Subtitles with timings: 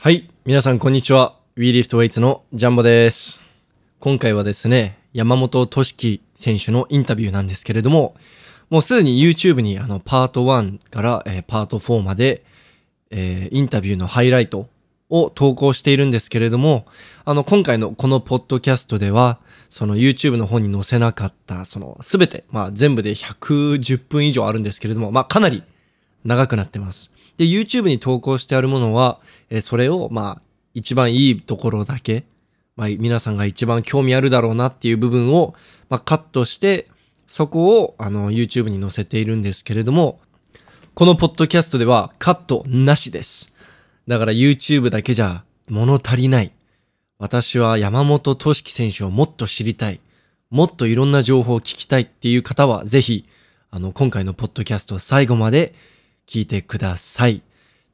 [0.00, 0.30] はい。
[0.44, 1.34] 皆さん、こんにちは。
[1.56, 3.40] WeLiftWeights のジャンボです。
[3.98, 8.14] 今回はですね、山本俊樹選手のインタビューなんですけれども、
[8.70, 12.44] もうすでに YouTube にあの、パート1から、えーパート4まで、
[13.10, 14.68] えーインタビューのハイライト
[15.10, 16.86] を投稿しているんですけれども、
[17.24, 25.64] あの、今回のこのポッドキャストでは、その YouTube の方に載せなかった、その、すべて、まあ全部で110分以上あるんですけれども、まあかなり
[26.24, 27.10] 長くなってます。
[27.38, 30.42] で、YouTube に投稿してあるものは、えーそれを、まあ、
[30.74, 32.24] 一番いいところだけ、
[32.76, 35.54] まあ、皆さんが一番興味あるだろうなっていう部分を、
[35.88, 36.86] まあ、カットして、
[37.26, 40.20] そこを、あの、YouTube に載せているんですけれども、
[40.94, 43.54] このポッドキャストではカットなしです。
[44.08, 46.50] だから YouTube だけじゃ物足りない。
[47.18, 50.00] 私は山本俊樹選手をもっと知りたい。
[50.50, 53.28] もっといろんな情報を聞きたいっていう方は、ぜひ、
[53.70, 55.74] あの、今回のポッドキャストを最後まで
[56.28, 57.42] 聞いてください。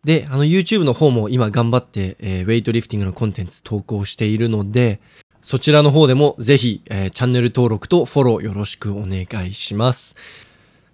[0.05, 5.01] で、あの YouTube の方も今頑張って、えーウェイトリフティングのコンテンツ投稿しているので、
[5.41, 10.17] そちらの方でもぜひ、えーチャンネル登録とフォローよろしくお願いします。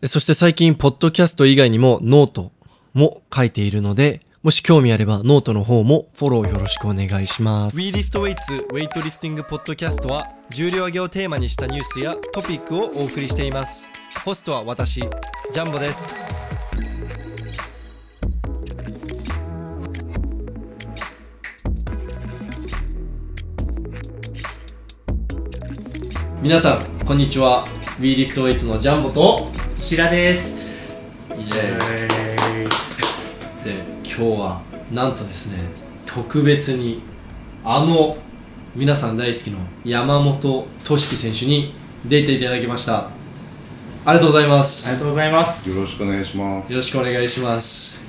[0.06, 2.52] そして最近、ポッドキャスト以外にもノート
[2.94, 7.76] も書いているので、もし興味あればノートの方もフォローよろしくお願いします。
[7.76, 13.88] WeLiftWeights ウェイトリフティングポッドキャストは重量挙げをテーマにしたニュースやトピックをお送りしています。
[14.24, 16.49] ホストは私、ジャンボです。
[26.42, 27.64] 皆さん、こんにちは。
[28.00, 29.46] WeLiftWeights のジャンボと、
[29.78, 30.54] 石田です。
[31.30, 32.64] イエーイ
[33.64, 33.74] で
[34.04, 35.58] 今日はなんとですね
[36.06, 37.02] 特別に
[37.64, 38.16] あの
[38.74, 41.72] 皆さん大好きの山本俊樹選手に
[42.06, 43.10] 出ていただきました
[44.04, 45.70] ありがとうございまありがすとうございます。
[45.70, 46.72] よろしくお願いします。
[46.72, 48.00] よろしくお願いします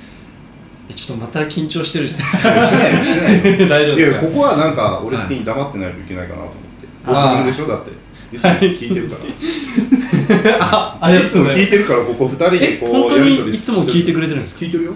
[0.90, 3.68] えちょっとまた緊張してるじゃないですかしてないよ、してないよ。
[3.68, 4.20] 大丈夫ですか？
[4.20, 6.88] いや、ここはなんか、俺的に黙ってないといけないかなと思って。
[7.06, 7.66] あー僕でしょ？
[7.68, 8.01] だって。
[8.32, 10.56] いつも聞いてるから。
[10.60, 14.60] あありがいつとうございますも聞いてるから、ここ二人えでこう、本当やりとりにいつも聞いてくれてるんですか？
[14.60, 14.94] 聞いてるよ。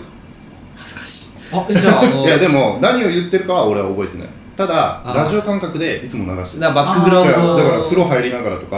[0.77, 1.27] 恥ずかしい。
[1.53, 4.29] あえじゃああのいや、でも、何を言ってるかは俺は覚えてない。
[4.57, 6.63] ただ、あーラジオ感覚でいつも流してる。
[6.63, 8.77] だからバックグラウンだから、ドだから風呂入りながらとか、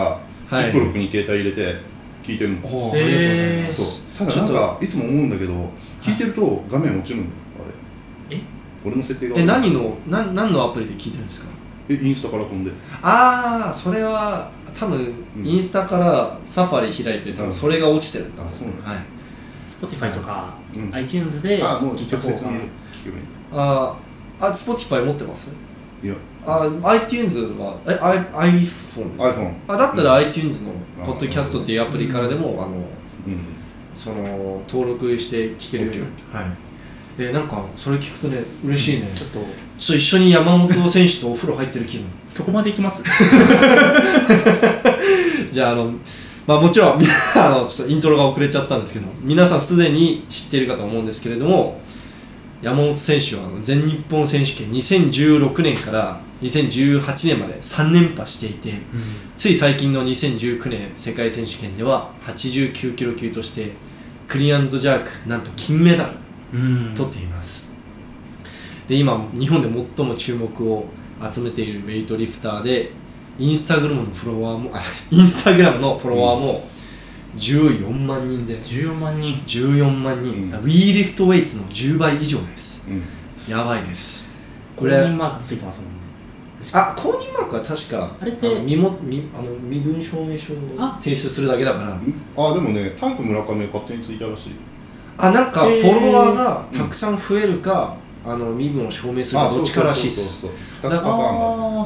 [0.51, 1.77] はいジップロックに携帯入れて
[2.25, 2.57] 聞いてるの。
[2.67, 4.07] おーありがとうございまそうす。
[4.19, 5.53] ただなんか、いつも思うんだけど、
[6.01, 7.29] 聞いてると画面落ちるのよ、
[8.29, 8.37] あれ。
[8.39, 8.41] え？
[8.85, 9.37] 俺の設定が。
[9.39, 11.47] え何の何何のアプリで聞いてるんですか？
[11.89, 12.71] え、インスタから飛んで。
[13.03, 15.47] ああそれは多分うん。
[15.47, 18.27] インスタからサファリ開いて多分それが落ちてる。
[18.27, 18.91] んだあそうなんだ。
[18.91, 18.99] はい。
[19.67, 20.95] Spotify とか、うん。
[20.95, 22.65] iTunes であ、もう聞い直接見た方がる。
[23.53, 25.51] あーあ Spotify 持ってます？
[26.03, 26.15] いや、
[26.47, 29.05] あ iTunes はえ I- iPhone ですか
[29.41, 30.27] ？iPhone あだったらうん。
[30.27, 30.71] iTunes の
[31.05, 32.85] ポッドキャストっていうアプリからでもあのうん。
[33.95, 36.47] その登録して聞けるようはい。
[37.19, 39.31] えなんかそれ聞くとね嬉しいね、ちょっ
[39.79, 43.03] ち一緒に山本選手とお風呂入ってる気分 そこまでいきます？
[45.51, 45.93] じゃあ、あの、
[46.47, 47.07] まあもちろん、み
[47.37, 51.81] あの、ちょっとイントロが遅れちゃったんですけど、皆さんすでに知っているかと思うんですけれども、
[52.63, 58.73] 山本選手は全日本選手権2016年から2018年まで3連覇していて、
[59.37, 63.73] つい最近の2019年世界選手権では89キロ級として、
[64.27, 66.11] クリアンドジャーク、なんと金メダル
[66.55, 66.93] うん。
[66.95, 67.68] 取っています。
[68.89, 70.87] で、今、日本で最も注目を
[71.31, 72.91] 集めているウェイトリフターで、
[73.39, 76.65] インスタグラムのフォロワーも、あインスタグラムのフォロワーも
[77.37, 79.43] 14万人で、14万人。
[79.47, 82.89] 14万人、うん WeLiftWeights の10倍以上です。
[82.89, 83.03] うん。
[83.53, 84.31] やばいです。
[84.75, 85.99] こ公れ、認マークついてますもんね。
[86.73, 94.53] あ、公認マークは確か、あれっての身も身あの身分証明書をあ提出するだけだから、あ、でもね、タンク村上は勝手についたらしい。
[95.19, 100.47] あ、なんかフォロワーがたくさん増えるか、あの身分を証明するかどっちからしいっす。
[100.83, 100.99] だか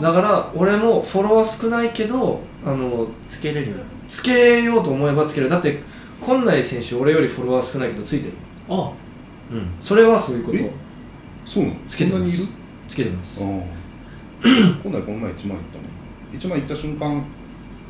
[0.00, 3.75] ら俺もフォロワー少ないけどあのつけれる。
[4.09, 5.48] つけようと思えばつける。
[5.48, 5.81] だって
[6.20, 8.32] 今内選手俺よりフォロワー少ないけどついてる。
[8.69, 8.93] あ、
[9.50, 9.66] うん。
[9.81, 10.59] それはそういうこと。
[11.44, 11.76] そうなの？
[11.88, 12.53] つけてます。
[12.88, 13.43] つけてます。
[13.43, 13.50] ああ。
[14.82, 15.85] 今度はこの前1万いったの。
[16.40, 17.23] 1万いった瞬間、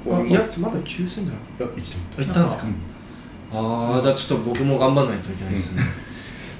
[0.05, 2.25] こうあいやまだ9000じゃない？
[2.25, 2.67] いったんですか？
[3.55, 5.83] ああじゃあちょっと僕も頑張らないといけないですね、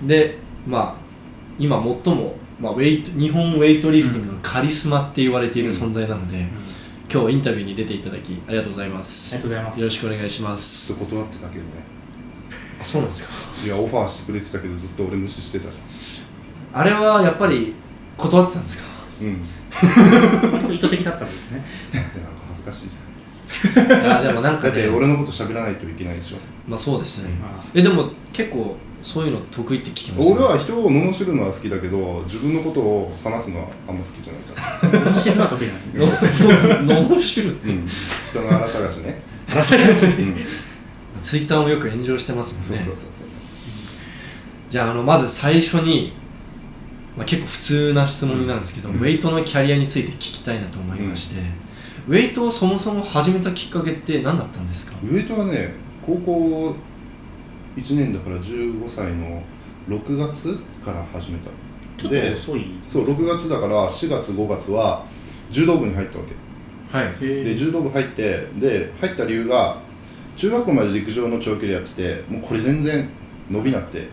[0.05, 1.02] でまあ
[1.59, 6.49] 今最も、まあ、ウェイト日本ウェイトリフティングのカリスマって言われている存在なので、うん。
[7.13, 9.81] 今日インタビューに出ていただきありがとうございまあすりがとうございます。
[9.81, 11.69] よろしくお願いしますちょっと断ってたけどね。
[12.81, 13.35] あそうなんですか？
[13.65, 15.73] いや、オファーしてくれてたけど、ずっと俺無視してたじ
[16.73, 17.75] あれはやっぱり
[18.17, 18.89] 断ってたんですか？
[19.21, 19.27] ゃん。
[19.27, 20.53] うん。
[20.53, 21.65] 割と意図的だったんですね。
[21.93, 23.03] だってなんか恥ずかしいじゃん。
[24.01, 26.37] いやでもなんかねだって俺のこと喋らないといけないでしょ。
[26.67, 35.75] まあそうですねまあえでも結構そういうの得意って聞きました、俺は人を罵るのは好きだけど自分のことを話すのはあんま好きじゃないから、面白いのは得意な
[37.03, 40.15] ののしるってうん、人の荒探しね、話せないですね。
[40.25, 40.37] うん、
[41.21, 42.85] ツイッターもよく炎上してますもんね。
[42.85, 43.27] そうそうそうそう。
[44.71, 46.13] じゃああのまず最初に、
[47.17, 48.97] まあ、結構普通な質問になるんですけど、うん。
[48.97, 51.41] ウェイトのキャリアについて聞きたいなと思いまして、
[52.09, 54.97] ウェイトをそもそも始めたきっかけって何だったんですか？
[55.05, 55.75] ウエイトはね
[56.07, 56.75] 高校
[57.77, 59.43] 1年だから15歳の
[59.89, 61.51] 6月から始めた
[61.97, 62.67] ちょっでと遅い。
[62.87, 65.05] そう6月だから4月5月は
[65.51, 66.99] 柔道部に入ったわけ。
[66.99, 67.45] はい。
[67.45, 69.79] で柔道部入ってで入った理由が
[70.37, 73.09] 中学校まで陸上の長距離やっててもうこれ全然
[73.51, 74.09] 伸びなくて。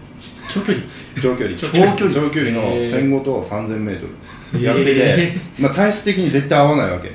[0.54, 0.86] 長距離？
[1.22, 1.56] 長距離。
[1.56, 1.96] 長距離。
[1.96, 2.92] 長距離のへー。
[2.92, 7.12] 1500と 3000m やってて、へまあ、体質的に絶対合わないわけ。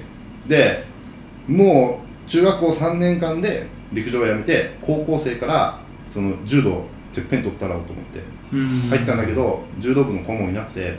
[0.49, 0.85] で
[1.49, 5.79] もう中学校3年間で陸上をやめて高校生から
[6.15, 8.21] その柔道てっぺん取ったらと思って
[8.53, 8.69] うん。
[8.89, 10.97] 入ったんだけど柔道部の顧問いなくてで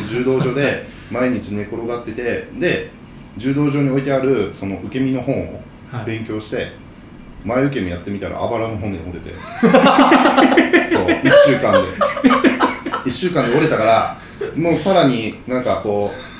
[0.08, 2.90] 柔道場で毎日寝転がっててで
[3.36, 5.60] 柔道場に置いてあるその受け身の本を
[5.92, 6.06] はい。
[6.06, 6.72] 勉強して
[7.44, 9.34] 前受け身やってみたらあばらの骨折れて。
[10.88, 11.78] そう1週間で。
[13.04, 14.16] 1週間で折れたから
[14.56, 16.33] もうさらになんかこう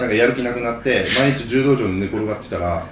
[0.00, 2.84] なんかやる気なくなって毎日柔道場に寝転がってたら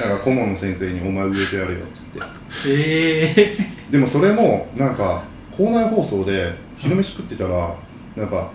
[0.00, 2.20] なんか顧問の先生に「お前上とやれよ」っつって。
[2.68, 3.56] ええ
[3.90, 7.74] でもそれもなんか校内放送で昼飯食ってたら
[8.16, 8.50] なんか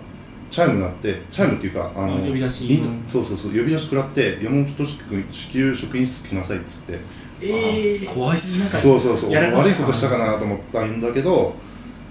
[0.50, 2.82] チャイム鳴ってチャイムっていうかあのあ呼び出し。
[3.06, 6.98] そうそうそう呼び出し食らって山本俊樹君至急職員室来なさいっつって。
[7.40, 8.70] ええ怖いっすね。
[8.78, 9.32] そうそうそう。
[9.32, 11.54] 悪いことしたかなと思ったんだけど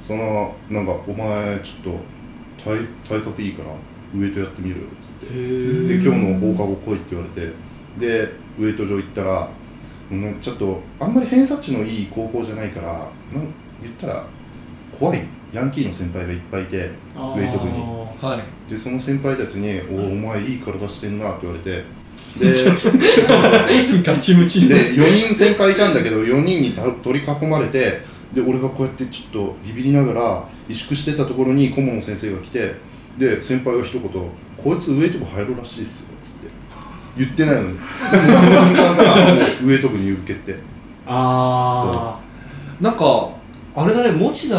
[0.01, 1.99] そのなんか「お前ちょっと
[2.63, 3.69] 体体格いいから
[4.17, 5.25] ウエイトやってみろよ」っつって。
[5.27, 7.53] で今日の放課後来いって言われて。
[7.99, 8.29] で
[8.59, 9.49] ウエイト場行ったら
[10.11, 12.87] うんちょっとあんまり偏差値のいい高校じゃないから
[13.33, 14.25] なん言ったら
[14.97, 15.21] 怖い。
[15.53, 17.73] ヤンキーの先輩がいっぱいいてウェイト部に。
[18.21, 18.69] はい。
[18.69, 21.83] でその先輩たちに「おおお前いい体してんな」って言われて。
[22.35, 22.51] で
[24.03, 28.01] ガチムチで4人先輩いたんだけど4人にた取り囲まれて
[28.33, 32.75] で俺がこうやってちょっとビビりながら萎縮してたところに顧問の先生が来て
[33.17, 34.01] で先輩が一言
[34.57, 36.47] 「こいつウエイト部入るらしいっすよ」っつって
[37.17, 37.67] 言ってないのに。
[38.11, 40.57] でもその瞬間からもうウエイト部に受けて
[41.05, 42.19] あ
[42.81, 43.29] なんか
[43.75, 44.55] あれだね持田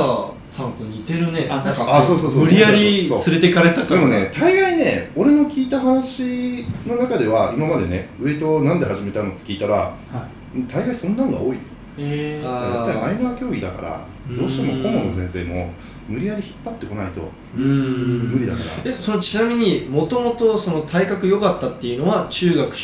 [0.49, 1.49] さんと似てるね。
[1.51, 1.89] あ確かに。
[1.89, 2.45] かあそうそうそう。
[2.45, 3.31] 無理やりそう。
[3.31, 10.63] 連れてかれたからでもね大概ね俺の聞いた話の中では今までねウエイトなんで始めたのって聞いたらあはい。
[10.69, 11.57] 大概そんなのが多い。
[11.99, 14.37] ええあやっぱりマイナー競技だからうん。
[14.37, 15.73] どうしても顧問の先生も
[16.09, 17.21] 無理やり引っ張ってこないと
[17.57, 18.31] うーん。
[18.33, 18.91] 無理だから。
[18.91, 22.75] えそのちなみにもともとその体格良かったっていうのは中学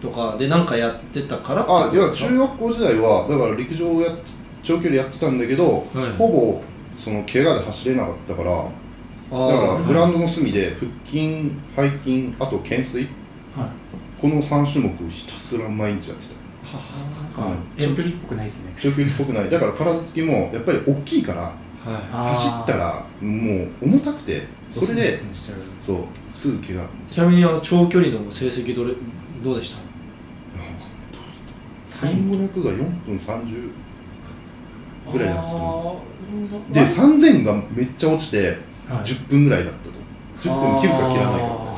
[0.00, 2.28] とかで何かやってたからってこあいやとですか？
[2.30, 4.16] 中学校時代はだから陸上をやっ
[4.62, 6.16] 長距離やってたんだけど、はい。
[6.18, 6.62] ほぼ
[6.96, 13.04] その怪我で走れなかったからだあからーグラウンドの隅で腹筋背筋あと懸垂
[13.56, 14.20] はい。
[14.20, 16.34] この3種目ひたすら毎日やってた。
[16.72, 18.74] なんかうん長距離っぽくないですね。
[18.78, 19.48] 長距離っぽくない。
[19.50, 21.52] だから体つきもやっぱり大きいから
[21.84, 25.18] 走ったらもう重たくてそれで
[25.78, 25.98] そう
[26.30, 26.88] すぐ怪我。
[27.10, 28.94] ちなみにあの長距離の成績どれ
[29.42, 29.80] どうでした
[32.06, 33.70] ？1500が4分30
[35.12, 39.04] ぐらいだったと思あーで3000がめっちゃ落ちてはい。
[39.04, 40.00] 10分ぐらいだったと。
[40.40, 41.70] 10分切るか切らないか。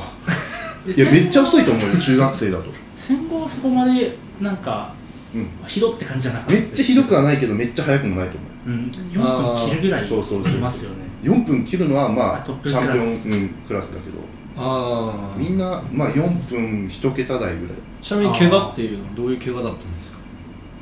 [0.85, 4.93] いやめっちゃ遅いとい思うよ中学生だと、戦後はそこまでなんか
[5.33, 8.73] うん、ひどって感じじゃなかっためっちゃひどくはないけどめっちゃ速くもないと思ううん。
[8.85, 10.53] 4分切るぐらいそうそうそう。
[10.53, 10.97] いますよね。
[11.23, 13.27] 4分切るのはまあチャンピオクラス。
[13.27, 14.17] ン、うん、クラスだけど。
[14.55, 17.75] ああみんなまあ4分1桁台ぐらい。
[18.01, 20.19] ちなみに怪我っていうのはどういう怪我だったんですか？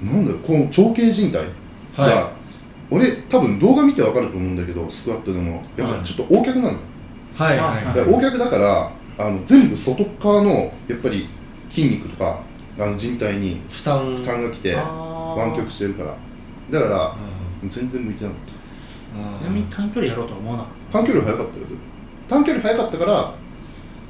[0.04, 1.44] なんだろうこの長径靭帯が、
[2.04, 2.32] は
[2.90, 5.64] 俺多分動画見てわかると思うんだけどスクワットでも。
[5.78, 6.80] やっぱちょっと横脚なの、
[7.38, 11.30] はいはいあで横脚だからあの全部外側のやっぱり
[11.70, 12.42] 筋肉とか
[12.80, 14.16] あの人体に負担。
[14.18, 16.16] 負担がきて湾曲してるから。
[16.72, 17.16] だからあ
[17.70, 19.38] 全然向いてなかっーあー。
[19.38, 20.98] ちなみに短距離やろうとは思わなかった。
[21.00, 21.80] 短距離は速かったよでも
[22.30, 23.34] 短距離速かったから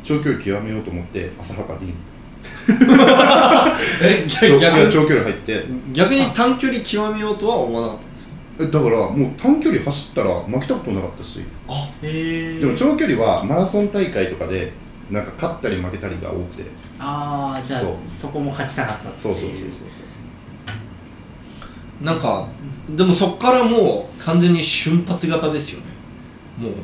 [0.04, 1.94] 長距離極めようと思って浅はかに。
[4.02, 4.86] え長逆逆？
[4.86, 5.66] に長距離入って。
[5.94, 8.36] 逆に短距離極めようとは思わなかったんですか？
[8.60, 11.40] えだからもう短距離走ったら負けたことなかったし。
[11.68, 14.72] あへえでも長距離はマラソン大会とかで
[15.10, 16.64] なんか勝ったり負けたりが多くて。
[17.00, 17.94] ああじゃあそう。
[18.08, 19.62] そこも勝ちたかったっていそうそうそうそう
[22.02, 22.48] なんか
[22.96, 25.86] でもそっからもう完全に瞬発型ですよね。
[26.58, 26.78] もううん。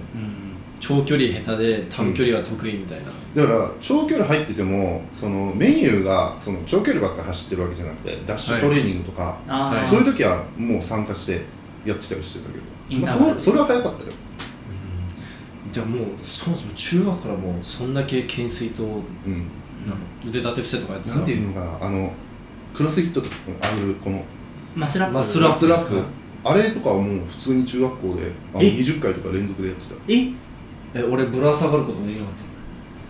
[0.80, 9.88] 長距離下手で短距離は得意みたいな、だから長距離入っててもそのメニューがその長距離ばっかり走ってるわけじゃなくてダッシュトレーニングとか、はい。
[9.88, 11.42] そういう時はもう参加して
[11.84, 12.60] やってたりしてたけ
[12.96, 13.02] ど。
[13.02, 14.12] まあ、それそれは早かったよ。
[15.72, 19.48] じゃあもうそもそも中学からもうそんだけ懸垂とうん。
[19.88, 21.88] なんか腕立て伏せとかやってたなんていうのかな。
[21.88, 22.14] あの
[22.76, 24.24] クロスフィットとかあるこの
[24.78, 25.14] マスラップ。
[25.16, 26.06] マスラップラスラップ。
[26.44, 29.96] あれとかはもう普通に中学校であのえ？20回とか連続でやってた。
[30.08, 30.32] え？
[30.94, 32.34] え俺ぶら下がることもできなかっ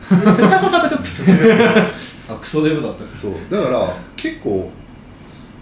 [0.03, 0.89] それそれはまた。
[0.89, 1.63] ちょっと特殊ですけど
[2.27, 3.15] たあクソデブだった。
[3.15, 3.33] そう。
[3.51, 4.71] だから結構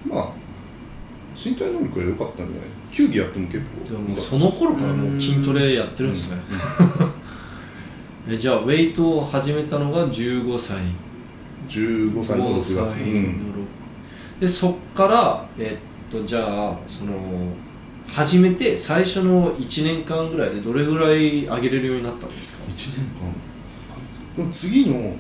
[0.08, 0.30] まあ
[1.36, 2.56] 身体能力が良かったんじゃない？
[2.94, 3.84] 球技やっても結構。
[3.92, 6.38] でももうその頃からもう筋トレやってるんですね。
[8.30, 10.78] えじゃあウェイトを始めたのが15歳。
[11.68, 12.76] 15歳の6月。
[12.76, 13.14] 15歳ん
[14.38, 17.14] 6でそっからえっとじゃあその
[18.08, 23.34] 始めて最初の1年間ぐらいでどれぐらい上げれるようになったんですか？1年間。
[24.38, 25.16] でも次の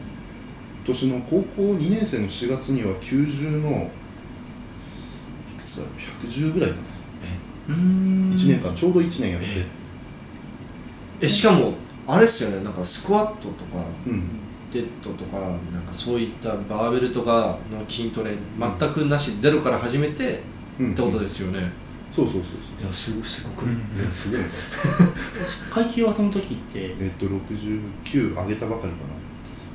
[0.86, 3.90] 年の高校2年生の4月には90の
[5.50, 6.82] いくつだろう？110ぐらいかな。
[7.70, 9.48] うーん1年間ちょうど1年やって。
[11.22, 11.74] えしかも
[12.08, 12.64] あれっすよね。
[12.64, 14.24] なんかスクワットとかうん。
[14.72, 15.40] デッドとか
[15.72, 20.40] なんかそういったバーベルとかの筋トレ全くなしゼロから始めてうん
[20.78, 21.72] ってことですよね、
[22.12, 23.78] そうそうそういやすごすごく、うん
[24.12, 26.96] そうねすごいね階級はその時って？
[27.00, 29.16] えっと69上げたばかりかな。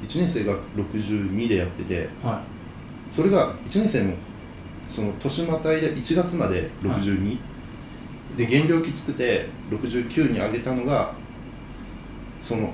[0.06, 2.42] 1年生が62でやってては
[3.08, 4.14] それが1年生の
[4.88, 7.38] その年またいで1月まで62、
[8.36, 11.14] で減量きつくて69に上げたのが
[12.40, 12.72] その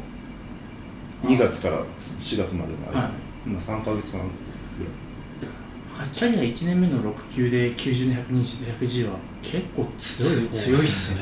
[1.24, 3.10] 2月から4月までの間、は
[3.44, 4.22] まあ3か月半。
[4.22, 4.45] ぐい
[6.12, 11.20] キャリア1年目の6級で90の120 110は結構強い方強いっすね。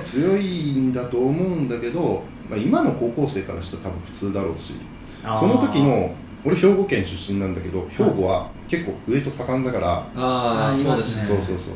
[0.00, 4.74] 強いんだと思うんだけど、まあ、今の高校生からしたら多分普通だろうし
[5.22, 6.14] その時の
[6.44, 11.24] 俺兵庫県出身なんだけど兵庫は結構ウエイト盛んだから、ああそうですね。
[11.24, 11.74] そうそうそう。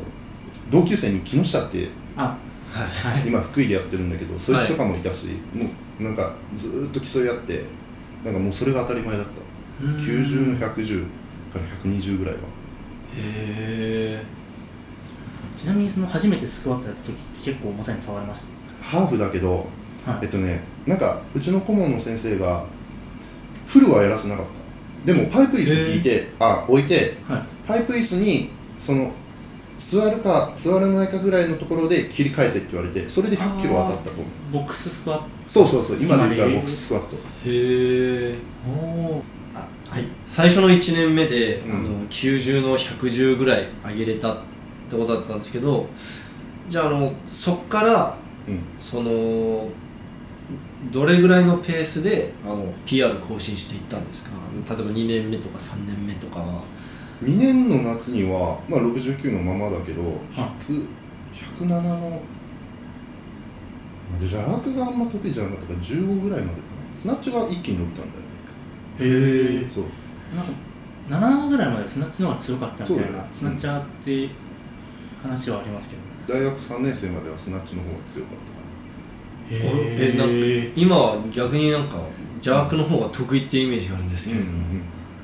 [0.71, 2.37] 同級生に木下ってあ
[2.71, 3.13] はい。
[3.13, 7.63] はい今福井でやってるんだけどそいつとかもいたし、もうなんかずーっと競い合って
[8.23, 9.45] なんかもうそれが当たり前だった。
[9.83, 11.05] 90の110
[11.59, 12.39] から120ぐらいは。
[12.41, 14.23] へえ
[15.55, 18.43] ちなみにその初めてスクワットやった時って結構重たいの触りまし
[18.81, 19.67] ハーフだけど
[20.05, 20.19] たはい。
[20.23, 22.65] えっとねなんかうちの顧問の先生が
[23.65, 25.11] フルはやらせなかった。
[25.11, 27.43] でもパイプ椅子引いてあ置いてはい。
[27.67, 29.11] パイプ椅子にその
[29.77, 34.25] 座るか座らないかぐらいのところで切り返せって言われてそれで100キロ当たったと思う。
[34.51, 35.27] ボックススクワット。
[35.47, 35.97] そうそうそう。
[36.01, 37.15] 今で言ったらボックススクワット。
[37.15, 38.35] へえ
[38.67, 38.71] お
[39.15, 39.34] おあ
[39.95, 40.07] はい。
[40.27, 41.71] 最初の1年目で、うん。
[41.71, 44.37] あの90の110ぐらい上げれたっ
[44.89, 45.87] てことだったんですけど
[46.67, 48.59] じゃああのそっからうん。
[48.77, 49.69] その
[50.91, 54.31] どれぐらいのペースであの PR 更新していったんですか？
[54.75, 56.41] 例えば2年目とか3年目とか。
[56.41, 56.61] は
[57.23, 60.01] 2年の夏には、まあ、69のままだけど
[60.35, 60.85] あ100
[61.63, 62.21] 107の
[64.19, 66.93] 邪悪があんま得意じゃなかったから15ぐらいまでかな。
[66.93, 68.24] スナッチが一気に伸びたんだよね
[68.99, 69.83] へえそう。
[71.09, 74.29] なんか7ぐらいまでスナッチの方が強かったみたいなスナッチャーって
[75.21, 76.01] 話はありますけど。
[76.27, 78.65] 大学3年生まではスナッチの方が強かったか
[79.51, 81.97] えなへ今は逆になんか
[82.35, 84.41] 邪悪の方が得意っていうイメージがあるんですけど。
[84.41, 84.47] も、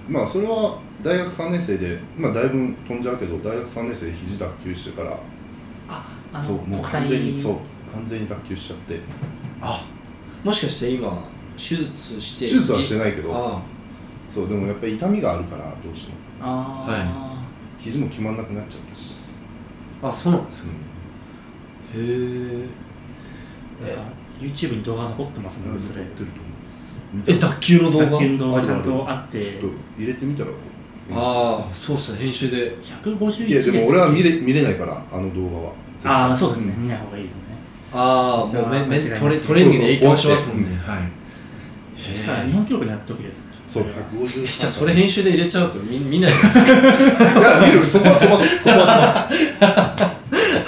[0.08, 5.18] まあそれは大学3年生でまあだいぶ飛んじゃうけど大学3年生で肘脱臼してから
[5.90, 7.56] ああのそうもう国完全に体そう
[7.92, 9.00] 完全に脱臼しちゃって。
[9.62, 9.86] あ
[10.44, 11.24] もしかして今
[11.70, 13.62] 手術して手術はしてないけどあ
[14.28, 16.18] そうでもやっぱり痛みがあるからどうしても。
[16.42, 17.44] ああ、
[17.78, 19.18] 肘も決まんなくなっちゃったし。
[20.02, 20.72] あそうなんですうん。
[22.02, 22.66] へ
[23.84, 23.86] え。
[23.88, 26.02] なんか YouTube に動画残ってますもんねそれ。
[26.02, 27.24] やってると思う。
[27.28, 28.06] え脱臼の動画？
[28.06, 28.62] 卓球の動画。
[28.62, 29.44] ちゃんとあって。
[29.44, 29.68] ちょっと
[30.00, 30.50] 入れてみたら
[31.14, 32.78] ああそうっすね編集で。
[33.04, 35.74] 151いやでも俺は見れれ見れないからあの動画は。
[36.04, 37.40] ああそうですね、ん見ない方がいいですね。
[37.94, 39.20] ああもうめめ間違いない。
[39.20, 40.68] トレトレーニングで影響しますもんね。
[40.68, 41.21] そうはい
[42.12, 43.84] 確か日本記録になった時ですそう。
[43.86, 47.40] れは150えじゃあそれ編集で入れちゃうと見見ないじゃないですか？
[47.40, 48.86] いや見るそこは飛ばすそこは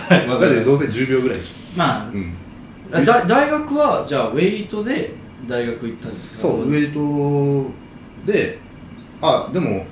[0.09, 0.21] はい。
[0.21, 2.33] 飛ばすだってどうせ10秒ぐらいでしまあょうん。
[2.91, 5.13] あだ大学はじゃあウェイトで
[5.47, 6.49] 大学行ったんですか？
[6.49, 7.65] そうウエイト
[8.25, 8.59] で
[9.21, 9.85] あでも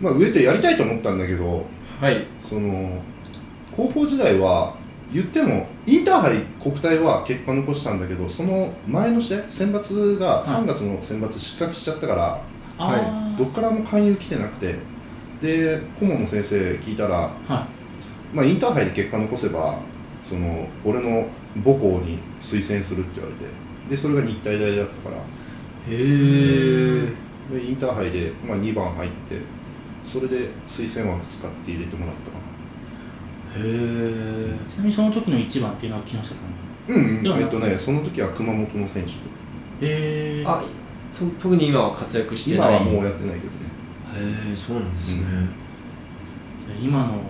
[0.00, 1.64] まあウエイトやりたいと思ったんだけど
[2.00, 2.24] はい。
[2.38, 3.00] その
[3.74, 4.74] 高校時代は
[5.12, 12.42] 言ってもインターハイ国体は結果残したんだけどその前の試合選抜が3月の選抜失格しちゃったから、
[12.78, 13.38] あー。
[13.38, 14.76] どっからも勧誘来てなくて
[15.40, 17.66] で顧問の先生聞いたら、は
[18.32, 19.78] まあ、インターハイで結果残せば
[20.22, 21.28] その俺の
[21.64, 23.50] 母校に推薦するって言われて
[23.90, 25.16] でそれが日体大だったから。
[25.16, 25.20] へ
[25.90, 29.38] えでインターハイで、まあ、2番入って
[30.04, 32.44] それで推薦枠使って入れてもらったかな
[33.56, 37.56] へちなみにその時の一番っていうのは木下さんうん、うんではなく？
[37.56, 39.12] えっとねその時は熊本の選手
[39.80, 40.62] えー、あ
[41.12, 42.76] と特に今は活躍してない？
[42.76, 43.58] 今はもうやってないけどね。
[44.14, 45.24] へえそうなんですね、
[46.80, 47.20] 今のあの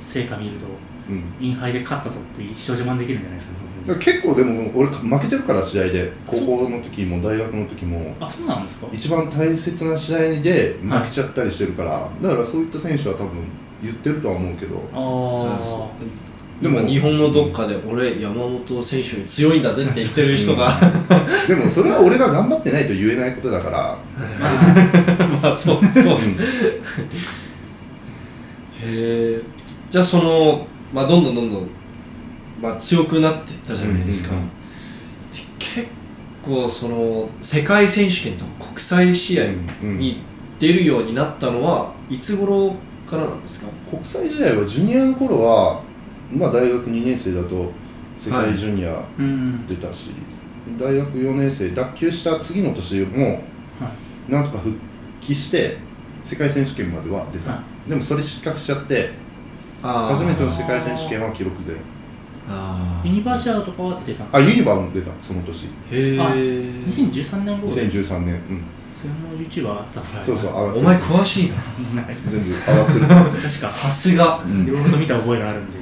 [0.00, 0.66] 成果見ると
[1.08, 1.22] うん。
[1.40, 8.14] インハイで勝ったぞって一生自慢できるんじゃないですかねだから結構でも俺負けてるから試合で高校の時も大学の時も。
[8.20, 8.86] あそうなんですか？
[8.92, 13.30] 一番大切な試合で負けちゃったりしてるから、だからそういった選手は多分
[13.82, 14.76] 言ってるとは思うけど。
[14.92, 16.12] ああ
[16.62, 20.72] でも日本のどっかで俺山本選手より強いんだぜって言ってる人が。
[21.48, 23.98] でもそれは俺が頑張ってないと言えないことだから。
[25.42, 26.40] まあそうそうです。
[28.84, 29.42] へえ
[29.90, 31.70] じゃあそのまあどんどんどんどん
[32.60, 34.52] まあ強くなっていったじゃないですか、うんうんで
[35.58, 35.88] 結
[36.42, 39.44] 構その世界選手権とか国際試合
[39.82, 39.98] うん。
[39.98, 40.22] に
[40.58, 42.74] 出るようになったのはいつ頃
[43.12, 45.82] からなんですか、国際試合はジュニアの頃は
[46.32, 47.70] まあ大学2年生だと
[48.16, 49.66] 世界ジュニアうん。
[49.66, 50.12] 出たし、
[50.78, 53.38] 大学4年生脱臼した次の年もは
[54.28, 54.32] い。
[54.32, 54.74] なんとか復
[55.20, 55.76] 帰して
[56.22, 59.10] 世界選手権までは出た、はでもそれ失格しちゃって
[59.82, 61.78] 初めての世界選手権は記録ゼロ。
[62.48, 65.66] あユニバーシアードとかは出てたんあユニバーも出たその年。
[65.90, 66.38] へあえ
[66.88, 68.62] 2013年頃2013年うん
[69.02, 70.80] それも YouTuber 上がってたそうそう上がってる。
[70.80, 71.56] お前詳しいな。
[72.30, 73.00] 全部上がってる。
[73.42, 73.68] 確か。
[73.68, 74.40] さすが。
[74.44, 75.78] うん両方見た覚えがあるんで。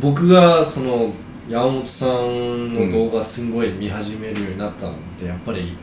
[0.00, 1.12] 僕がその
[1.48, 5.76] 山本さんの動画すごい見始めるようになったのってやっぱり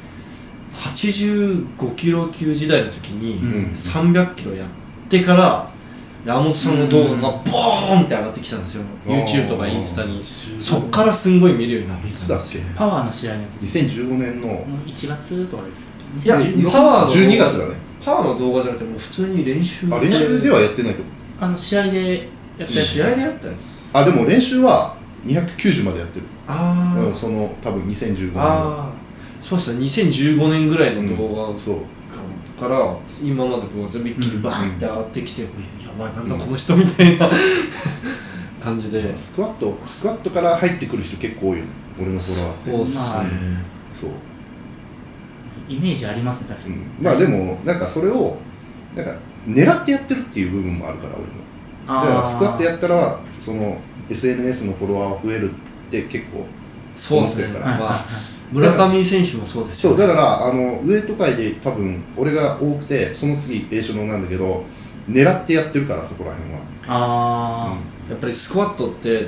[0.74, 3.72] 85キロ級時代の時にうん。
[3.74, 4.70] 300キロやっ
[5.10, 5.70] てから
[6.30, 10.20] 山本さんの動画がボーンって上がってきたんですよ、うん YouTube とかインスタに。
[10.20, 14.48] 15そっからすんごい見るようになっていつだっけパワーの試合のやつです2015年の。
[14.48, 15.88] の1月とかです
[16.24, 17.76] いや2015パワーの12月だね。
[18.06, 19.88] パワーの動画じゃなくてもう普通に練習。
[19.92, 21.04] あ練習ではやってないと。
[21.40, 23.90] あの試合でやったやつ試合でやったやつ。
[23.92, 24.96] あでも練習は
[25.26, 27.08] 290までやってる、あー。
[27.08, 28.34] うん、その多分2015年。
[28.34, 28.94] のああ
[29.42, 31.78] そうっすね2015年ぐらいの動画をそう。
[32.60, 35.54] から今まで動画全部一気にバーンって上がってきて、やば
[36.08, 37.28] いなんだうんこの人みたいな。
[38.60, 41.70] 感じで、スクワットスクワットから入ってくる人結構多いよね。
[41.98, 42.72] 俺のフォロワーって。
[42.72, 44.10] そうっすね、そう、
[45.70, 48.38] イメージありますね確かに、うん、まあでもなんかそれを
[48.96, 49.16] なんか
[49.48, 52.02] 狙ってやってるっていう部分もあるから俺も。
[52.02, 53.78] だからスクワットやったらその
[54.10, 55.54] SNS のフォロワーが増えるっ
[55.92, 56.46] て結構
[56.96, 57.78] そうですね思ってるから。
[57.78, 58.40] まあはいはいはい。
[58.52, 64.64] 村上選手もそうですよそうだからあのウエイト界で多分俺が多くてその次栄翔のなんだけど
[65.10, 67.78] 狙ってやってるからそこら辺は、あ
[68.10, 69.28] やっぱりスクワットって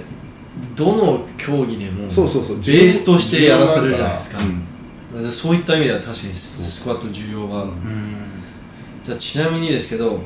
[0.76, 2.58] どの競技でもそうそうそう。
[2.58, 4.38] ベースとしてやらせるじゃないですか。
[5.14, 5.32] うん。
[5.32, 8.16] そういった意味では確かにスクワット重要が、うんあうん。
[9.04, 10.20] じゃあちなみにですけど、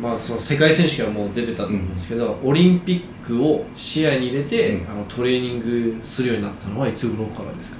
[0.00, 4.90] まあ、その世界選手権はもう出てたと思うんですけど、オリンピックを視野に入れて、うん。
[4.90, 7.78] あのトレーニングするようになったのはいつ頃からですか？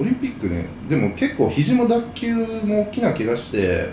[0.00, 2.32] オリンピックねでも結構肘も脱臼
[2.64, 3.90] も大きな怪我して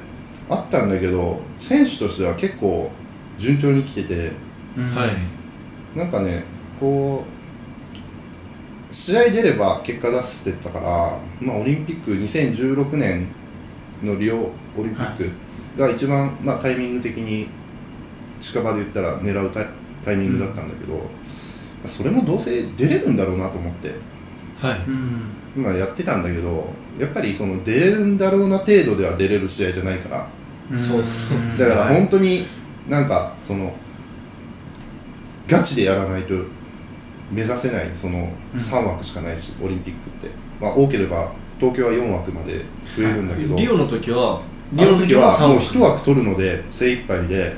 [0.50, 2.92] あったんだけど選手としては結構
[3.38, 4.32] 順調に来てて
[4.78, 4.96] うん。
[4.96, 5.98] はい。
[5.98, 6.44] なんかね
[6.80, 7.24] こ
[8.92, 13.28] う試合出れば結果出してったから、まあ、オリンピック2016年
[14.02, 15.30] のリオオリンピック
[15.78, 17.48] が一番、まあ、タイミング的に
[18.40, 19.68] 近場で言ったら狙うタイ
[20.06, 21.02] タイミングだったんだけど、
[21.84, 23.96] それもどうせ出れるんだろうなと思って、
[24.62, 24.80] はい。
[24.88, 25.64] うん。
[25.64, 30.28] まあ、やってたんだけどやっぱりその出れるんだろうな程度では出れる試合じゃないから。
[30.76, 31.96] そうそうですだからはい。
[32.00, 32.46] 本当に
[32.90, 33.74] なんかその
[35.48, 36.34] ガチでやらないと
[37.32, 38.60] 目指せないそのうん。
[38.60, 42.66] 3枠しかないし、オリンピックって、まあ、多ければ東京は4枠まで
[42.96, 44.42] 増えるんだけど、リオの時は
[44.74, 47.54] リオの時はもう1枠枠取るので精一杯で。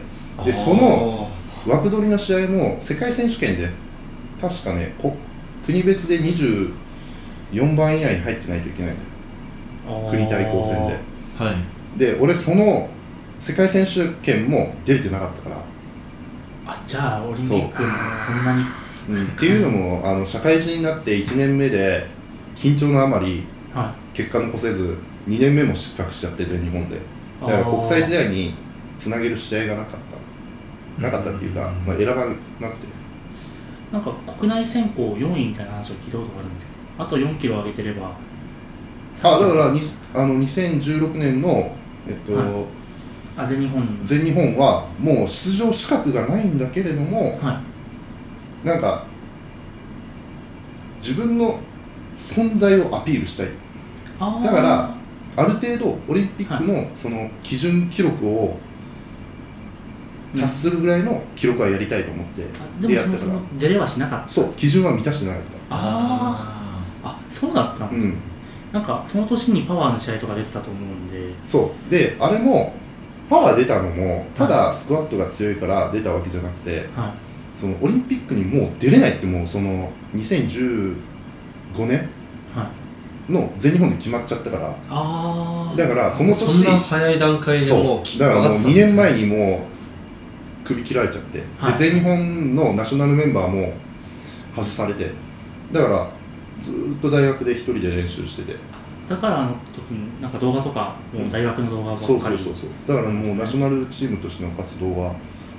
[0.46, 1.32] でその
[1.68, 3.72] 枠取りの試合も世界選手権で
[4.40, 5.16] 確かねこ
[5.66, 6.20] 国別で
[7.52, 10.94] 24番以内に入ってないといけないんだよ国対抗戦で。
[11.38, 11.52] は
[11.96, 12.00] い。
[12.00, 12.90] で俺その
[13.38, 15.64] 世界選手権も出れてなかったから、
[16.66, 17.90] あじゃあオリンピックも
[18.26, 18.64] そんなに。
[18.64, 22.06] っていうのもあの社会人になって1年目で
[22.56, 24.98] 緊張のあまりは結果残せず
[25.30, 27.00] 2年目も失格しちゃって全日本で。
[27.40, 28.54] だから国際試合に
[28.98, 30.00] つなげる試合がなかっ
[30.98, 31.02] た。
[31.02, 32.88] なかったっていうか、まあ、選ばなくて。
[33.92, 38.12] なんか国内選考4位みたいな話を聞いたことがあるんですけどあと4キロ上げてれば。
[39.24, 39.80] あだからに
[40.14, 41.76] あの2016年の、
[42.08, 42.66] えっとは
[43.36, 44.02] あ全日本。
[44.06, 47.62] 全日本はもう出場資格がないんだけれどもは
[48.64, 49.06] なんか
[51.00, 51.60] 自分の
[52.16, 53.48] 存在をアピールしたい。
[54.44, 54.94] だから
[55.36, 58.58] ある程度オリンピックのその基準記録を、はい
[60.36, 63.40] 達するぐらいの記録はやりたいと思って、あでもそもそやったから。
[63.40, 64.28] も出れはしなかった。
[64.28, 66.67] そう基準は満たしてなかっあー
[67.08, 68.18] あそうだったんた、ですね、うん、
[68.74, 71.34] なんかその年にパワーの試合とか出てたと思うんで。
[71.46, 71.92] そう。
[71.92, 72.74] であれも
[73.30, 77.12] パワー出たのもただスクワットが強いから出たわけじゃなくてはい。
[77.56, 80.96] そのオリンピックにもう出れないってもうその2015
[81.78, 82.10] 年
[82.56, 82.70] は
[83.30, 83.32] い。
[83.32, 84.70] の全日本で決まっちゃったから。
[84.90, 88.20] ああだからそのそ年んな早い段階でもうそう。
[88.20, 89.68] だからもう2年前ににも
[90.64, 91.72] う首切られちゃって、はい。
[91.74, 93.74] で全日本のナショナルメンバーも
[94.56, 95.12] 外されて。
[95.72, 96.10] だから
[96.60, 98.56] ずーっと大学で一人で練習してて。
[99.08, 102.70] だからあの時になんか動画とかもう大学の動画ばっかり、そうそうそうそう。
[102.88, 105.16] だからもうナショナルチームとしての活動は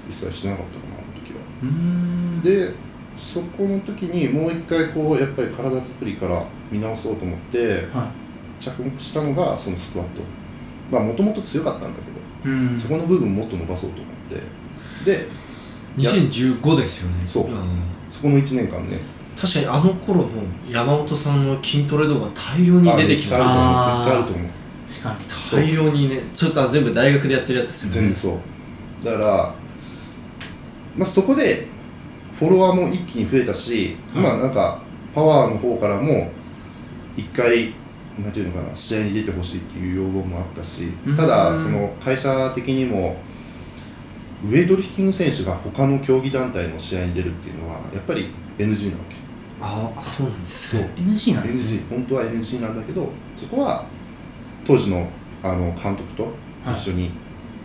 [0.06, 2.68] 一切してなかったかなあの時は。
[2.68, 2.74] で
[3.16, 8.12] そこの時にもう一回こうやっぱり体作りから見直そうと思っては
[8.60, 10.20] 着目したのがそのスクワット。
[10.90, 12.00] まあもともと強かったんだ
[12.42, 14.14] けど、そこの部分もっと伸ばそうと思っ
[15.04, 15.10] て。
[15.10, 15.26] で
[15.96, 17.26] 2015ですよね。
[17.26, 17.44] そう。
[17.44, 17.56] ん。
[18.08, 18.98] そこの1年間ね
[19.40, 20.28] 確かにあの頃の
[20.68, 24.48] 山本さんの筋トレ動画大量に出てきますあめっちゃあると思う
[24.88, 27.94] 確かに大量にねちょっと全部大学でやってるやつですよね。
[27.94, 28.40] 全然そ
[29.02, 29.04] う。
[29.04, 29.54] だから、
[30.96, 31.66] まあ、そこで
[32.38, 34.22] フォロワーも一気に増えたし、はい。
[34.22, 34.80] まあなんか
[35.14, 36.30] パワーの方からも
[37.16, 37.74] 一回
[38.18, 43.16] なんていうのかな試合に出てほしいっていう要望もあったしただうんその会社的にも
[44.44, 49.27] ウェイトリフティング選手が他の競技団体の試合に出るっていうのはやっぱり NG なわけ
[49.60, 50.80] ああそうなんですそう。
[50.82, 51.80] ね NG なんですね。
[51.80, 53.84] NG 本当は NG なんだけどそこは
[54.66, 55.08] 当時の
[55.42, 56.32] あの監督と
[56.70, 57.10] 一緒に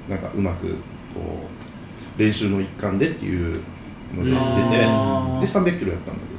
[0.09, 0.67] なんかうまく
[1.13, 1.47] こ
[2.17, 3.59] う練習の一環でっていう
[4.15, 4.35] ので出
[4.71, 5.45] てであー。
[5.45, 6.33] 300キロやったんだけ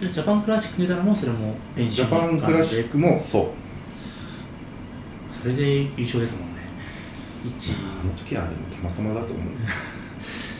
[0.00, 3.46] じゃあジャパンクラシックに出たのもそれも練習どジャパンクラシックもそう。
[5.34, 6.60] それで優勝ですもんね。
[7.46, 7.72] 1
[8.02, 9.46] あの時はでもたまたまだと思う。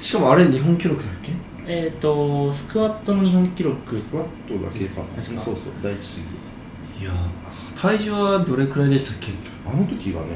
[0.02, 1.32] しかもあれ日本記録だっけ？
[1.68, 3.96] えっ、とスクワットの日本記録。
[3.96, 5.06] スクワットだけかな。
[5.08, 5.22] 確か。
[5.22, 7.12] そうそう第一シーいや
[7.74, 9.32] 体重はどれくらいでしたっけ？
[9.32, 10.26] グあの時がね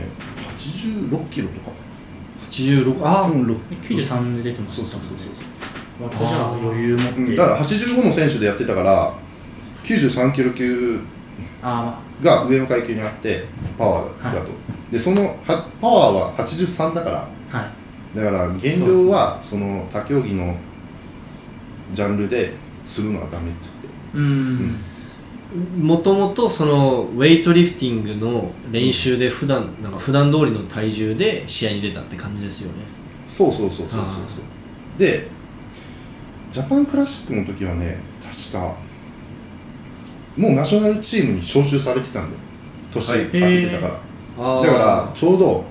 [0.56, 1.70] 86キロとか。
[2.50, 7.20] 86ああうんろ93で出てますそうそうそうそう割とじゃあ余裕持って。
[7.20, 9.14] うんだから85の選手でやってたから
[9.84, 11.00] 93キロ級
[11.62, 13.44] あが上の階級にあって
[13.78, 14.48] パワーだと、
[14.90, 17.28] でそのはパワーは83だから。
[17.52, 18.16] あはい。
[18.16, 20.56] だから減量はその他競技の
[21.92, 22.52] ジャンルで
[22.84, 24.18] するのはダメって言って。
[24.18, 24.76] うん。
[25.84, 32.84] もともとそのウェイトリフティングの練習で普段なんか普段通りの体重で試合に出たって感じですよね。
[33.26, 34.98] そうそうそうそうそうそう。
[34.98, 35.26] で
[36.50, 38.76] ジャパンクラシックの時はね確か
[40.36, 42.38] もうナショナルチームに招集されてたんだよ。
[42.92, 43.20] 年はい。
[43.24, 44.00] 明けてたから、
[44.38, 45.64] あだからちょうど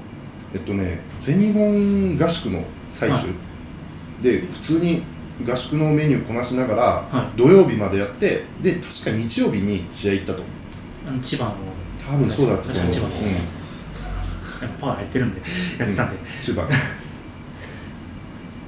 [0.53, 4.23] えっとね全日本合宿の最中、はい。
[4.23, 5.03] で普通に
[5.45, 10.43] 合宿のメニューこなしながら、は土曜日までやってで確か日曜日に試合行ったと。
[11.07, 11.55] あの千葉の。
[11.99, 13.21] 多分そうだったと思う、確か千
[14.61, 15.41] 葉パワーやってるんで
[15.77, 16.67] やってたんで、千葉。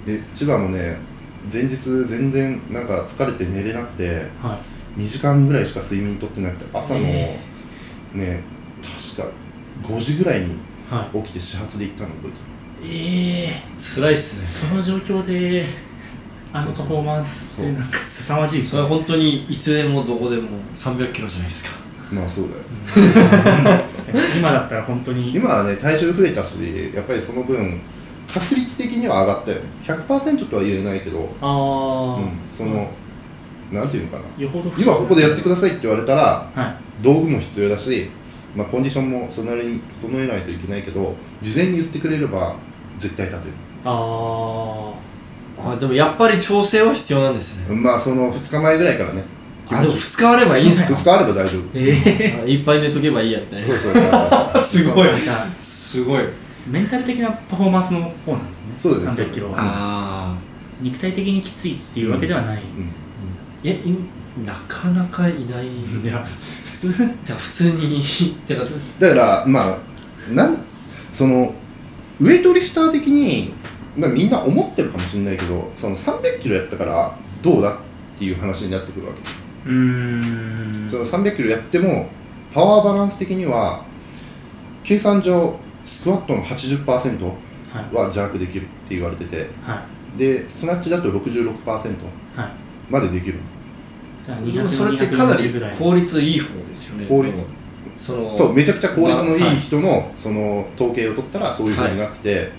[0.05, 0.97] で千葉もね
[1.51, 4.59] 前日全然なんか疲れて寝れなくては
[4.97, 5.01] い。
[5.01, 7.39] 2時間ぐらいしか睡眠とってなくて朝のえ
[8.13, 8.41] ね
[8.81, 9.33] 確か
[9.83, 10.57] 5時ぐらいに
[10.89, 11.17] はい。
[11.23, 12.43] 起きて始発で行ったの覚えてる。
[12.83, 14.45] ええ辛いっすね。
[14.45, 15.65] その状況で
[16.53, 18.59] あのパフォーマンスってなんか凄まじい。
[18.59, 21.71] ですそれは本当にいつでもどこでも300キロじゃないですか。
[22.11, 22.61] まあそうだよ。
[24.37, 25.33] 今だったら本当に。
[25.33, 26.57] 今はね体重増えたし
[26.93, 27.79] やっぱりその分
[28.33, 29.63] 確率的には上がったよね。
[29.83, 32.89] 100%とは言えないけど、ああ、うん、その、
[33.71, 34.43] なんていうのかな。
[34.43, 37.03] よほど今ここでやってくださいって言われたらはい。
[37.03, 38.09] 道具も必要だし、
[38.55, 42.55] まあ、コンディションもそれなりに整えないといけないけど事前に言ってくれれば
[42.97, 43.53] 絶対立てる。
[43.85, 44.93] ああ
[45.79, 47.75] でもやっぱり調整は必要なんですね。
[47.75, 49.23] まあその2日前ぐらいからね。
[49.69, 51.61] あでも2日あればいいんですか？2日あれば大丈夫。
[51.73, 53.67] ええあいっぱい寝とけばいいやみたいな。
[53.67, 55.21] そうそうそうすごい。
[55.21, 56.23] じゃあすごい。
[56.67, 58.73] メンタル的なパフォーマンスの方なんですね。
[58.77, 59.11] そうですね。
[59.25, 59.51] 300キロ。
[59.51, 60.37] はああ
[60.81, 62.91] 肉体的にきついっていうわけではない、うん。
[63.63, 63.79] いやい
[64.45, 65.67] なかなかいない。
[65.67, 66.25] いや
[66.65, 66.97] 普通。
[67.27, 68.03] だ普通に。
[68.47, 68.63] てか
[68.99, 69.77] だからまあ
[70.33, 70.57] なん
[71.11, 71.53] その
[72.19, 73.53] ウェイトリフター的に、
[73.97, 77.77] まあ、みんな思ってるかもしれないけどその300キロやったからどうだっ
[78.17, 79.19] ていう話になってくるわけ。
[79.69, 80.89] うーん。
[80.89, 82.07] その300キロやっても
[82.53, 83.83] パワーバランス的には
[84.83, 86.85] 計算上スクワットの80%
[87.23, 87.31] は
[87.91, 87.95] い。
[87.95, 89.83] は邪悪できるって言われてては
[90.15, 90.17] い。
[90.17, 92.49] でスナッチだと66%はい。
[92.89, 93.39] までできる。
[94.19, 95.75] さあ200それってかなり240ぐらい。
[95.75, 97.07] 効率いい方ですよね。
[97.07, 97.47] 効率。
[97.97, 99.57] そのそうめちゃくちゃ効率のいまあはい。
[99.57, 102.51] い人のその統計を取ったらそういうふうになってて、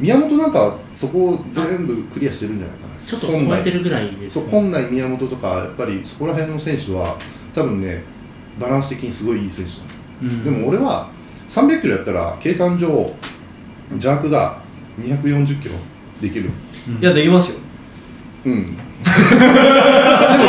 [0.00, 2.90] 宮本なんかそこを全部クリアしてるんじゃないかな。
[3.06, 7.16] ちょっと超えてるぐらいですそう本来宮本とかやっぱりそこら辺の選手は
[7.52, 8.04] 多分ね
[8.58, 9.78] バランス的にすごいいい選手だ、
[10.22, 10.44] うん。
[10.44, 11.10] でも俺は
[11.48, 13.12] 300キロやったら計算上
[13.90, 14.62] 邪悪が
[15.00, 15.74] 240キロ
[16.20, 16.50] できる。
[16.88, 16.96] うん。
[16.98, 17.60] いやできますよ。
[18.46, 18.66] うん。
[18.66, 18.78] でも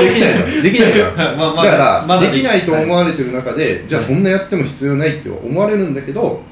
[0.02, 0.64] できないじゃん。
[0.64, 1.16] できないじゃん。
[1.38, 6.44] まあまだから、まだできないと思われてる中で、じゃあそんなやっても必要ないって思われるんだけど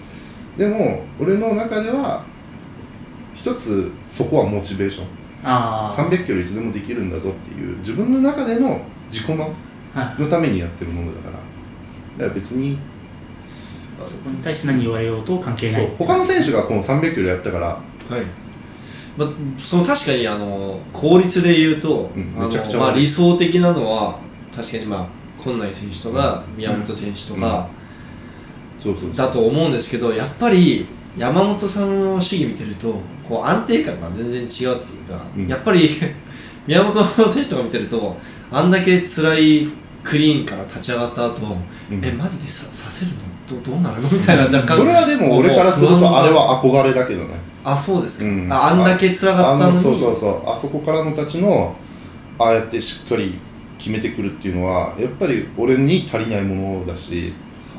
[0.58, 2.24] でも俺の中では
[3.40, 5.06] 一つそこはモチベーション。
[5.42, 9.48] ああ300キロいつでもできるんだぞっていう自分の中での自己満
[9.94, 10.22] はい。
[10.22, 11.34] のためにやってるものだから。
[11.36, 11.44] だか
[12.26, 12.78] ら別に
[14.06, 15.86] そこに対して何言われようと関係なそう。
[15.86, 17.68] い他の選手がこの300キロやったから。
[17.68, 17.82] はい。
[19.16, 24.20] まあ、その確かにあの効率で言うと、うんあのめちゃくちゃまあ、理想的なのは
[24.54, 25.08] 確かにまあ
[25.42, 27.70] 今内選手とか宮本選手とか
[28.78, 29.16] そうそうそう。
[29.16, 30.86] だと思うんですけどやっぱり
[31.18, 32.94] 山本さんの試技見てると
[33.28, 34.74] こう安定感が全然違うっていう
[35.10, 35.48] か、うん。
[35.48, 35.90] やっぱり
[36.68, 36.94] 宮本
[37.30, 38.16] 選手とか見てると
[38.52, 39.68] あんだけ辛い
[40.04, 41.42] クリーンから立ち上がった後、
[41.92, 42.04] うん。
[42.04, 43.18] えマジでささせるの？
[43.62, 44.10] どどうなるの？
[44.12, 44.78] みたいな若干。
[44.78, 47.30] それはでも俺からするとあれは憧れだけどね。
[47.64, 48.48] あそうですか、うん。
[48.52, 49.78] ああんだけ辛かったのに。
[49.80, 50.50] あそうそうそう。
[50.50, 51.76] あそこからのたちの
[52.38, 53.34] ああやってしっかり
[53.78, 57.34] 決めてくるっていうのはやっぱり俺に足りないものだし。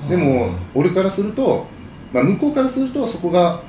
[0.09, 1.67] でも俺からすると、
[2.13, 3.63] まあ、向こうからするとそこが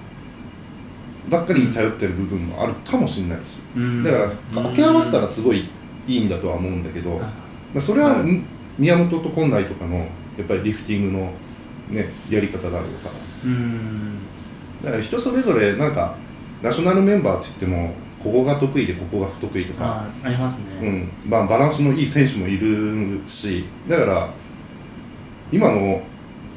[1.29, 4.03] ばっかりに頼ってる部分もあるかもしれないしうん。
[4.03, 5.69] だから掛け合わせたらすごい
[6.07, 7.31] いいんだとは思うんだけど、ま
[7.77, 8.25] あ、それはは
[8.77, 10.05] 宮本と近内とかのや
[10.43, 11.31] っぱりリフティングの、
[11.89, 13.15] ね、やり方があるから。
[13.45, 14.19] うん。
[14.83, 16.15] だから人それぞれなんか
[16.61, 21.11] ナショナルメンバーって言ってもここが得意でここが不得意とか、あありますね、うん。
[21.27, 23.65] まあ、バランスのいい選手もいるし。
[23.87, 24.29] だから
[25.51, 26.01] 今の、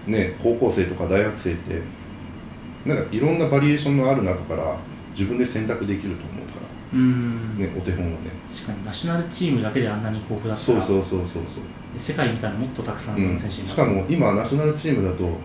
[0.06, 1.80] ね、高校生とか大学生って
[2.84, 4.76] なんかいろんなバリエーションのある中から
[5.12, 6.54] 自分で選択できると思うか
[6.92, 7.58] うん。
[7.58, 8.16] ら、ね、お手本はね。
[8.52, 10.80] 確かにナショナルチームだけであんなに豊富だったら。
[10.80, 11.62] そうそうそうそうそう、
[11.98, 15.38] 世界見たらもっとたくさんうん、の選手います、しかも今ナショナルチームだと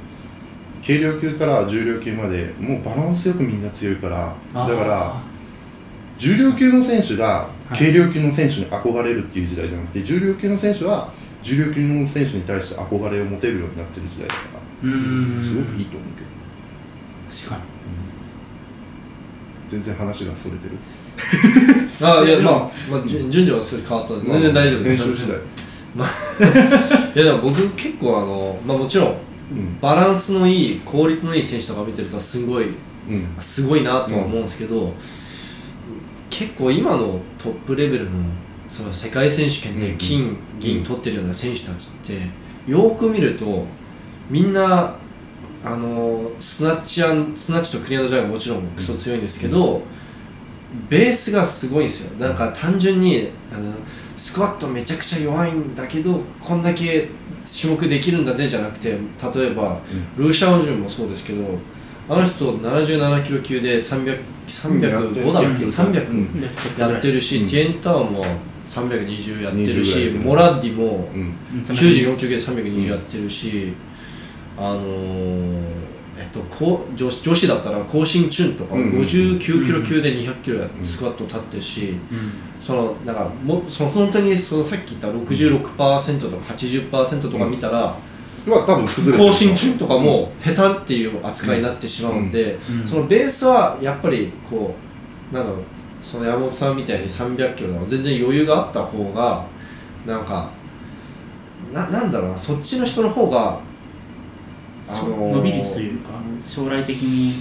[0.86, 4.36] 軽量級から重量級までもうバランスよくみんな強いから。
[4.54, 5.22] だから
[6.18, 7.78] 重量級の選手がはい。
[7.78, 14.42] 軽量級の選手に憧れるっていう時代じゃなくて重量級の選手は重量級の選手に対して憧れを持てるようになってる時代だか
[14.84, 15.36] うん。
[15.38, 16.28] らすごくいいと思うけど
[17.48, 17.62] 確かに。
[19.68, 20.72] 全然話がそれてる。
[22.02, 25.08] あいやまあ、まあ、順順序は少し変わったんで全然大丈夫です。
[25.08, 25.38] 練習次第。
[27.16, 29.12] いやでも僕結構あの、まあ、もちろんう
[29.56, 29.78] ん。
[29.82, 32.70] バランスのいい効率のいい選手とか見てるとすごいう
[33.14, 33.26] ん。
[33.40, 34.94] すごいなとは思うんですけど、
[36.30, 38.12] 結構今のトップレベルの
[38.70, 42.14] その世界選手権で金、銀取ってるような選手たちって
[42.72, 43.66] よーく見ると
[44.30, 44.96] みんな
[45.66, 49.82] あのスナッチアンスナッチとクリアンドジャーがもちろんクソ強いんですけど、
[50.88, 52.18] ベースがすごいんですよ。
[52.20, 53.74] なんか単純にあの
[54.16, 57.10] スクワットめちゃくちゃ弱いんだけどこんだけ
[57.62, 58.98] 種目できるんだぜじゃなくて例
[59.48, 59.80] えば、
[60.16, 61.44] ルーシャオジュンもそうですけど
[62.08, 65.70] あの人77キロ級で300 305だっけ、うん。
[65.70, 67.50] 300やってるし、うん。
[67.50, 68.26] ティエンターンも
[68.70, 71.36] 320やってる20し、ぐらいやってるモラッディもうん。
[71.64, 73.74] 94キロ級で320やってるし、
[74.58, 78.92] あのーえっと、こう女子女子だったら高進チュンとかうん。
[78.92, 80.86] 59キロ級で200キロやうん。
[80.86, 82.00] スクワット立ってるし、うん。
[82.60, 87.80] そのなんかもその本当にそのさっき言った66%とか80%とか見たら、
[88.48, 92.86] は多分崩れ更新中とかも下手っていう扱いになってしまうんで、うん。
[92.86, 94.76] そのベースはやっぱりこ
[95.32, 95.64] うなんだろう
[96.02, 99.46] その山本さんみたいに300キロとか全然余裕があった方が
[100.06, 100.52] なんか
[101.74, 103.60] ななんだろうなそっちの人の方が
[104.88, 106.10] あのー伸び率というか
[106.40, 107.34] 将来的に。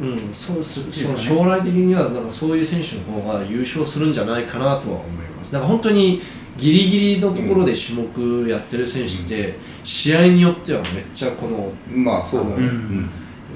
[0.00, 0.92] うん、うん、そうそね。
[0.92, 5.52] その将来的にはなんかそういう選手の方が優勝するんじゃないかなとは思います。
[5.52, 6.20] なんか本当に
[6.56, 13.10] ギリギリのところで種目やってる選手って、試合によってはめっちゃこのまあそうだね、うんうん。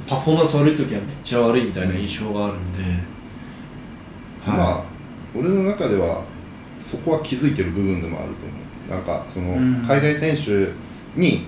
[0.08, 2.78] パフォーマンス悪い時はめっちゃ悪いみたいな印象があるんで、
[4.46, 4.82] まあ
[5.34, 6.24] 俺の中では
[6.80, 8.90] そこは気づいてる部分でもあると思う。
[8.90, 9.82] なんかそのうん。
[9.86, 10.72] 海外選手
[11.18, 11.46] に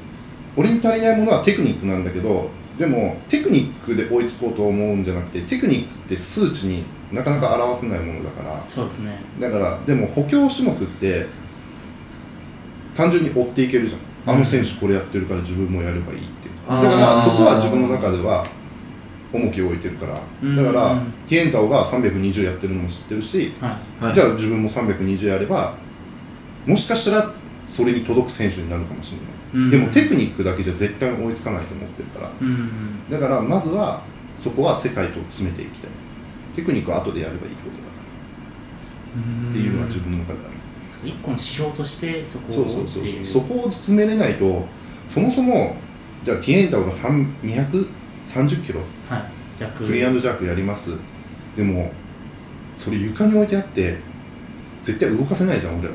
[0.57, 8.57] 俺に足りないものはテクニックなんだけどでもテクニックで追いつこうと思うんじゃなくてテクニックって数値になかなか表せないものだから。
[8.59, 9.19] そうですね。
[9.39, 11.27] だからでも補強種目って
[12.95, 14.01] 単純に追っていけるじゃん。
[14.35, 16.55] あの選手これやってるから自分もやればいいっていう。
[16.69, 18.45] だからそこは自分の中では
[19.37, 20.21] 重きを置いてるから。
[20.43, 20.57] うん。
[20.57, 24.05] だからティエンタオが320やってるのも知ってるしはい。
[24.05, 24.15] はい。
[24.15, 25.75] じゃあ自分も320やれば
[26.67, 27.33] もしかしたら
[27.67, 29.71] それに届く選手になるかもしれない、うん。
[29.71, 32.33] でもテクニックだけじゃ絶対追いつかないと思ってるから。
[32.41, 32.71] うん
[33.11, 34.03] だからまずは
[34.37, 35.91] そこは世界と詰めていきたい。
[36.55, 37.91] テクニックは後でやればいいことだか
[39.45, 39.51] ら。
[39.51, 40.57] っていうのは自分の中である。
[41.05, 43.25] 一個の指標としてそこをそうそうそうそう。
[43.25, 44.67] そこを詰めれないと
[45.07, 45.77] そもそも
[46.25, 47.45] じゃあティエンタオが3
[48.27, 48.81] 230キロ？
[49.09, 49.25] はい。
[49.57, 49.87] 弱。
[49.87, 50.91] クリーンジャークやります。
[51.57, 51.93] でも
[52.75, 53.99] それ床に置いてあって
[54.83, 55.95] 絶対動かせないじゃん俺ら。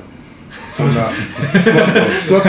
[0.52, 2.44] そんなスクワットスクワッ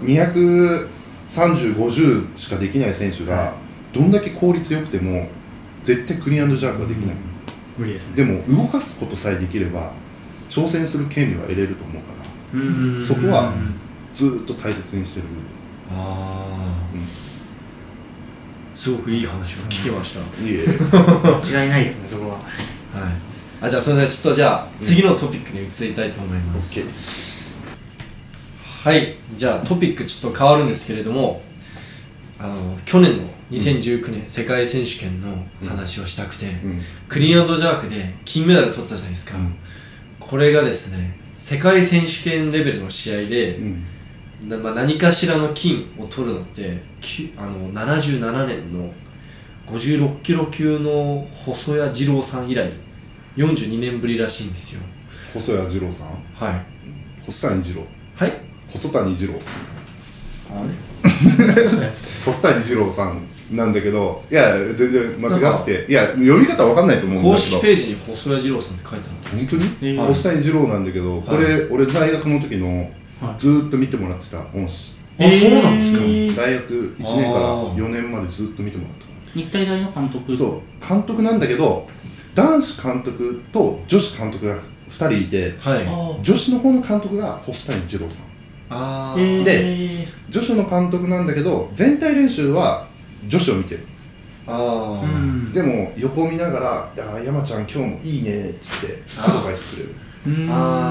[0.00, 3.52] ト230、50しかできない選手が
[3.92, 5.28] どんだけ効率よくても
[5.84, 7.16] 絶対クリーンジャークはできない、
[7.76, 8.16] 無理ですね。
[8.16, 9.92] でも動かすことさえできれば
[10.48, 12.12] 挑戦する権利は得れると思うか
[12.54, 13.74] らうんそこはうん。
[14.12, 15.26] ずーっと大切にしてる。
[15.92, 16.47] ああ、うん
[18.78, 20.20] すごくいい話を聞きました。
[20.40, 20.64] いえ。
[20.64, 22.44] 間違いないですねそこははい。
[23.60, 27.52] あじゃあそれではちょっとじゃあ次のトピックに移りたいと思います、
[28.84, 29.16] はい。
[29.34, 31.42] じゃあトピックちょっと変わるんですけれども
[32.38, 36.80] あの去年の2019年世界選手権の話をしたくて、うん。
[37.08, 39.56] クリーンジャークで金メダル取ったじゃないですか、うん。
[40.20, 43.86] これがですね世界選手権レベルの試合で、うん
[44.46, 48.92] なまあ、何かしらの金を取るのってきあの77年の
[49.66, 52.70] 56キロ級の細谷二郎さん以来
[53.36, 54.80] 42年ぶりらしいんですよ。
[55.34, 56.08] 細谷二郎さん？
[56.34, 56.64] はい。
[57.26, 57.82] 細谷二郎。
[58.16, 58.32] はい？
[58.70, 59.34] 細谷二郎。
[60.50, 60.62] あ
[61.82, 61.90] れ？
[62.24, 67.30] 細谷二郎さんなんだけどいや全然間違ってていや読み方わかんないと思うんだけど。
[67.34, 72.92] 公式ページに細谷二郎さんって書いてあったんです本当に、えー細谷二郎なんだけどこれ、俺大学の時のはい
[73.36, 76.04] ずーっと見てもらってた恩師あそうなんですか。
[76.04, 76.36] えー。
[76.36, 79.06] 大学1年からあー4年までずっと見てもらった
[79.40, 80.36] 日体大の監督。
[80.36, 80.86] そう。
[80.86, 81.88] 監督なんだけど
[82.34, 85.84] 男子監督と女子監督が2人いてはい。
[85.86, 88.24] あ女子の方の監督が細谷二郎さん。
[88.70, 89.42] あー。
[89.42, 89.44] ー。
[89.46, 92.86] えー女子の監督なんだけど全体練習は
[93.26, 93.80] 女子を見てる。
[94.46, 95.52] あうーん。
[95.52, 100.48] でも横を見ながら「いやー山ちゃん今日もいいね」って言ってアドバイスくれる。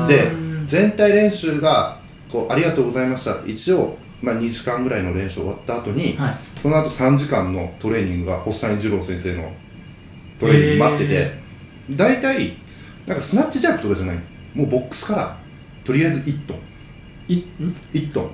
[0.08, 0.64] でうん。
[0.68, 1.98] 全体練習が
[2.32, 6.38] こう「ありがとうございました」って一応、まあ、2時間ぐらいの練習終わった後に、はい。
[6.60, 9.52] その後3時間のトレーニングが細谷二郎先生の
[10.40, 11.40] トレーニング待っててへ
[11.92, 12.58] 大体
[13.06, 14.18] なんかスナッチジャークとかじゃない。
[14.54, 15.38] もうボックスから
[15.86, 16.58] とりあえず1トン。
[17.30, 18.32] いん？1トン。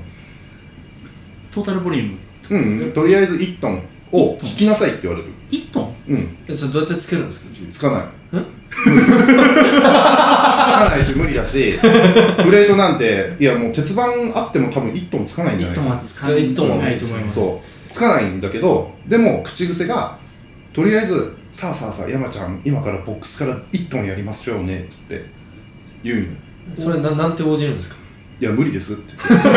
[1.51, 2.17] トータルボリューム？
[2.49, 5.29] うん、うん、とりあえず1トンを引きなさいって言われる。
[5.51, 5.95] 1トン？
[6.07, 6.37] うん。
[6.47, 8.07] えそれどうやってつけるんですか重つかない
[8.73, 8.83] つ
[10.73, 14.03] かないし無理だしプレートなんていやもう鉄板
[14.35, 17.35] あっても多分1トンつかないんじゃない1トンかは使え一トンは無ないと思います。
[17.35, 17.93] そう。
[17.93, 20.17] つかないんだけどでも口癖が
[20.73, 25.23] とりあえずさあさあさあ山ちゃん今からボックスから1トンやりましょうねっつって
[26.03, 26.25] 言うの。
[26.75, 27.97] それななんて応じるんですか？
[28.41, 29.13] いや無理ですって。
[29.29, 29.47] 言って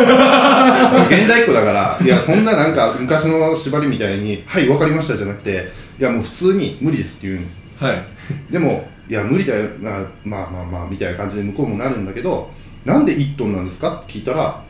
[1.21, 7.47] 現代っ子だからいやそんななんか昔の縛りみたいに「はい分かりました」じゃなくていやもう普通に無理ですって言うの
[7.79, 8.03] はい。
[8.51, 12.51] でもいや無理だよなまあまあまあみたいな感じで向こうもなるんだけど
[12.85, 14.01] なんで1トンなんですか？
[14.03, 14.61] って聞いたら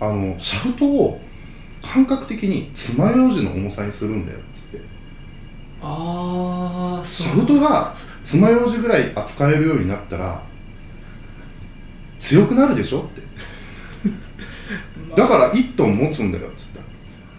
[0.00, 1.20] あのシャフトを
[1.82, 4.80] 感覚的に爪楊枝の重さにするんだよっつって。
[5.82, 10.42] ああシャフトが爪楊枝ぐらい扱えるようになったら
[12.18, 13.00] 強くなるでしょ？
[13.00, 13.22] って。
[15.16, 16.79] だから1トン持つんだよっつったら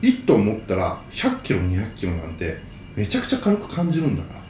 [0.01, 2.57] 1トン持ったら100キロ200キロなんて
[2.95, 4.49] めちゃくちゃ軽く感じるんだからって。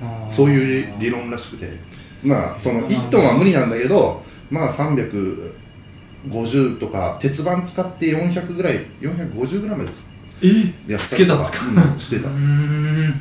[0.00, 1.88] 言ってそういう理理論らしくて。
[2.20, 4.20] まあその1トンは無理なんだけど
[4.50, 10.04] まあ350とか鉄板使って400ぐらい450ぐらいまでつ
[10.42, 10.48] え？
[10.92, 11.58] やつけたんですか？
[11.92, 12.28] うんしてた。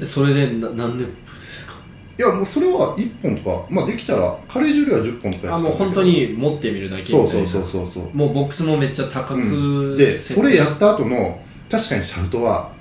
[0.06, 1.14] それでな何年で
[1.54, 1.74] すか？
[2.18, 5.78] いやもうそれは1本とかまあできたら軽い重量は10本とかやあってたんだけど。
[5.78, 7.28] もう本当に持ってみるだけみたいな。
[7.28, 8.18] そうそうそうそうそう。
[8.18, 9.98] もうボックスもめっちゃ高く、うん。
[9.98, 12.72] でそれやった後の確かにシャフトは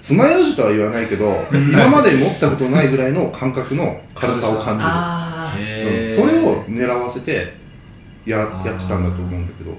[0.00, 1.68] 爪楊枝とは言わないけどうん。
[1.70, 6.06] 今まで持ったことないぐらいの感覚の軽さを感じる。
[6.06, 7.54] それを狙わせて
[8.26, 8.48] ややっ
[8.80, 9.70] てたんだと思うんだけど。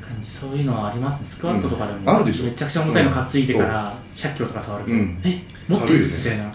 [0.00, 1.26] 確かにそういうのはありますね。
[1.26, 2.08] スクワットとかでも、うん。
[2.08, 2.44] あるでしょ。
[2.44, 5.20] めちゃくちゃ重たいの担いでから100キロとか触ると、うん。
[5.24, 6.14] えもっと軽いよね。
[6.18, 6.52] みたいな。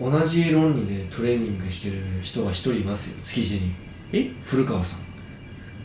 [0.00, 3.20] 同じ論理でトレーニングしてる人が一人いますよ。
[3.22, 3.72] 築地に。
[4.12, 4.30] え？
[4.44, 5.00] 古川さん。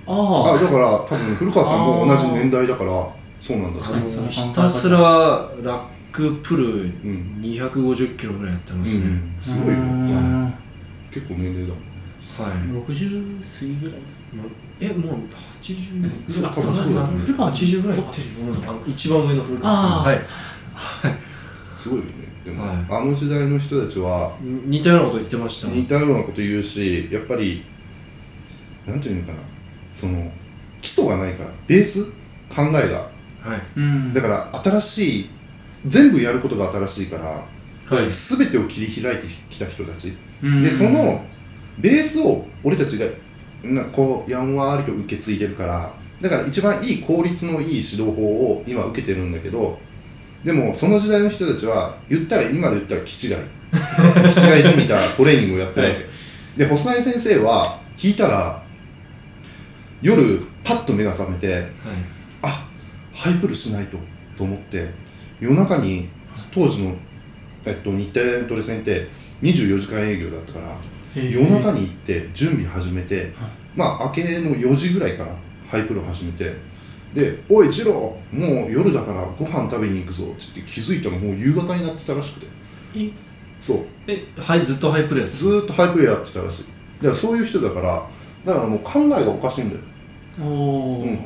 [0.08, 3.08] あああだから多分古川さんも同じ年代だから
[3.40, 3.80] そうなんだ。
[4.30, 5.82] ひたすらラッ
[6.12, 7.40] クプルうん。
[7.42, 9.38] 250キロぐらいやってますね、うん。
[9.42, 9.74] すごいよ。
[9.74, 10.54] うーん。
[11.12, 11.84] 結構年齢だもん。
[12.40, 12.58] はい。
[12.94, 14.00] 60過ぎぐらい？
[14.82, 15.16] えもう
[15.62, 17.20] 80そう多分そうだと思う。
[17.20, 17.98] 古川さん80ぐらい。
[17.98, 19.90] いってるよあの一番上の古川さん。
[20.04, 20.22] はい。
[21.76, 22.12] すごいよね。
[22.46, 22.78] でも、はい。
[22.90, 25.70] あの時代の人たちは似たようなこと言ってました。
[25.70, 27.64] 似たようなこと言うしやっぱり
[28.86, 29.40] なんていうのかな。
[29.94, 30.32] その
[30.82, 32.06] 基礎がないからベース？
[32.54, 33.00] 考えが。
[33.00, 33.19] はい
[33.78, 34.14] うん。
[34.14, 35.30] だから新しい
[35.88, 37.26] 全部やることが新しいから、
[37.98, 38.10] はい。
[38.10, 40.16] 全てを切り開いてきた人たち。
[40.44, 40.62] うん。
[40.62, 41.24] でその
[41.80, 43.06] ベースを俺たちが
[43.64, 45.92] なこうやんわりと受け継いでるから
[46.22, 49.80] だから一番いい効率のいい指導法を今受けてるんだけど
[50.44, 53.36] でもその時代の人たちは言ったら今で言ったら気違い。
[54.34, 56.10] 気違いじみたトレーニングをやってるわけ、は
[56.58, 58.64] で細谷先生は聞いたら
[60.02, 61.60] 夜パッと目が覚めてあ
[63.20, 63.98] ハイプルしないと
[64.38, 64.90] と思って
[65.42, 66.08] 夜中に
[66.54, 66.96] 当時の、
[67.66, 69.10] えっと、日体大トレセンって
[69.42, 70.78] 24時間営業だったから
[71.22, 73.34] 夜中に行って準備始めて、
[73.76, 75.36] まあ明けの4時ぐらいから
[75.70, 76.54] ハイプロ始めて
[77.14, 77.94] で「おい二郎
[78.32, 82.48] もう夜だからご飯食べに行くぞ」って言って気づいたらもう夕方になってたらしくて。
[82.96, 83.10] え？
[83.60, 83.80] そう。
[84.08, 86.64] えはいずっとハイプレーやってずーっとハイプレやってたらしい。
[87.02, 88.08] だからそういう人だから
[88.46, 89.82] だからもう考えがおかしいんだよ。
[90.40, 91.06] おー。
[91.06, 91.20] うん。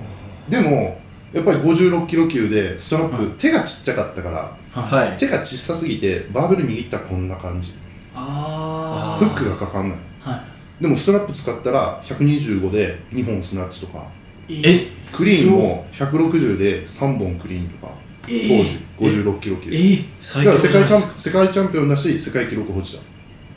[0.50, 1.03] でも
[1.34, 3.32] やっぱり56キロ級でストラップ、はい。
[3.40, 5.18] 手がちっちゃかったからはい。
[5.18, 7.74] 手が小さすぎてバーベル握ったらこんな感じ。
[8.16, 9.98] あフックがかかんない。
[10.26, 10.44] あは
[10.80, 14.06] でもストラップ使ったら125で2本スナッチとか。
[14.48, 14.88] いえ？
[15.12, 17.94] クリーンも160で3本クリーンとか。
[18.26, 18.66] 当えー。
[18.66, 19.70] 時56キロ級。
[19.74, 20.52] えだ最か。
[20.52, 22.98] ら世界チャンン世界チャンピオンだし世界記録保持者。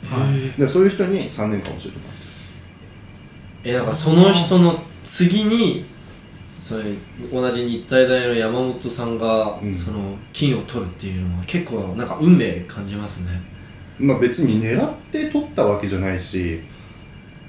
[0.09, 0.59] はい。
[0.59, 2.27] でそういう人に3年間教えてもらって
[3.65, 5.85] えだからその人の次に
[6.67, 6.83] それ
[7.31, 9.73] 同じ日体大の山本さんが、うん。
[9.73, 13.41] その金を取るっていうのは結構なんか運命感じますね。
[13.97, 16.59] まあ別に狙って取ったわけじゃないし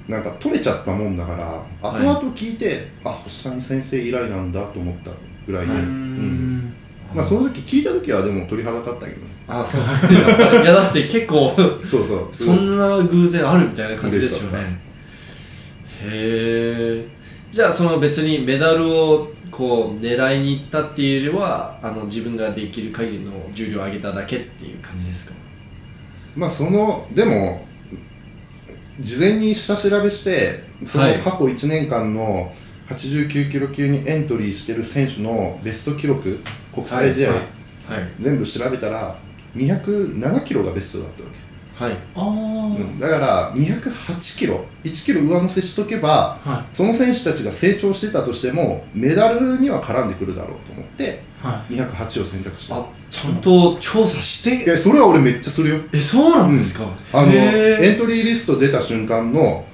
[0.07, 5.11] なんか取れちゃったもんだから後々聞いて、あ星谷先生以来なんだと思った
[5.45, 5.85] ぐらいで、うーうん。
[5.85, 6.73] ん
[7.13, 9.27] まあその時聞いた時はでも鳥肌立ったけどね。
[9.47, 9.81] あそう。
[9.81, 11.53] ですねやっぱりいやだって結構
[11.85, 12.29] そうそう。
[12.31, 14.79] そんな偶然あるみたいな感じですよね。
[16.01, 17.18] へえ
[17.51, 25.33] じゃあその別にメダルをこう狙いに行ったっていうよりはあの自分ができる限りの重量を上げただけっていう感じですか？
[26.35, 27.65] まあそのでも
[28.99, 32.53] 事前に下調べしてそのはい過去1年間の
[32.89, 36.39] 89キロ級にエントリーしてる選手のベスト記録
[36.73, 37.39] 国際試合、はい。
[37.39, 37.47] はい。
[38.19, 39.17] 全部調べたら
[39.55, 41.38] 207キロがベストだったわけ、
[41.79, 41.93] はい。
[41.93, 42.99] ああうん。
[42.99, 51.45] だから208キロ1キロ上乗せしとけばはその選手たちが成長してたとしてもメダルには絡んでくるだろうと思ってい。
[51.45, 52.75] は208を選択した。
[52.75, 54.65] あちゃんと調査して？
[54.65, 55.77] いやそれは俺めっちゃするよ。
[55.93, 57.83] えそうなんですか、あのへー。
[57.83, 59.65] エントリーリスト出た瞬間の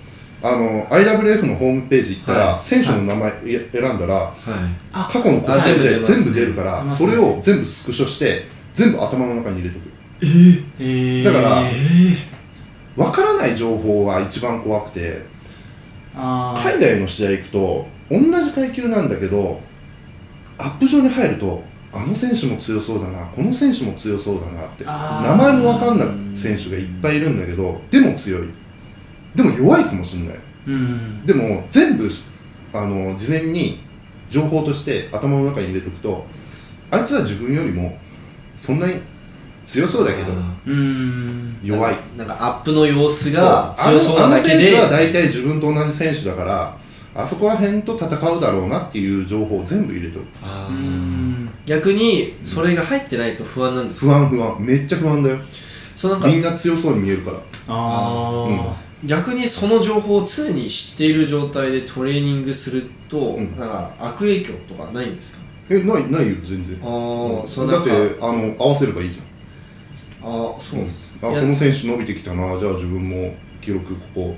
[0.44, 2.60] あの IWF のホームページ行ったら、はい。
[2.60, 4.36] 選手の名前や選んだらはい。
[4.94, 9.95] あ過去の国際試合あ全部出るから、それを全部スクショして全部頭の中に入れとく
[10.80, 11.74] えだからえ
[12.96, 15.22] わからない情報は一番怖くて
[16.14, 19.60] 海外の試合行くと同じ階級なんだけど
[20.58, 28.48] アップ上に入るとあの選手も強そうだなこの選手も強そうだなって名前もわかんない選手がいっぱいいるんだけどでも強い。
[29.36, 30.40] でも弱いかもしれない。
[30.68, 31.26] うん。
[31.26, 32.10] でも全部
[32.74, 33.82] あの事前に
[34.30, 36.26] 情報として頭の中に入れておくと
[36.92, 37.98] あいつは自分よりも
[38.56, 39.02] そんなに
[39.66, 40.32] 強そうだけど。
[40.34, 40.36] あ
[40.68, 40.72] う
[41.64, 41.98] 弱い。
[42.18, 46.78] なんかアップの様子が強そうなあのあのだけで選手は大体自分と同じ選手だから
[47.16, 50.26] あそこら辺と戦うだろうなっていう情報を全部入れておく。
[51.66, 54.58] 逆にそれが入ってないと不安なんです不安不安。
[54.60, 55.38] めっちゃ不安だよ。
[55.96, 57.38] そうなんかみんな強そうに見えるから。
[57.68, 63.58] あ逆にその情報を常に知っている状態でトレーニングすると、うん。
[63.58, 65.40] なんか悪影響とかないんですか？
[65.70, 66.78] えないないよ全然。
[66.84, 67.68] ああ、うん。
[67.68, 69.26] だってあの合わせればいいじゃん
[70.28, 70.80] ああそう、
[71.22, 72.58] あいやこの選手伸びてきたな。
[72.58, 74.36] じゃあ自分も記録ここ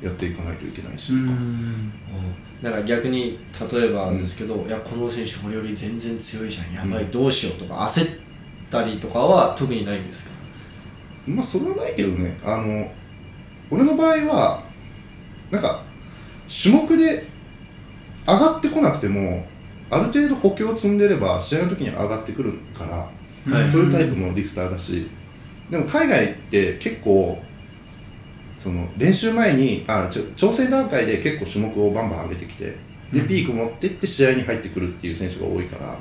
[0.00, 1.92] やっていかないといけないし、うんうん
[2.62, 3.38] なんか逆に
[3.70, 6.72] 例えばですけど、いやこの選手俺より全然強いじゃん。
[6.72, 7.10] やばい、うん。
[7.10, 8.18] どうしようとか焦っ
[8.70, 10.30] たりとかは特にないんですか？
[11.26, 12.38] まあそれはないけどね。
[12.42, 12.90] あの
[13.70, 14.62] 俺の場合は
[15.50, 15.82] なんか
[16.48, 17.26] 種目で
[18.26, 19.46] 上がってこなくても
[19.90, 25.06] ある程度補強を積んでれば試合の時に上がってくるから、はいそういうタイプのリフターだし
[25.74, 27.42] でも海外って結構
[28.56, 32.76] その練習前にあちょ調整段階で結構種目をバンバン上げてきて
[33.12, 33.26] でうん。
[33.26, 35.98] ピーク持ってって試合に入ってくるっていう選手が多いから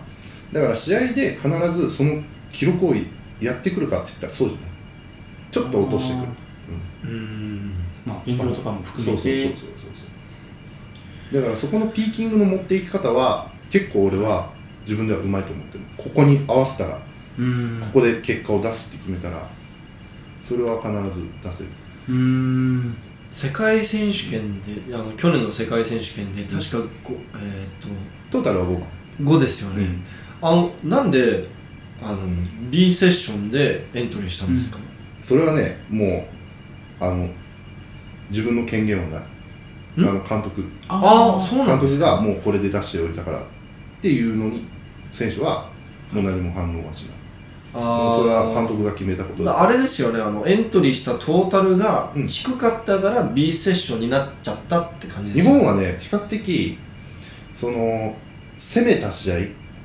[0.52, 2.22] だから試合で必ずその
[2.52, 2.94] 記録を
[3.42, 4.70] やってくるかって言ったらそうじゃない。
[5.50, 6.28] ちょっと落としてくる。
[7.06, 7.74] うん。
[8.06, 9.18] まあ現状とかも含めて。
[9.18, 10.06] そうそうそうそ
[11.32, 14.52] うだからそこのピーキングの持っていき方は結構俺は
[14.84, 15.84] 自分ではうまいと思ってる。
[15.98, 17.00] ここに合わせたら
[17.40, 17.82] うん。
[17.92, 19.50] ここで結果を出すって決めたら
[20.44, 21.70] それは必ず出せる。
[22.10, 22.96] うん。
[23.32, 27.20] 世界選手権であの去年の世界選手権で確かご、えーっ
[28.30, 28.82] トータルは5番。
[28.82, 28.88] と
[29.24, 29.88] 5ですよね、
[30.41, 31.48] あのなんで
[32.02, 32.18] ああの
[32.70, 34.80] B セッションでエントリーしたんですか、
[35.22, 36.28] それはねも
[37.00, 37.30] うあの
[38.30, 39.24] 自分の権限はない。
[39.96, 40.64] あんの監督。
[40.88, 42.08] ああそうなん監督ですか？
[42.16, 43.46] がもうこれで出しておいたからっ
[44.02, 44.66] ていうのに
[45.12, 45.70] 選手は
[46.12, 47.16] もう何も反応はしない
[47.76, 49.62] あそれは監ー督が決めたことだ。
[49.64, 52.28] あれですよねあのエントリーしたトータルがうん。
[52.28, 56.78] 低かったから B セッションになっちゃったって感じで日すよ本はね比較的
[57.54, 58.16] その
[58.58, 59.36] 攻めた試合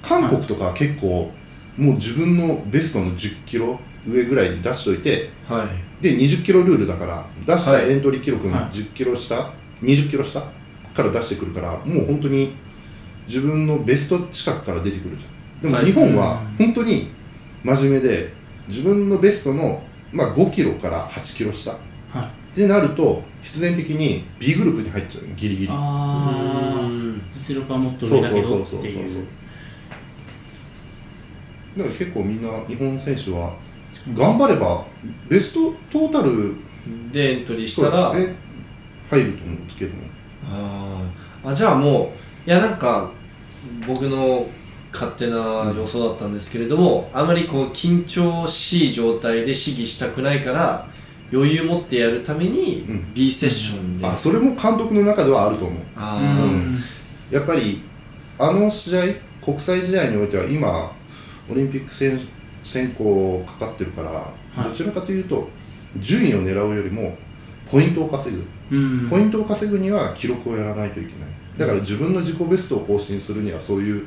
[0.03, 1.31] 韓国とかは結構
[1.77, 6.03] もう自分のベストの1 0キロ上ぐらいに出しといてはい。
[6.03, 7.91] で2 0キロルールだから出したはい。
[7.91, 8.65] エントリー記録のはい。
[8.67, 10.43] 1 0キロ下、2 0キロ下
[10.95, 12.53] から出してくるからもう本当に
[13.27, 15.29] 自分のベスト近くから出てくるじゃ
[15.61, 15.63] ん。
[15.63, 15.87] でもはい。
[15.87, 16.67] 日本はうん。
[16.67, 17.09] 本当に
[17.65, 18.33] 真面目で
[18.69, 19.83] 自分のベストの、
[20.13, 21.75] まあ、5キロから8キロ下っ
[22.13, 22.55] はい。
[22.55, 25.69] てなると必然的に B グループに入っちゃうのギリギリ。
[25.69, 26.89] うあ
[27.33, 29.27] 実力はもっと上だけどそうそうそうそうっていう。
[31.77, 33.55] だから結構みんな日本選手は
[34.15, 34.85] 頑張れば
[35.29, 36.55] ベストトータル
[37.13, 38.35] でエントリーしたらそうえ
[39.11, 40.11] 入ると思うんですけどね
[40.51, 41.51] あー。
[41.51, 42.13] あじゃあも
[42.47, 43.11] ういやなんか
[43.87, 44.47] 僕の
[44.99, 50.89] 勝手な予想だったんですけれども、あまりこう緊張しい状態で試技したくないから
[51.33, 53.15] 余裕持ってやるためにうん。
[53.15, 55.83] B セッションで、あそれも監督の中ではあると思う。
[55.95, 56.77] あうーん。
[57.31, 57.83] やっぱり
[58.39, 59.03] あの試合
[59.41, 60.91] 国際試合においては今
[61.49, 62.19] オリンピック選
[62.65, 64.65] 選考かかってるから、い。
[64.65, 65.49] どちらかというと
[65.99, 67.17] 順位を狙うよりも
[67.71, 69.09] ポイントを稼ぐ、うん。
[69.09, 71.29] ポイントを稼ぐには記録をやらないといけない。
[71.57, 74.07] だから自分の自己ベストを更新するにはそういう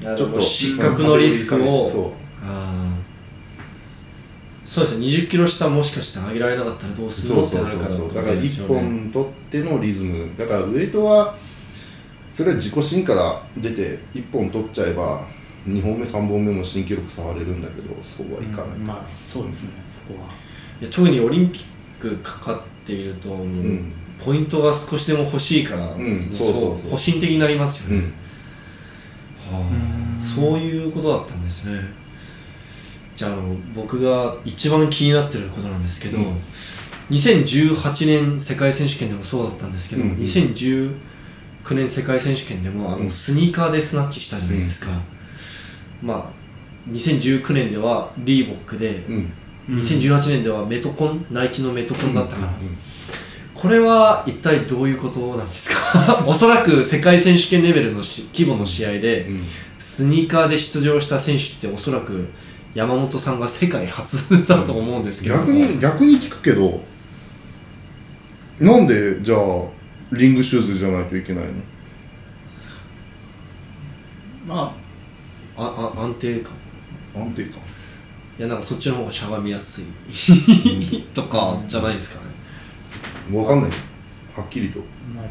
[0.00, 0.40] ちょっと。
[0.40, 1.88] 失格のリスクを。
[1.88, 4.68] そあー。
[4.68, 5.06] そうですね。
[5.06, 8.74] 20キロ下もしかして上げられなかったらどううするそうそうのってなるからそうそうだから1ですよね。
[8.74, 10.30] 本取ってのリズム。
[10.38, 11.36] だからウエイトは
[12.30, 15.26] それは自己新から出て1本取っちゃえば
[15.68, 18.86] 2本目3本目も新記録触れるんだけどそうはいかない、うん。
[18.86, 19.70] まあそうですね。
[19.88, 20.28] そこは。
[20.80, 21.64] いや特にオリンピッ
[22.00, 23.92] クかかっていると、もううん。
[24.24, 26.14] ポイントが少しでも欲しいから、うん。
[26.14, 26.90] そうそうそう。
[26.90, 28.12] 保身的になりますよね、うん
[30.22, 31.80] そういうことだったんですね。
[33.16, 36.36] じゃああの僕が一番気になってることなんですけど、うん。
[37.10, 40.16] 2018年世界選手権でもそうだったんですけど、うんうん。
[40.18, 40.94] 2019
[41.72, 43.10] 年世界選手権でもあのうん。
[43.10, 44.88] スニーカーでスナッチしたじゃないですか、
[46.02, 49.32] まあ2019年ではリーボックで、うん。
[49.68, 52.76] 2018年ではメトコンナイキのメトコンだったから、うん
[53.60, 56.24] これは一体どういうことなんですか？
[56.26, 59.40] おそらく世界選手権レベルのし規模の試合でうん。
[59.78, 62.28] スニーカーで出場した選手っておそらく
[62.74, 65.36] 山本さんが世界初だと思うんですけど。
[65.36, 66.82] 逆に逆に聞くけど
[68.58, 69.38] なんでじゃあ
[70.12, 71.44] リングシューズじゃないといけない
[74.46, 74.54] の？
[74.54, 74.74] ま
[75.56, 75.62] あ。
[75.62, 76.52] あ安定感。
[77.14, 77.52] 安定感。
[78.38, 79.84] いやなんかそっちの方がしゃがみやすい。
[81.14, 82.29] とかじゃないですかね
[83.30, 83.70] 分かんない。
[84.36, 84.80] はっきりと。
[84.80, 84.82] あ
[85.16, 85.24] まあ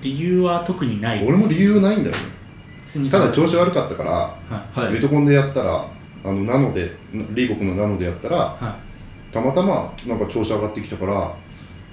[0.00, 1.26] 理由は特にない。
[1.26, 3.10] 俺も理由ないんだよね。
[3.10, 4.36] ただ調子悪かったからは
[4.76, 4.80] い。
[4.80, 4.92] はい。
[4.92, 5.86] メトコンでやったら
[6.24, 8.76] あのナノでリーボックのナノでやったらは
[9.32, 11.34] たまたまなんか調子上がってきたから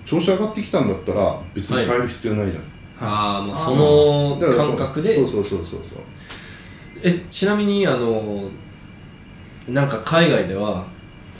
[0.05, 2.65] 調子上がってきたんだったら別に変える必要ないじゃん、い。
[2.99, 5.15] ああもうその感覚で。
[5.15, 5.27] そう。
[5.27, 5.99] そうそうそうそう。
[7.03, 8.49] えちなみにあの
[9.67, 10.85] なんか海外では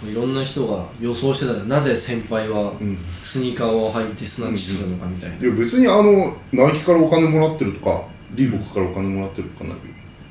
[0.03, 2.97] いろんな人が予想してたよなぜ先輩はうん。
[3.21, 9.69] スニーカーを履いてスナッチするのかみたいな、いや別にあのナイキからお金もらってるとかリーボックからお金もらってるとか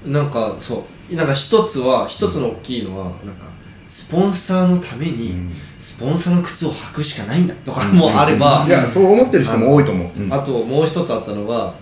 [0.04, 1.14] ななんかそう。
[1.14, 3.50] なんか一つは一つの大きいのはなんか
[3.88, 5.34] スポンサーのために
[5.78, 11.74] スポンサーの靴を履くしかないんだとかもあれば、いやそう思ってる人も多いと思う、うんあともう一つあったのが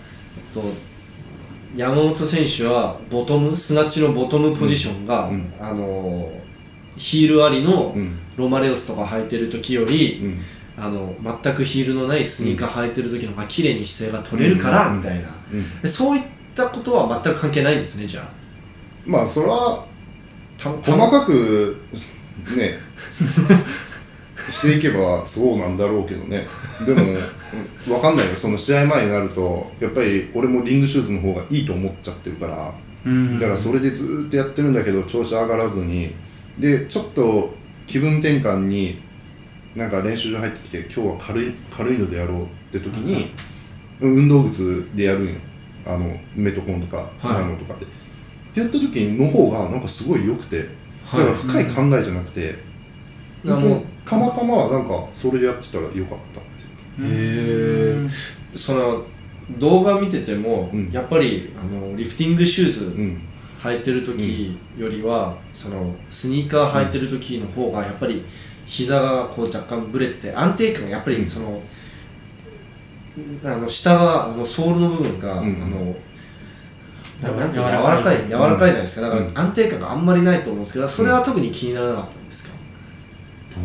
[0.55, 0.69] えっと
[1.77, 5.31] 山本選手はボトムスナッチのボトムポジションが、
[5.61, 6.33] あの
[6.99, 8.19] ヒールありのうん。
[8.37, 10.41] ロマレオスとか履いてる時より、うん。
[10.77, 14.97] あの全くヒールのないスニーカー履いてる時の方が綺麗に姿勢が取れるから、うん。
[14.99, 15.29] みたいな。
[15.89, 16.23] そういっ
[16.55, 18.29] たことは全く関係ないんですねじゃあ。
[19.07, 19.87] まあそれは
[20.57, 21.81] た細かく
[22.57, 22.79] ね
[24.51, 26.47] していけばそうなんだろうけどね。
[26.87, 28.35] でもうんわかんないよ。
[28.35, 32.73] その試合前になるとやっぱり俺もリングシューズの方がいいと思っちゃってるから。
[33.07, 33.39] うん。
[33.39, 36.15] だからそれでずーっとやってるんだけど調子上がらずに
[36.59, 37.55] でちょっと
[37.87, 39.01] 気分転換に
[39.75, 43.33] なんか練習場入ってきて今日は軽い軽いのでやろうって時に、
[44.01, 45.35] 運動靴でやるんよ。
[45.87, 47.43] あのメトコンとかはい。
[47.43, 47.87] ナノとかで。
[47.87, 47.89] っ
[48.53, 50.63] てやった時の方がなんかすごい良くて。
[50.63, 50.67] だ
[51.13, 52.51] からはい深い考えじゃなくて、
[53.45, 53.49] う
[54.05, 56.45] たまたまなんかそれでやってたらよかったっ
[56.97, 58.01] ていう。
[58.01, 58.09] うんへ
[58.55, 59.05] その
[59.59, 60.91] 動画見てても、うん。
[60.93, 63.23] やっぱりあのリフティングシューズうん
[63.63, 68.25] 履いてる時よりは、そのスニーカー履いてる時の方がやっぱり
[68.67, 71.61] 膝がこう若干ぶれてて安定感がやっぱりその、
[73.45, 75.97] あの下があのソールの部分が、うんあの
[77.21, 78.71] ななんていう柔らかい柔らかい。
[78.71, 79.03] じゃないですか。
[79.03, 79.39] だからうん。
[79.39, 82.51] 安定感があんまりないと思うんですけどそれは特に気にならなかったんですか、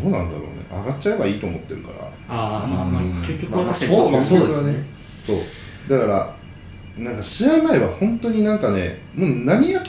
[0.02, 0.48] どうなんだろうね。
[0.72, 2.04] 上がっちゃえばいいと思ってるから。
[2.28, 3.12] ああまあまあうん。
[3.20, 4.84] 結局まあそうそうですね。
[5.20, 5.38] そう。
[5.88, 6.34] だから
[6.98, 9.82] なんか試合前は本当になんかねもう何や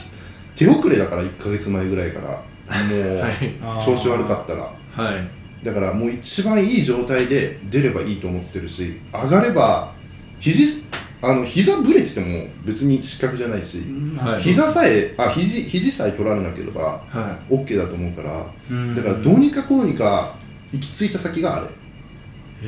[0.54, 2.28] 手遅れだから1か月前ぐらいから。
[2.28, 3.84] もうはい。
[3.84, 4.62] 調子悪かったら。
[4.62, 5.64] はい。
[5.64, 9.92] だからもう一番いい状態で出ればいいと思ってるし上がれば
[10.38, 10.84] 肘
[11.22, 14.42] あの膝ぶれてても別に失格じゃないしまあはい。
[14.42, 18.94] 膝さえあ肘肘さえ取られなければは OK だと思うからうん。
[18.94, 20.34] だからどうにかこうにか
[20.72, 21.66] 行き着いた先があれ。
[21.66, 21.68] い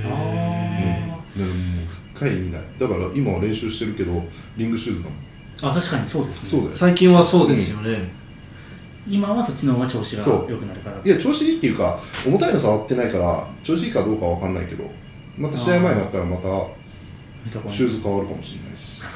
[0.04, 1.87] あだからもう深
[2.26, 2.62] い意味ない。
[2.78, 4.22] だから今は練習してるけど
[4.56, 5.18] リングシューズだもん。
[5.58, 6.50] ーあ確かにそうですね。
[6.50, 6.72] そうだよ。
[6.72, 8.10] 最近はそうですよね、
[9.08, 11.00] 今はそっちの方が調子が良くなるから。
[11.04, 14.90] いや調子いいっていうか重たいの触ってないから調子いいかどうかわかんないけど
[15.36, 16.48] また試合前になったらまた
[17.70, 18.98] シューズ変わるかもしれないし。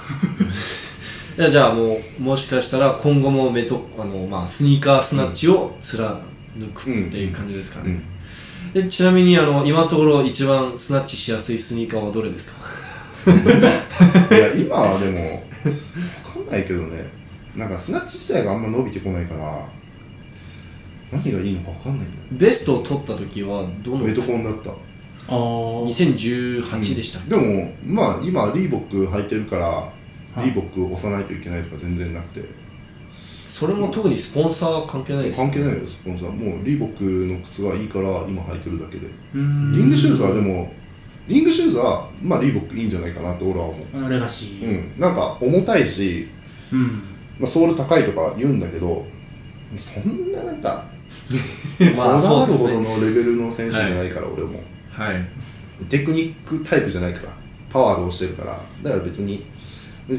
[1.39, 6.21] いやじゃあもうもしかしたら今後もメトあの、まあ、スニーカースナッチを貫
[6.75, 8.03] くっていう感じですかね、
[8.75, 8.83] うん。
[8.83, 12.62] でちなみにあの今のところ一番スナッチしやすいスニーカーはどれですか？
[13.27, 15.41] いや今はでもわ
[16.35, 17.05] かんないけどね。
[17.57, 19.68] なんかスナッチ自体があんま伸びてこないから
[21.12, 24.70] 何がいいのかわかんないんだよベストを取った時はどのメトコンだった。
[24.70, 24.75] あ
[25.29, 25.35] あ
[25.87, 27.20] 2018でした。
[27.29, 29.93] でもまあ今リーボック履いてるから
[30.43, 30.47] い。
[30.47, 32.62] リーボック押さないといけないとか全然なくて。
[33.49, 36.31] それも特にスポンサー関係ないです関係ないよスポンサー。
[36.31, 39.07] もうリーボックの靴がいいから今履いてるだけで。
[39.35, 40.73] リンリングシューズはでも
[41.33, 43.87] リングシューズはまあリーボックいいんじゃないかなと俺は思う。
[43.95, 44.64] あのレガシー。
[44.66, 46.28] うんなんか重たいし、
[46.72, 47.03] うん。
[47.39, 49.05] まあ、ソール高いとか言うんだけど
[49.74, 50.85] そんななんか
[51.97, 54.61] まあこだわるほそうですねどのレベルの選手じゃないから、俺も。
[54.91, 55.16] はい。
[55.89, 57.33] テクニックタイプじゃないから
[57.72, 58.61] パワーで押してるから。
[58.83, 59.45] だから別に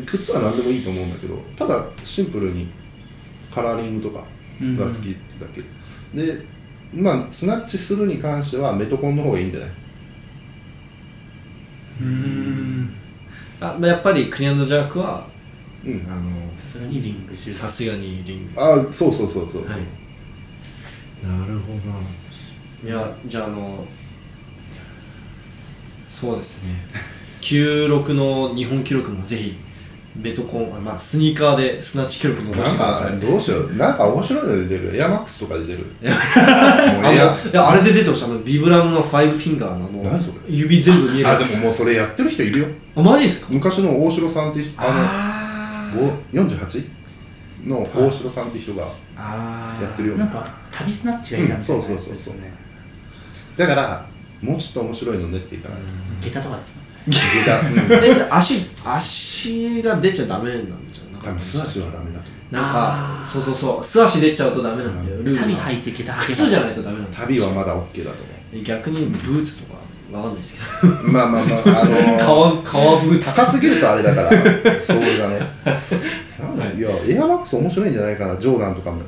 [0.05, 2.67] 靴は何でもいいと思うんだけどただシンプルに
[3.53, 4.23] カラーリングとか
[4.77, 5.61] が好きってだけ、
[6.19, 6.43] で
[6.95, 9.69] まあスナッチするに関してはメトコンの方がいいんじゃない？
[12.01, 12.93] うん。
[13.59, 15.27] あまあやっぱりクリアンドジャークは
[15.85, 17.59] うんあのさすがにリングシューズ。
[17.59, 18.61] さすがにリング。
[18.61, 19.79] あそうそうそうそう、はい。
[21.25, 21.73] なるほ
[22.83, 22.87] ど。
[22.87, 23.85] いやじゃああの
[26.07, 26.85] そうですね。
[27.41, 29.55] 96の日本記録もぜひ
[30.15, 33.11] ベトコンあまあスニーカーでスナッチ記録伸ばしてください。
[33.13, 33.73] なんかどうしよう。
[33.75, 34.95] なんか面白いので出る。
[34.95, 35.79] エアマックスとかで出る。
[36.03, 36.09] も
[37.09, 37.19] うエ
[37.57, 38.25] ああれで出てほしい。
[38.25, 40.35] あのビブラムのファイブフィンガーのあの何それ。
[40.47, 42.67] 指全部見えるあでやつももうそれやってる人いるよ。
[42.95, 43.47] あマジですか？
[43.51, 46.13] 昔の大城さんってああのお
[46.45, 46.85] 48?
[47.65, 48.83] の大城さんって人が
[49.17, 50.25] あやってるよ、な。
[50.25, 52.33] んか旅スナッチがいいなうんそうそうそうそう。
[53.57, 54.05] だから
[54.41, 55.79] もうちょっと面白いのねっていかない
[56.21, 63.83] 下駄とかですねギター、うん、え足足が出ちゃダメなんじゃなかった多分素足はダメだとなんかそうそうそう。
[63.83, 65.17] 素足出ちゃうとダメなんだよ。
[65.23, 67.25] ルール履いて靴じゃないとダメなんだよ。
[67.25, 68.23] 旅はまだ OK だと
[68.53, 69.79] 思逆にブーツとか
[70.11, 70.93] わかんないですけど。
[70.93, 73.35] うまあまあまああのー 革革ブーツ。
[73.35, 74.29] 高すぎるとあれだから
[74.79, 75.39] ソールがね。
[76.39, 78.37] なんだいやエアマックス面白いんじゃないかな。
[78.37, 79.01] ジョーダンとかも。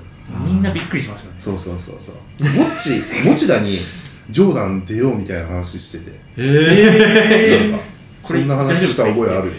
[0.44, 1.38] みんなびっくりしますよね。
[1.38, 2.44] そうそうそうそう。
[2.44, 3.82] モッチ持田に
[4.30, 6.12] ジョーダン出ようみたいな話してて。
[6.38, 7.86] ええなんか
[8.24, 9.48] そんな話した覚えある。
[9.48, 9.54] よ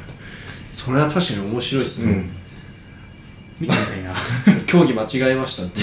[0.72, 2.30] それは確かに面白いですね、うん。
[3.60, 4.14] 見てみたいな。
[4.66, 5.82] 競技間違えましたって。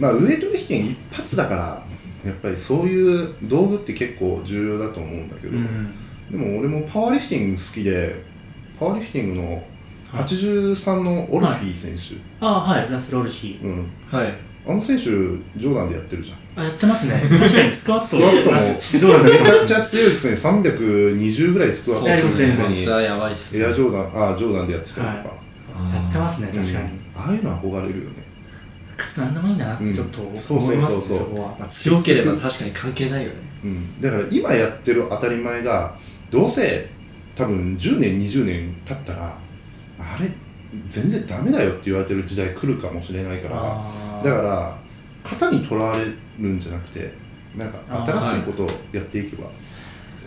[0.00, 1.82] まあウエイトリフティング一発だから
[2.24, 5.94] やっぱりそういう道具って結構重要だと思うんだけど、うん。
[6.30, 8.24] でも俺もパワーリフティング好きで
[8.80, 9.62] パワーリフティングの
[10.14, 12.88] 83のオルフィー選手、ああはい。
[12.90, 13.58] ラスロールヒ。
[13.62, 14.34] ーうん、はい
[14.66, 16.38] あの選手ジョーダンでやってるじゃん。
[16.62, 17.20] あやってますね。
[17.28, 18.56] 確かにスクワットスクワットも。
[18.56, 25.34] ラスジョーダンでめちゃくちゃ強いくせに320ぐらいスクワットやりするやばいっすエアジョーダンあジョーダンでやってたりとか、
[25.92, 27.00] やってますね確かに、うん。
[27.14, 28.24] ああいうの憧れるよね。
[28.96, 31.26] 靴なんでもいいんだなってちょっとうん思いますね、そうそうそうそう。
[31.28, 31.56] そこは。
[31.58, 33.34] まあ、強ければ確かに関係ないよね。
[33.64, 35.94] うん、だから今やってる当たり前が
[36.30, 36.88] どうせ
[37.34, 39.38] 多分10年20年経ったら
[39.98, 40.30] あれ
[40.88, 43.56] 全然ダメだよって言われてる時代来るかもしれないから
[44.22, 44.76] だから
[45.22, 46.12] 型にとらわれる
[46.48, 47.12] んじゃなくて
[47.56, 49.48] なんか新しいことをやっていけば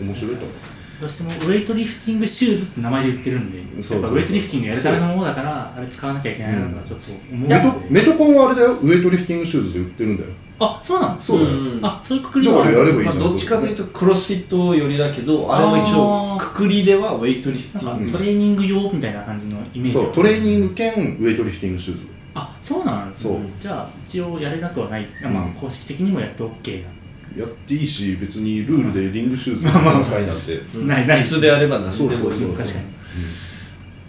[0.02, 0.56] 面白いと思う
[1.00, 4.02] どうしてもウェイトリフティングシューズって名前で売ってるんでそうそうそう。
[4.02, 7.50] やっぱウェイトリフティングやるためのものだからあれ使わなきゃいけないなとかちょっと思う。
[7.90, 8.74] メトコンはあれだよ。
[8.74, 10.30] ウェイトリフティングシューズで売ってるんだよ。
[10.60, 11.58] あそうなんですそうだよ。
[11.58, 11.80] ん。
[11.84, 18.06] あそういうくくりがあるだからやればいいまあ、じゃんどっちかというとクロスフィット寄りだけどあれも一応くくりではウェイトリフティング。
[18.06, 19.92] なんかトレーニング用みたいな感じのイメージ。
[19.92, 22.08] そうトレーニング兼ウェイトリフティングシューズ。
[22.34, 23.36] あそうなんですね。
[23.36, 23.42] そう。
[23.60, 25.52] じゃあ一応やれなくはない、あまあうん。
[25.54, 26.90] 公式的にもやって OK な
[27.38, 30.54] やっていいし別にルールでリングシューズのさいなんて。
[30.54, 31.22] うんないない。
[31.22, 32.18] 普通でやれば何でもいい。
[32.18, 32.54] そうそうそう。
[32.54, 32.86] 確かに。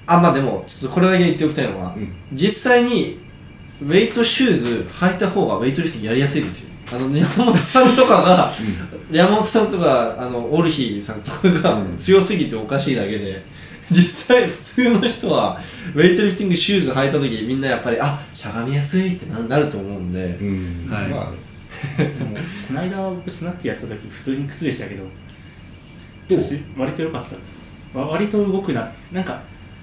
[0.06, 2.12] あまあでもちょっとこれだけ言っておきたいのは、うん。
[2.32, 3.20] 実際に
[3.82, 6.70] ウェイトシューズ履いた方がウェイトリフティングやりやすいですよ。
[6.90, 8.50] あの山本さんとかが
[9.12, 11.96] 山本さんとかあのオルヒーさんとかがうん。
[11.98, 13.42] 強すぎておかしいだけで
[13.90, 15.60] 実際普通の人は
[15.94, 20.90] ウェイトリフティングシューズ履いた時みんなやっぱりあしゃがみやすいってななると思うんで、うんうん。
[20.90, 21.08] はい。
[21.08, 21.47] まあ
[22.68, 25.04] この間僕スナッチやった時普通に靴でしたけど
[26.28, 27.56] 調子割と良かったです。
[27.94, 28.90] わ割と動くな。
[29.12, 29.40] なんか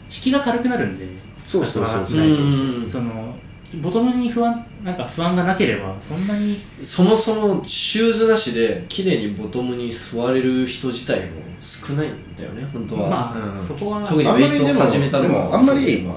[0.09, 1.05] 引きが軽くなるんで
[1.43, 2.19] そうそうそうそう。
[2.19, 2.89] うん。
[2.89, 3.35] その
[3.81, 13.65] ボトムに不安なんか不安がなければそんなにそもそもシューズなしで綺麗にボトムに座れる人自体も少ないんだよね本当は、まあうん。
[13.65, 16.07] そこは特にウェイトを始めたのもあんまり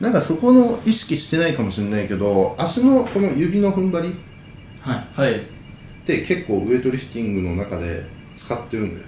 [0.00, 4.12] なんかそこの意識してないかもしれないけど足のこの指の踏ん張りっ
[4.84, 5.20] はい。
[5.20, 5.40] はい。
[6.04, 8.04] て結構ウェイトリフティングの中で
[8.36, 9.06] 使ってるんだよ。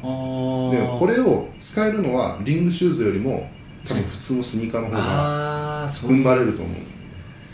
[0.00, 3.50] でこれを使えるのはリングシューズよりも
[3.84, 6.74] 多分普通のスニーカーの方が踏ん張れると思う。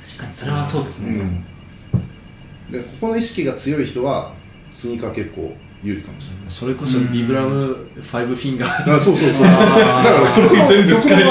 [0.02, 2.72] 確かにそれはそうですね、うん。
[2.72, 4.32] でここの意識が強い人は
[4.70, 6.44] スニーカー結構有利かもしれない。
[6.48, 8.96] それこそビブラムファイブフィンガー。
[8.96, 9.42] あそうそうそう。
[9.42, 11.30] だからこれ全部使える。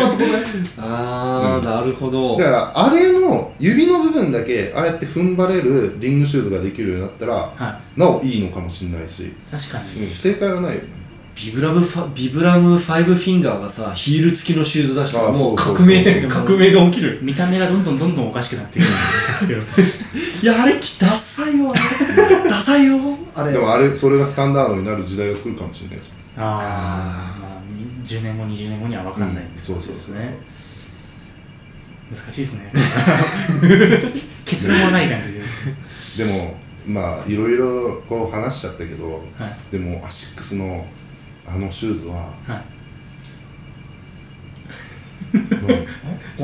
[0.77, 1.65] ああ、うん。
[1.65, 2.37] なるほど。
[2.37, 11.03] だからあれの指の部分だけああやって踏ん張れるリングシューズができるようになったらはなおいいのかもしれないし、い確かに、うん、正解はないよね。
[11.35, 15.75] ビブラムファビブラムファイブフィンガーがさヒール付きのシューズ出したもうそうそうそう。
[15.75, 17.19] 革命革命が起きる。
[17.23, 19.61] 見た目がどんどんどんどんおかしくなっていくような気がしますけど。
[20.43, 21.81] いやあれダサいよあれ
[22.43, 22.97] ダサいよ。
[23.35, 23.51] あれ。
[23.51, 27.61] でもあれそれがスタンダードになる時代が来るかもしれないですよああまあ
[28.03, 29.57] 10年後20年後には分かんない、うん。
[29.57, 30.15] そうそうそうそう。
[30.15, 30.37] ね
[32.11, 32.71] 難しいですね。
[34.45, 35.41] 結論はない感じで。
[36.17, 39.71] でもまあいろいろこう話しちゃったけどはい。
[39.71, 40.85] でもアシックスの
[41.45, 42.63] あのシューズは、はい。
[45.33, 45.87] うん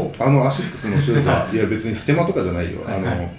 [0.01, 1.57] おあのアシックスのシューズはい。
[1.57, 3.17] や別にステマとかじゃないよ、あの、はい。
[3.17, 3.31] はい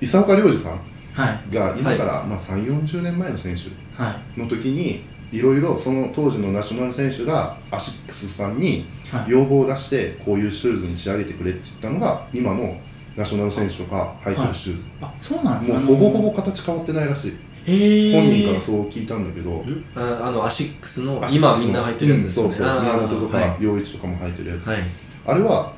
[0.00, 0.80] 砂岡良治さんはい
[1.18, 4.40] が今から、まあ、3 4 0年前の選手はい。
[4.40, 9.30] の時にいろいろその当時のナショナル選手がアシックスさんにはい。
[9.30, 12.78] 要望を出してこういうシューズに仕上げてくれって言ったのが今の
[13.18, 15.72] ナショナル選手とか履いてるシューズ、あそうなんです。
[15.72, 19.64] もうねほぼほぼ形変わってないらしい、えー、本人からそう聞いたんだけど、
[19.96, 22.82] ああのアシックスの今みんな履いてるやつですよね、うんそうそう。
[22.82, 24.80] 宮本とかは陽一とかも履いてるやつ、い、はい、
[25.26, 25.72] あれは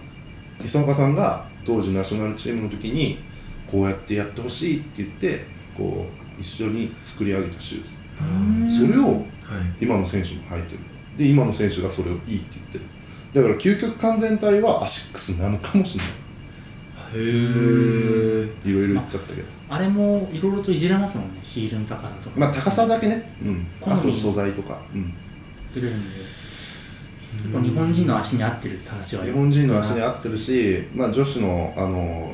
[0.62, 3.18] 砂岡さんが当時ナショナルチームの時に
[3.70, 5.44] こうやってやってほしいって言って
[5.76, 6.06] こ
[6.38, 7.96] う一緒に作り上げたシューズ。
[8.20, 8.70] うん。
[8.70, 9.24] それをはい。
[9.80, 10.78] 今の選手も履いてる。
[11.16, 12.84] で今の選手がそれをいいって言ってる。
[13.34, 16.12] だから究極完全体はアシックスなのかもしれない。
[17.12, 19.48] へえいろいろ言っちゃったけど。
[19.68, 21.40] あれもいろいろといじれますもんね。
[21.42, 22.40] ヒールの高さとか。
[22.40, 25.14] まあ高さだけね、うん、あと素材とか、うん、
[25.56, 26.40] 作れるんで。
[27.62, 32.32] 日本人の足に合ってるって話は日本人の足に合ってるし、まあ、女子のあの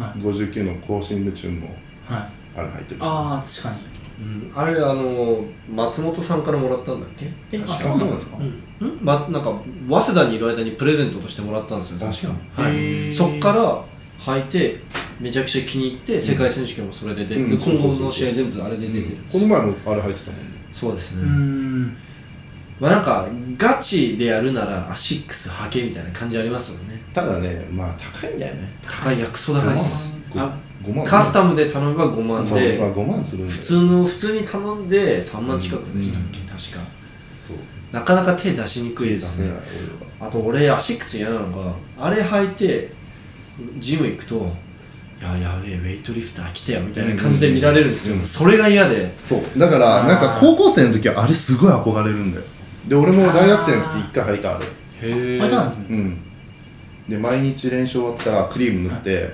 [0.00, 0.18] はい。
[0.20, 1.68] 59のコーシングチューンも
[2.08, 2.58] はい。
[2.58, 3.02] あれ履いてるし。
[3.02, 3.76] ああ確かに。
[4.20, 4.52] うん。
[4.54, 7.26] あれあの松本さんからもらったんだっけ？
[7.52, 7.94] えあ確か。
[7.94, 8.36] そうなんですか？
[8.38, 8.98] うん、ん。
[9.02, 9.52] ま、なんか
[9.88, 12.22] 早稲田にいる間にプレゼントとしてもらったんですよ確
[12.56, 12.62] か。
[12.62, 12.66] に。
[12.66, 13.84] はい、そっから
[14.34, 14.80] 履いて
[15.20, 17.50] めちゃくちゃ気に入って世界選手権もそれで出て、うん。
[17.50, 19.48] で今後の試合全部あれで出てるんですよ。
[19.48, 20.44] この前もあれ履いてたもんね。
[20.72, 21.96] そうですね、うーん
[22.80, 23.28] まあなんか
[23.58, 27.00] ガチでやるならアシックス履けみたいな感じありますよね。
[27.12, 28.72] ただねまあ高いんだよね。
[28.82, 36.46] 高いやクソ高いですあ5万カスタムで頼めば5万でまあ5万する普通の普通に頼んで3万近くでしたっけ、うん。
[36.46, 36.58] 確か。
[37.38, 37.56] そう。
[37.92, 39.48] なかなか手出しにくいですね。
[39.48, 42.92] 手出せない俺はあと俺アシックス嫌なのがあれ履いて
[43.78, 44.36] ジム行くと
[45.20, 49.12] いややべえウェイトリフター来たよみたいな感じで見られるんですよ、うんそれが嫌で。
[49.22, 49.58] そう。
[49.58, 52.44] だからなんか高校生の時はあれすごい憧れるんだよ
[52.90, 54.66] で俺も大学生の時一回履いたあれ
[55.08, 55.86] へあれなんですね。
[55.90, 56.18] うん。
[57.08, 59.32] で毎日練習終わったらクリーム塗って。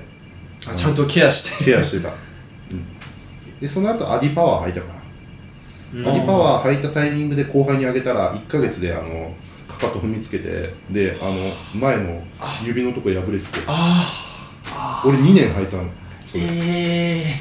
[0.70, 1.64] あちゃんとケアして。
[1.64, 6.06] ケアしてた、うん、でその後アディパワー履いたからうん。
[6.06, 9.34] アディパワー履いたタイミングで後輩にあげたら1ヶ月であの
[9.66, 12.22] かかと踏みつけてであの前の
[12.62, 13.60] 指のとこ破れてて。
[13.66, 15.84] あ俺2年履いたの。
[16.26, 17.34] それ、え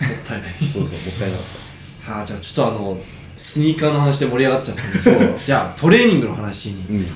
[0.00, 0.52] あ もったいない。
[0.60, 1.68] そうそうもったいなかっ
[2.14, 2.98] はあじゃあちょっとあの
[3.38, 5.00] スニーカーの話で盛り上がっちゃったんで。
[5.00, 7.06] すけどじゃあトレーニングの話に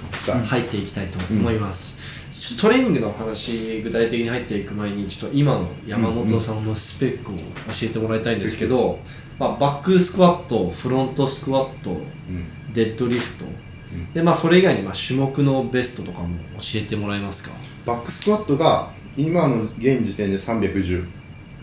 [0.47, 1.99] 入っていきたいと思います、
[2.31, 7.43] ちょっとトレーニングの話具体的に入っていく前にちょっと今の山本さんのスペックを教
[7.83, 8.99] えてもらいたいんですけど、
[9.39, 12.73] まあ、バックスクワットフロントスクワットうん。
[12.73, 13.45] デッドリフト。
[13.45, 14.12] ん。
[14.12, 17.51] でまあそれ以外にまあ種目のベストとかも教えてもらえますか？
[17.85, 21.07] バックスクワットが今の現時点で310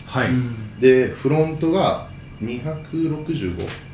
[0.06, 0.78] はうん。
[0.78, 2.08] でフロントが
[2.42, 3.89] 265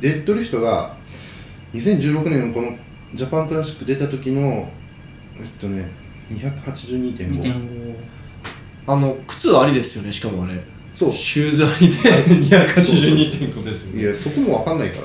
[0.00, 0.94] デッドリフトが
[1.72, 2.76] 2016年のこの
[3.14, 4.68] ジャパンクラシック出た時の
[5.36, 5.90] えっとね
[6.30, 7.96] 282.5 2.5
[8.86, 10.54] あの靴ありですよねしかもあれ。
[10.92, 11.12] そう。
[11.12, 11.96] シューズありで
[12.66, 14.02] 282.5ですよね。
[14.02, 15.00] いやそこも分かんないか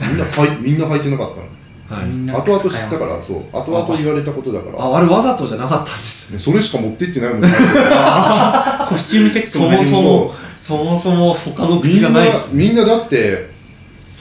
[0.00, 1.48] ら、みんなはいみんな履いてなかったの。
[1.88, 2.42] はい。
[2.42, 3.42] 後々知ったからそう。
[3.52, 4.82] 後々言われたことだから。
[4.82, 6.38] ああれわざとじゃなかったんですね。
[6.38, 7.48] それしか持ってってないもんね。
[8.88, 10.34] コスチュームチェックそもそも。
[10.56, 13.48] そもそも他の靴がないですみんなだって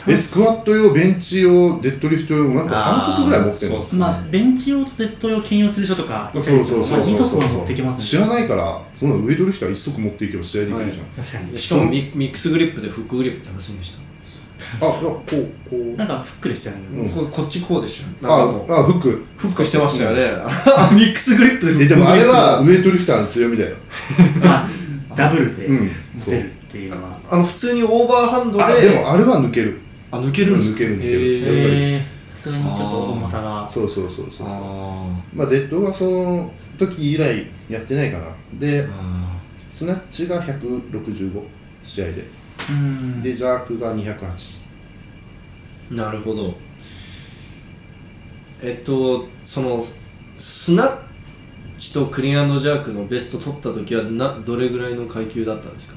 [0.07, 3.99] えスクワット用ベンチ用デッドリフト用なんか3足ぐらい持ってるすね。
[3.99, 8.03] まあベンチ用とデッド用兼用する人とかそうそうそうまあ2そう足も持ってきますね。
[8.03, 11.59] 知らないからそんなウエイトリフトは1足持っていけば試合できるじゃん、確かに。
[11.59, 13.99] しかもミミックスグリップでフックグリップって話でした、
[14.85, 15.97] あこうこう。
[15.97, 17.09] なんかフックでしたよね、うん。
[17.09, 18.73] ここっちこうでしたよなんかもう。
[18.73, 20.23] ああフックフックしてましたよね、
[20.95, 23.75] ミックスグリップでフックグリップえでもあれはウエイトリフターの強みだよ。
[24.41, 24.69] まあ
[25.15, 25.67] ダブルで
[26.15, 29.79] 持てるっていうのは、あの普通にオーバーハンドであでもあれは抜ける
[30.11, 30.77] あ抜けるんですか？
[30.79, 32.01] 抜ける抜ける。
[32.29, 33.67] さすがにちょっと重さが。
[33.67, 38.27] そうそうそうそうまあデッドがその時以来やってないかな。
[38.53, 38.87] で
[39.67, 41.41] スナッチが165
[41.83, 42.25] 試合で。
[42.69, 43.21] うん。
[43.21, 46.55] でジャークが208ーなるほど。
[48.61, 49.81] えっとその
[50.37, 50.99] スナッ
[51.77, 55.95] チとクリーンジャークのベスト取った時はなどれぐらいの階級だったんですか？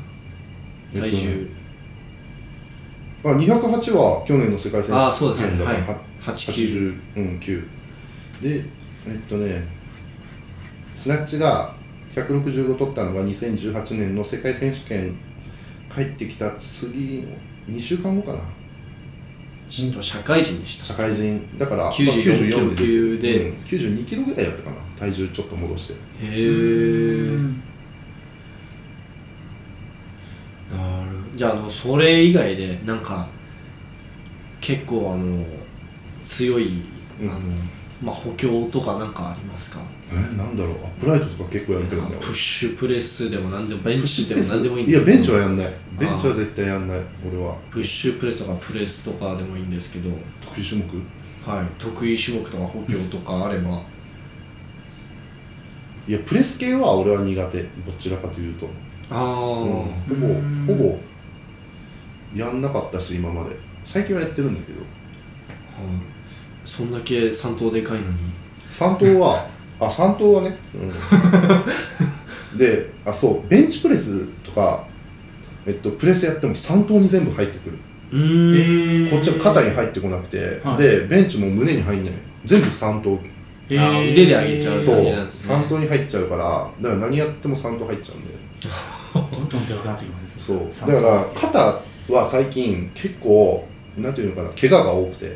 [0.92, 1.48] 体重、
[3.24, 5.58] あ208は去年の世界選手権あそうですね。
[5.58, 6.00] だからはい。
[6.20, 7.68] 89 89
[8.42, 8.64] で
[9.06, 9.66] えっとね
[10.96, 11.74] スナッチが
[12.08, 15.16] 165取ったのが2018年の世界選手権。
[15.92, 17.28] 帰ってきた次の
[17.68, 18.38] 2週間後かな。
[19.68, 20.84] ちょっと社会人でした。
[20.84, 21.58] 社会人。
[21.58, 23.48] だから94キロまあ級で。
[23.48, 23.56] うん。
[23.64, 24.76] 92キロぐらいやったかな。
[24.98, 25.94] 体重ちょっと戻して。
[25.94, 27.62] へうえん。
[30.70, 33.26] なるじゃああのそれ以外でなんか
[34.60, 35.42] 結構あの
[36.22, 36.82] 強い、
[37.18, 37.30] うん。
[37.30, 37.40] あの
[38.02, 39.80] まあ補強とかなんかありますか？
[40.12, 40.74] えなんだろう。
[40.84, 42.14] アップライトとか結構やるけどね。
[42.20, 45.16] プッシュプレスでも何でもベンチでも何でもいいんいやですけど。
[45.16, 45.66] ベンチはやんない。
[45.98, 47.00] ベンチは絶対やんない。
[47.26, 47.56] 俺は。
[47.70, 50.10] プッシュプレスとかプレスとかでもいいんですけど、
[50.42, 51.50] 得意種目？
[51.50, 53.80] はい、得意種目とか補強とかあれば。
[56.06, 57.62] いやプレス系は俺は苦手。
[57.62, 58.68] どちらかというと。
[59.10, 59.30] ああ、うん。
[59.32, 60.64] ほぼうん。
[60.66, 60.98] ほぼ
[62.34, 63.56] やんなかったし今まで。
[63.84, 64.80] 最近はやってるんだけど。
[66.64, 68.16] そんだけ3頭でかいのに。
[68.68, 69.46] 3頭は
[69.80, 73.48] あ3頭はね、うん、であそう。
[73.48, 74.86] ベンチプレスとか、
[75.66, 77.78] えっと、プレスやっても3頭に全部入ってくる。
[78.12, 79.10] うーん。
[79.10, 80.76] こっちは肩に入ってこなくて、はい。
[80.76, 82.12] でベンチも胸に入んない。
[82.44, 83.18] 全部3頭
[83.70, 84.12] えあー。
[84.12, 85.54] 腕で上げちゃうそう感じなんですね。
[85.54, 88.34] 3頭に入っちゃうからだから何やっても3頭入っちゃうんで
[89.14, 90.70] どんどんでかくなってきますね。
[90.74, 90.92] そう。
[90.92, 91.80] だから肩
[92.10, 95.26] は最近結構なんていうのかな怪我が多くて。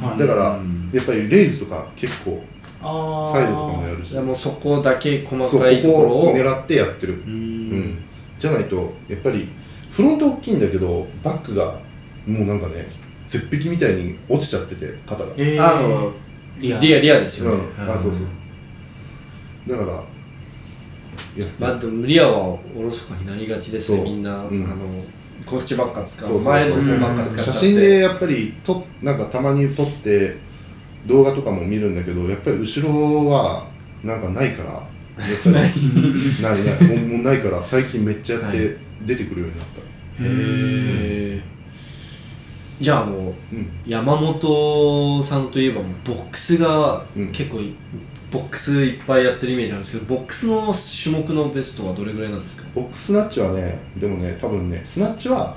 [0.00, 0.18] はい。
[0.18, 0.90] だからうん。
[0.92, 2.42] やっぱりレイズとか結構
[3.32, 4.04] サイドとかもやる。
[4.04, 6.32] しもうそこだけ細かいところを。
[6.32, 7.22] を狙ってやってる。
[7.26, 7.80] うん。
[7.92, 7.98] ん。
[8.38, 9.48] じゃないとやっぱり
[9.90, 11.78] フロント大きいんだけどバックが
[12.26, 12.86] もうなんかね
[13.26, 15.64] 絶壁みたいに落ちちゃってて肩が、えー。
[15.64, 16.12] あの
[16.58, 16.78] リア。
[16.78, 17.90] リアリアですよね、うん。
[17.90, 18.26] あそうそう。
[19.70, 20.02] だからや
[21.44, 24.64] ってまあでもリアはおろそかになりがちですねみんな、うん。
[24.64, 24.84] あの
[25.46, 26.40] こっちばっか使う。
[26.40, 30.36] 前の方ばっか使っ写真でやっぱりとなんかたまに撮って
[31.06, 33.66] 動画とかも見るんだけどやっぱり後ろは
[34.02, 34.70] なんかないから。
[34.70, 35.72] やっぱりない。
[36.42, 36.88] ない。
[36.88, 38.58] もうもうないから最近めっちゃやっはい。
[38.58, 39.84] て出てくるようになった、へ
[40.20, 41.40] え
[42.80, 43.68] じゃああのうん。
[43.86, 47.32] 山本さんといえばもうボックスがうん。
[47.32, 47.74] 結構い、
[48.34, 52.64] ボックスいっぱいやってるイメージなんですけどボックスの種目のベストはどれぐらいなんですか？
[52.74, 55.56] ボックスナッチはねでもね多分ねスナッチは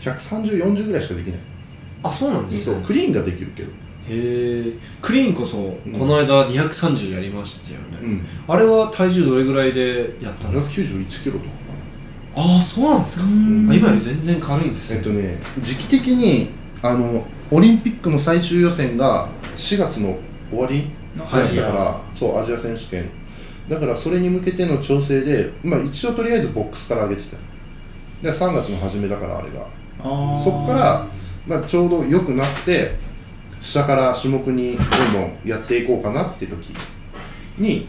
[0.00, 1.40] 13040ぐらいしかできない、
[2.02, 2.76] あそうなんですね。
[2.76, 3.72] そうクリーンができるけど、へ
[4.10, 5.78] えクリーンこそん。
[5.98, 11.50] この間230やりましたよね、うん、あれは体重どれぐらいでやったんですか？291キロとかか
[12.36, 16.50] ああそうなんですか、今より全然軽いんですね、なえっとね時期的に
[16.82, 20.18] あのオリンピックの最終予選が4月の
[20.50, 20.90] 終わり
[21.30, 21.66] アジア。
[21.66, 23.08] だからそうアジア選手権。
[23.68, 27.36] だからそれに向けての調整で、まあ、一応とりあえずボックスから上げてた。
[28.22, 29.66] で3月の初めだからあれが。
[30.38, 31.06] そこから、
[31.46, 32.94] まあ、ちょうど良くなって
[33.60, 36.72] 下から種目にどんどんやっていこうかなって時
[37.58, 37.88] に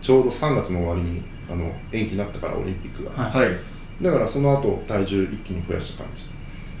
[0.00, 3.46] ちょうど3月の終わりにあの延期になったからオリンピックが、はい。
[3.46, 3.56] はい。
[4.02, 6.26] だからその後体重一気に増やした感じ。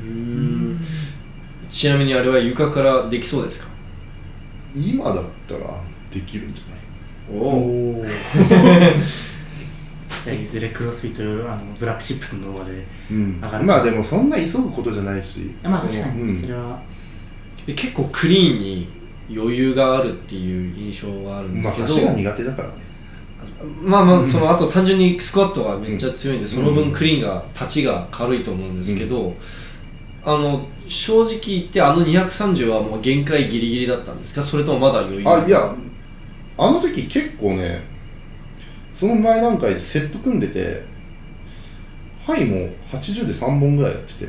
[0.02, 0.80] うん。
[1.68, 3.69] ちなみにあれは床からできそうですか？
[4.74, 7.40] 今だったらできるんじゃない？
[7.40, 8.04] おおお
[10.24, 13.40] じゃあいずれクロスフィットあのブラックシップスの動画でうん。
[13.42, 13.64] 上がる。
[13.64, 15.54] まあでもそんな急ぐことじゃないし。
[15.62, 16.12] まあ確かに。
[16.12, 16.40] そのうん。
[16.40, 16.82] それは、
[17.66, 18.88] 結構クリーンに
[19.34, 22.74] 余裕があるっていう印象があるんでまあすけど、足が苦手だからね。
[23.82, 29.34] まあまあそのあと単純にスクワットがめっちゃ強いんで、そのうん分クリーンが立ちが軽いと思うんですけど、
[30.24, 34.42] あの正直言ってあの230はもう限界ギリギリだったんですか？
[34.42, 35.28] それともまだ余裕？
[35.28, 35.72] あいや
[36.58, 37.82] あの時結構ね
[38.92, 40.82] その前段階でセット組んでて
[42.26, 44.26] はいもう80で3本ぐらいやってて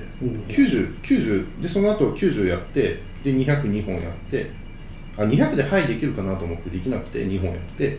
[0.47, 4.51] 90, 90でその後90やってで2002本やって
[5.17, 7.97] あ200ではいできるかなと思ってできなくて2本やって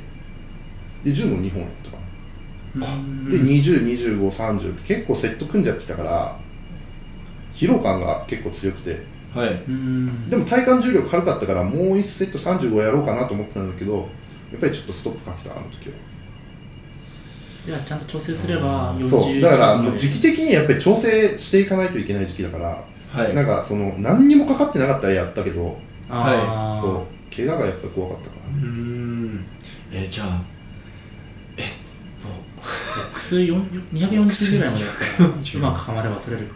[1.02, 1.96] で10も2本やったか
[2.76, 2.86] な。
[2.94, 3.28] うん。
[3.28, 6.38] で202530って結構セット組んじゃってたから
[7.52, 9.02] 疲労感が結構強くて。
[9.34, 9.50] はい。
[9.66, 10.28] うん。
[10.28, 14.08] でも体感重量軽かったからもう1セット35やろうかなと思ってたんだけど
[14.50, 15.94] やっぱりちょっとストップかけたあの時は。
[17.66, 19.40] ではちゃんと調整すれば40そう。
[19.40, 23.34] だから時期的にやっぱり調整していかないといけない時期だから、はい。
[23.34, 25.78] なんかその何にもかかってなかったらやったけど
[26.10, 27.34] あーそう。
[27.34, 28.50] 怪我がやっぱり怖かったから。
[28.50, 29.46] うーん。
[29.92, 30.42] えじゃあ
[31.56, 31.62] え
[32.26, 34.84] もボックス4 240ぐらいまで。
[34.84, 36.48] やったらうまくはまれば取れる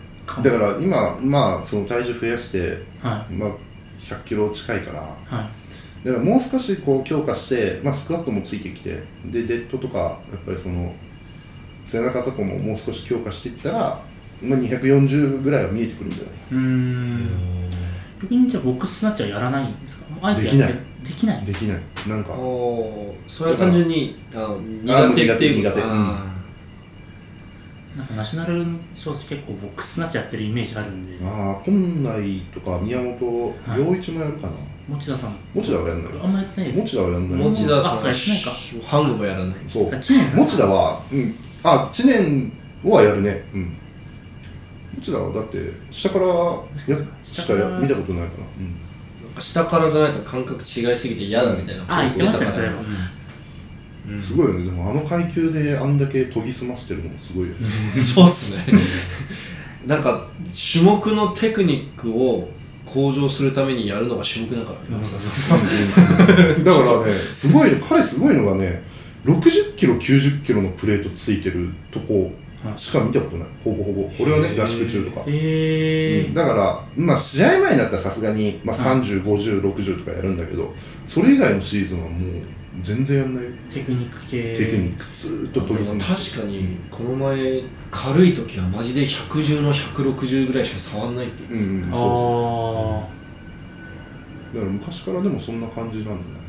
[0.43, 3.33] だから今まあその体重増やして、はい。
[3.33, 3.51] まあ、
[3.99, 5.01] 100キロ近いから。
[5.01, 5.07] は
[5.45, 6.07] い。
[6.07, 10.95] だからもう少しこう強化して、まあ、スクワットもついてきてでデッドとかやっぱりその
[11.85, 14.01] 背中とかももう少し強化していったら、
[14.43, 16.33] まあ、240ぐらいは見えてくるんじゃない？
[16.53, 17.71] うーん。
[18.23, 20.35] 逆にじゃあボックススナッチはやらないんですか？
[20.35, 20.75] できない。
[21.03, 21.45] できない。
[21.45, 21.81] できない。
[22.09, 22.31] なんか。
[23.29, 25.83] それは単純に苦手っていう苦手苦手。
[25.83, 26.25] あ
[27.97, 31.25] なんかナショナル少子結構ボックススナッチやってるイメージがあるんで。
[31.25, 34.53] ああ本来とか宮本はい陽一もやるかな、
[34.89, 35.37] 持田さん。
[35.55, 36.81] 持田はやんないあんまやってないです。
[36.83, 37.41] 持田はやんない。
[37.41, 41.35] ー持田さんはあやってないかハングもやらないそう持田はうん。
[41.63, 42.53] あ知念
[42.85, 43.45] はやるね。
[43.55, 43.77] うん。
[45.01, 45.59] 持田はだって
[45.91, 49.43] 下からやしかや見たことないかな、うん。
[49.43, 51.85] 下からじゃないと感覚違いすぎて嫌だみたいな。
[51.89, 52.75] あ言ってましたねそれは
[54.09, 54.21] うん。
[54.21, 54.65] すごいよね。
[54.65, 57.67] でもあの階級であんだけ研ぎ澄ましてるのもすごいよね。
[58.03, 58.65] そうっすね。
[59.87, 60.29] なんか
[60.73, 62.51] 種目のテクニックを
[62.85, 65.05] 向上するためにやるのが種目だからね
[66.65, 68.83] だからねすごいの彼すごいのがね
[69.25, 72.33] 60キロ90キロのプレートついてるとこ
[72.65, 72.79] はい。
[72.79, 73.49] しか見たことない。
[73.63, 74.11] ほぼほぼ。
[74.19, 75.23] 俺はね合宿中とか。
[75.27, 76.29] えー。
[76.29, 76.35] うん。
[76.35, 82.43] だから、まあ、試合前になったらさすがに、まあ、はい30、50、60とかやるんだけどそれ以外のシーズンはもう
[82.83, 83.45] 全然やんない。
[83.45, 84.53] よテクニック系。
[84.53, 93.13] テクニックずーっと確かにこの前軽い時はマジで110の160ぐらいしか触んないって言ってた、うんうん、そうあそうそ
[94.53, 94.55] う。
[94.55, 96.47] だから昔からでもそんな感じなんだね。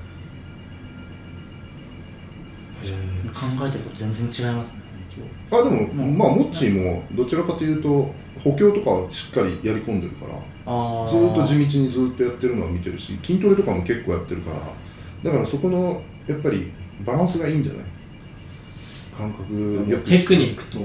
[2.83, 4.87] あ考えてること全然違いますね。
[5.49, 5.93] あでも、う。
[5.95, 8.13] んまあモッチーもどちらかというと
[8.43, 10.33] 補強とかはしっかりやり込んでるから
[11.07, 14.59] ずーっと地道にずーっとやってるのは見てるし筋トレとかも結構やってるから
[15.23, 16.71] だからそこのやっぱり
[17.05, 17.85] バランスがいいんじゃない？
[19.17, 19.53] 感覚
[19.89, 20.79] よくテクニックと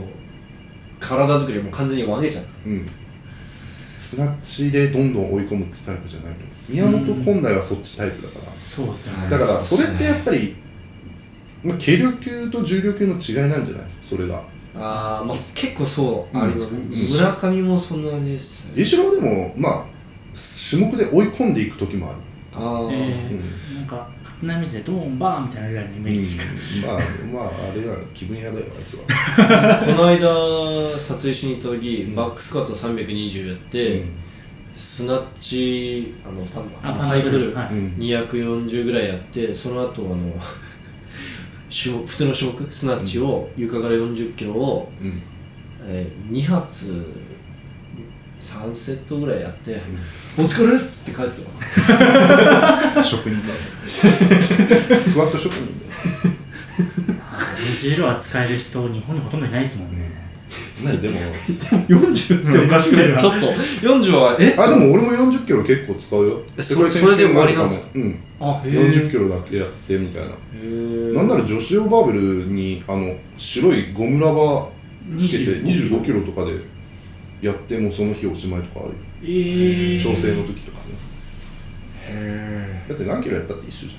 [1.00, 2.50] 体作りをもう完全に分けちゃって。
[2.66, 2.88] うん。
[3.96, 6.40] スナッチでどんどん追い込むってタイプじゃないと。
[6.68, 8.52] 宮本本来はそっちタイプだから。
[8.58, 9.30] そうですよね。
[9.30, 10.54] だからそれってやっぱり、
[11.64, 13.86] まあ、軽量級と重量級の違いなんじゃない？
[14.00, 14.42] それが。
[14.74, 16.88] ああまあ結構そうあります、うん。
[16.88, 18.80] 村上もそんなですね。
[18.80, 19.84] イシローでもまあ
[20.70, 22.16] 種目で追い込んでいく時もある。
[22.54, 22.96] ああ、え
[23.32, 23.76] うん。
[23.76, 24.08] ーなんか
[24.42, 26.44] 勝手なイメージでドーンバーンみたいなぐらいのイメージしか、
[27.24, 29.04] うん、まあまああれは気分屋だよあいつは、
[29.86, 34.04] この間撮影しに行った時、バックスクワット320やって、
[34.74, 37.74] スナッチあのパンあハイプルはい。
[37.74, 40.34] うん240ぐらいやってその後あの
[41.70, 45.22] 普通の種目スナッチを床から40キロを、うん。
[45.84, 47.21] えー2発
[48.42, 49.80] 3セットぐらいやって
[50.36, 51.42] 「お疲れっす」って帰って
[52.94, 53.54] た職人だ
[53.86, 55.92] スクワット職人だよ
[57.82, 60.10] 20は使える人日本にほとんどいないですもんね。
[60.82, 61.18] ねでも。
[61.88, 63.18] 40っておかしくない？
[63.18, 64.54] ちょっと40はえ？
[64.58, 66.42] あでも俺も40キロ結構使うよ。
[66.58, 68.18] えそ世界選手それで終わり権なんですかうん。
[68.40, 70.28] あへ40キロだけやってみたいな。
[71.14, 72.20] なんなら女子用バーベル
[72.52, 76.52] にあの白いゴムラバーつけて25 25キロとかで
[77.42, 78.94] やってもうその日おしまいとかあるよ。
[79.24, 80.94] ええ調整の時とかね。
[82.08, 83.96] へだって何キロやったって一緒じ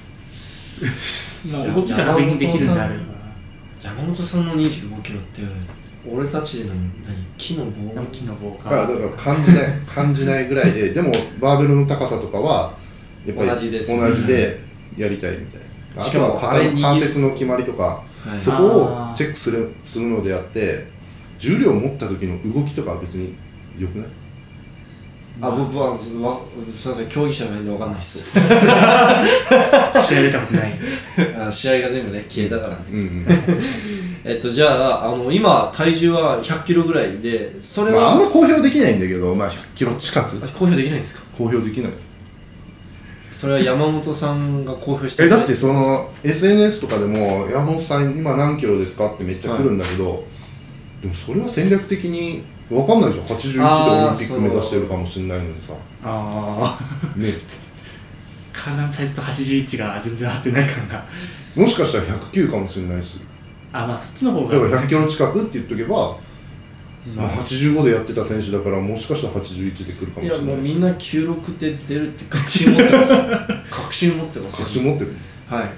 [1.52, 3.14] まあ動きが確認できるんであれば。
[3.84, 5.42] 山本さんの2 5キロって
[6.10, 6.78] 俺たちの何？
[7.38, 7.94] 木の棒？
[7.94, 8.70] なんか木の棒か。
[8.70, 12.74] だから感じない 感じないぐらいででもバーベルの高さとかは
[13.26, 14.62] やっぱり同じです同じで
[14.98, 15.62] やりたいみたい
[15.96, 18.40] な、あしかもとは関節の決まりとかはい。
[18.40, 20.88] そこをチェックするするのであって
[21.44, 23.36] 重量を持った時の動きとかは別に
[23.78, 24.08] よくない？
[25.42, 26.40] あ僕はわすみま
[26.96, 28.40] せん競技者なんで分かんないっす。
[30.08, 30.80] 試合出たことない。
[31.48, 32.84] あ試合が全部ね消えたからね。
[32.92, 33.26] うんうん。
[34.24, 40.38] えっとじゃああの今体重は100キロぐらいでそれまあ、あんは、ま公表できないんだけど、まあ、100キロ近く？
[40.44, 41.22] あ公表できないんですか？
[41.38, 41.92] 公表できない。
[43.32, 50.24] それは山本さんが公表してえだってその SNS とかでも山本さん今何キロですかってめっちゃ来るんだけど、
[51.04, 53.26] でもそれは戦略的に分かんないじゃん。
[53.26, 55.74] 81でオリンピック目指してるかもしれないのにさ。
[56.02, 57.34] ああね。
[58.54, 61.06] 体のサイズと81が全然合ってない感が。
[61.58, 63.20] もしかしたら109かもしれないし。
[63.74, 64.58] あまあそっちの方が。
[64.58, 66.18] だから100キロ近くって言っとけば、
[67.18, 70.56] まあ、まあ85でやってた選手だからもしかしたら81で来るかもいやしれないし。
[70.56, 73.20] もうみんな96で出るって確信持ってますよ。
[73.70, 74.58] 確信持ってますよ。
[74.60, 75.14] 確信持ってる。
[75.50, 75.70] はい。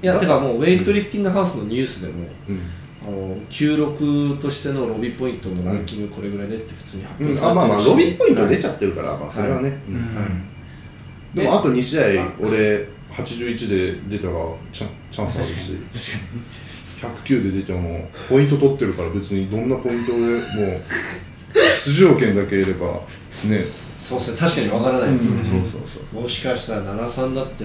[0.00, 2.60] いやてかもうウェイトリフティングハウスのニュースでも、うん
[3.48, 10.14] 96としてのロビーポイントのランキングこれぐらいですって普通に発うん、表されてあまあまあるしロビーポイント出ちゃってるから、まあそれはね、うんうん。
[10.16, 11.36] はい。
[11.36, 12.02] でもあと2試合
[12.40, 13.68] 俺81
[14.08, 14.34] で出たら
[14.72, 15.72] チャンチャンスあるし。
[17.00, 20.80] 確か109で出てもポイント取ってるから別にどんなポイントでもう
[21.86, 22.86] 出場権だけいれば
[23.44, 23.64] ね。
[23.96, 24.38] そうですね。
[24.38, 27.64] 確かにわからないですね、そうそうそうもしかしたら73だって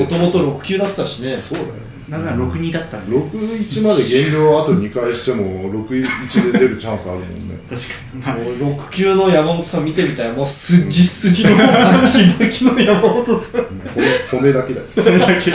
[0.00, 1.40] もともと6級だったしね。
[1.40, 7.56] そうだよになんなら62だったんで61まで減量あと2回しても61で出るチャンスあるもんね。
[7.68, 8.20] 確かに。
[8.20, 10.32] まあもう6級の山本さん見てみたい。
[10.32, 11.64] もう筋筋のバ
[12.10, 13.64] キバキの山本さん。
[13.94, 14.80] 骨骨だけだ。
[14.80, 15.52] よ、それだけ。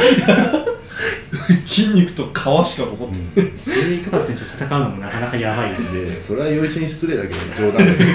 [1.67, 3.51] 筋肉と皮しか残ってない。
[3.55, 6.01] それで高瀬選手と戦うのもなかなかやばいですね。
[6.01, 8.09] でそれは陽一に失礼だけど冗談だけど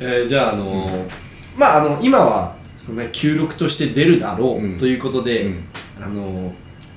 [0.00, 1.10] えーじゃああのー
[1.56, 4.76] まああの今はそのね96として出るだろう、うん。
[4.76, 5.64] ということで、うん
[6.02, 6.52] あのー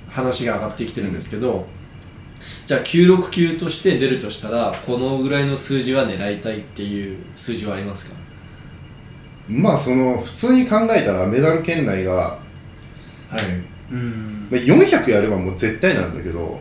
[0.08, 1.66] 話が上がってきてるんですけど、
[2.66, 8.16] じゃあ96級として出るとしたらこのぐらいの数字は狙いたいっていう数字はありますか？
[9.50, 12.40] まあその普通に考えたらメダル圏内が
[13.30, 13.42] はい。
[13.92, 14.48] うん。
[14.50, 16.60] まあ400やればもう絶対なんだけど、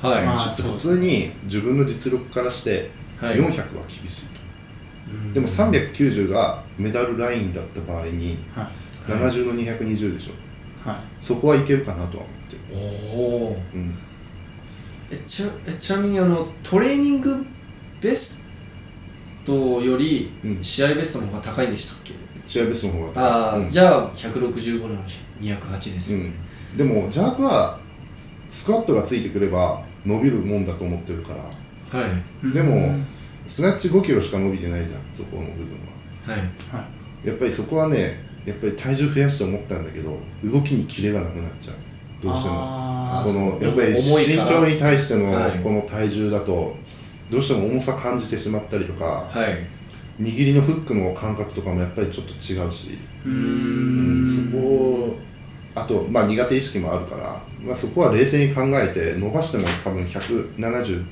[0.00, 2.88] はい、まあちょっと普通に自分の実力からして
[3.20, 3.36] はい。
[3.36, 8.70] 400は厳しいと、でも390がメダルラインだった場合には
[9.08, 9.10] い。
[9.10, 10.30] 70の220でしょ。
[10.30, 10.45] はい
[11.20, 12.62] そこはいけるかなとは思ってる、
[13.14, 13.98] おおうん、
[15.10, 17.44] えちなえちなみにあのトレーニング
[18.00, 18.44] ベス
[19.44, 20.64] トよりうん。
[20.64, 22.12] 試合ベストの方が高いんでしたっけ、
[22.44, 23.70] 試合ベストの方がああ、うん。
[23.70, 25.02] じゃあ165の
[25.40, 26.32] 208ですよね、
[26.72, 27.78] うん、でも邪悪は
[28.48, 31.42] スクワットがついてくれば伸びるもんだと思ってるから。
[31.42, 32.06] は
[32.44, 32.52] い。
[32.52, 33.06] でもうん。
[33.46, 35.78] スナッチ5キロしか伸びてないじゃんそこの部分
[36.26, 36.34] は。
[36.34, 36.84] は
[37.24, 37.28] い。
[37.28, 41.76] やっぱりそこはねやっぱり体重増やして思ったんだけど動きにキレがなくなっちゃう。
[42.22, 42.54] どうしても。
[42.58, 45.50] あこのやっぱり身長に対してのはい。
[45.58, 46.74] この体重だと
[47.30, 50.22] どうしても重さ感じてしまったりとかはい。
[50.22, 55.18] 握りのフックの感覚とかもやっぱりちょっと違うし、ーううんんそこを
[55.74, 61.04] あと、まあ、苦手意識もあるから、まあ、そこは冷静に考えて伸ばしても多分170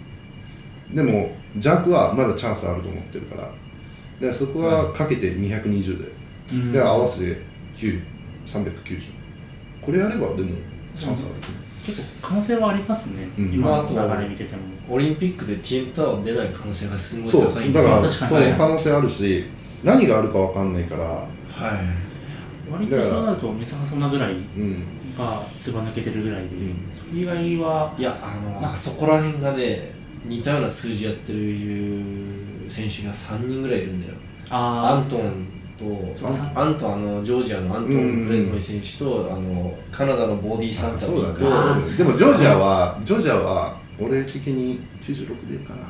[0.95, 3.51] でも弱はまだチャンスあると思ってるから。
[4.21, 6.09] でそこはかけて220で、
[6.53, 6.73] うん。
[6.73, 7.43] で合わせて
[7.77, 8.01] 9
[8.45, 9.11] 390
[9.81, 10.51] これやればでも
[10.99, 11.35] チャンスある、
[11.85, 13.53] 結構可能性はありますね、うん。
[13.53, 14.63] 今の流れ見てても。
[14.89, 19.45] オリンピックで TN タワー出ない可能性がすごいそう高いんでだから確そかにの可能性あるし
[19.83, 21.31] 何があるかわかんないから、はい。
[22.71, 24.85] 割とそうなると三坂そんなぐらいうん、
[25.19, 26.77] がつば抜けてるぐらいで、ん。
[27.09, 29.95] それ以外はいやあのあそこら辺がね
[30.25, 31.39] 似たような数字やってる
[32.69, 34.15] 選手が3人ぐらいいるんだよ。
[34.51, 35.47] あアントン
[35.79, 35.85] と
[36.27, 41.19] あアントンあのジョージアのアントうんン・プレズモイ選手とあのカナダのボディ・サンタとね。
[41.21, 45.83] でもジョージアはジョージアは俺的に96でいいかな。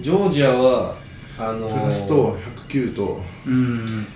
[0.00, 0.94] ジョージアは
[1.38, 2.36] あのプラスと
[2.68, 3.20] 109と。
[3.46, 4.06] うん。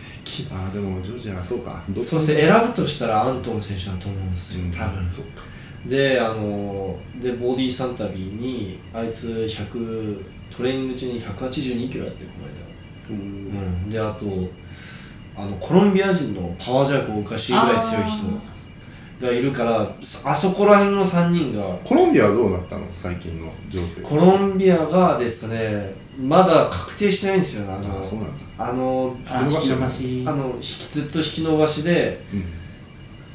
[0.50, 1.82] あーでもジョージアそうか。
[1.96, 2.40] そうですね。
[2.42, 4.64] 選ぶとしたらアントン選手だと思うんですよ。
[4.66, 4.70] うん。
[4.70, 5.10] 多分。
[5.10, 5.42] そうか。
[5.86, 12.67] であのでボディ・サンタビーにあいつ100トレーニング中に182キロやってるこの間
[13.10, 14.26] うん、であと
[15.36, 18.24] あのコロンビア人のパワージャークをおかしいぐらい強い人。
[19.20, 19.92] がいるから
[20.24, 22.86] あそこら辺の3人がコロンビアはどうなったの？
[22.92, 24.00] 最近の情勢。
[24.02, 27.72] コロンビアがですねまだ確定してないんですよね。
[27.72, 27.90] あの
[28.58, 30.24] あのあ引き伸ばし。
[30.24, 32.20] あの引きずっと引き伸ばしで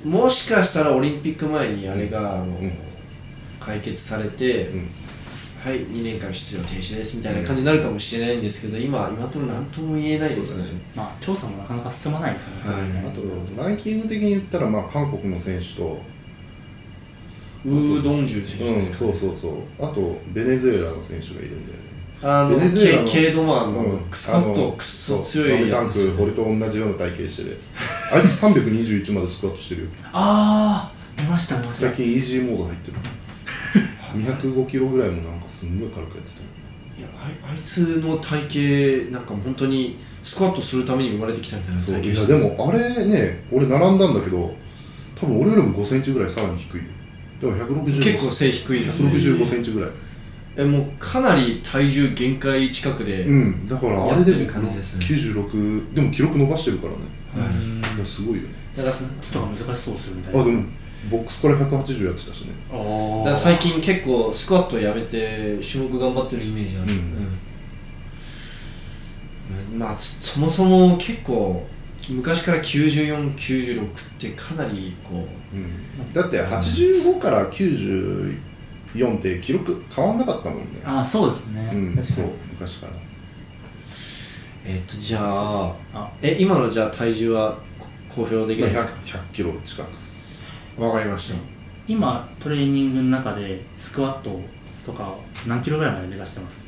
[0.06, 0.12] うん。
[0.12, 2.72] もしかしたらオリンピック前にあれが、あのん。
[3.60, 4.90] 解決されて、うん
[5.64, 10.66] はい2年間出場停止ですみたいな感じになるかもしれないんですけど今今のところ何とも言えないですね。
[10.94, 12.82] まあ調査もなかなか進まないですよね、はい。
[13.08, 13.22] あと
[13.56, 16.02] ランキング的に言ったら、まあ、韓国の選手と、
[17.64, 19.54] ウードンジュ選手うん、ですか、そうそうそう。
[19.80, 21.84] あとベネズエラの選手がいるんだよね。
[22.22, 24.00] あのベネズエラのケケイドマンのうん。
[24.12, 27.74] クスカットクソ強いやつですよタンク俺と同じような体型してるやつ。
[28.14, 29.88] あいつ321までスクワットしてるよ。
[30.12, 31.88] ああ見ました見ました。
[31.88, 32.98] 最近イージーモード入ってる
[34.14, 36.40] 205キロぐらいもなんかすんごい軽くやってた
[37.00, 44.56] いやあいあいつの体型なんか本当にスクワットするために生まれてきたみたいな体型してやでもあれね俺並んだんだけど
[45.16, 46.78] 多分俺よりも5センチぐらいさらに低い。
[46.78, 46.84] よ
[47.42, 49.90] だから165結構背低いですね165センチぐらい。
[50.56, 53.68] えもうかなり体重限界近くで、うん。
[53.68, 55.06] だからあれでやってる感じですね。
[55.06, 57.48] 96でも記録伸ばしてるからね。
[57.48, 57.56] はい。
[57.56, 58.50] うんいやすごいよね。
[58.76, 60.42] だからちょっと難しそうですよみたいな。
[60.42, 60.64] あでも
[61.10, 62.54] ボックスから180やってたしね。
[62.70, 67.40] あだーから最近結構スクワットやめて種目頑張ってるイメージある、うん。
[69.74, 69.80] うん。
[69.80, 71.68] まあそそもそも結構
[72.10, 76.14] 昔から9496ってかなりこうん。
[76.14, 80.82] だって85から94って記録変わんなかったもんね。
[80.86, 82.04] あーそうですね、うん。
[82.04, 82.34] そう確かに。
[82.54, 82.96] 昔からう
[84.66, 90.03] えっとじゃああえ今のじゃあ体重はこ公表できないですか 100, 100キロ近く
[90.78, 91.40] わかりました。
[91.88, 94.40] 今トレーニングの中でスクワット
[94.86, 95.16] とか
[95.48, 96.62] 何キロぐらいまで目指してます？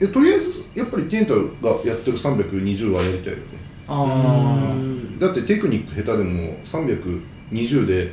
[0.00, 1.40] えとりあえずやっぱりテンタが
[1.84, 3.44] やってる320はやりたいよね。
[3.88, 4.74] あ
[5.18, 8.12] だってテクニック下手でも320で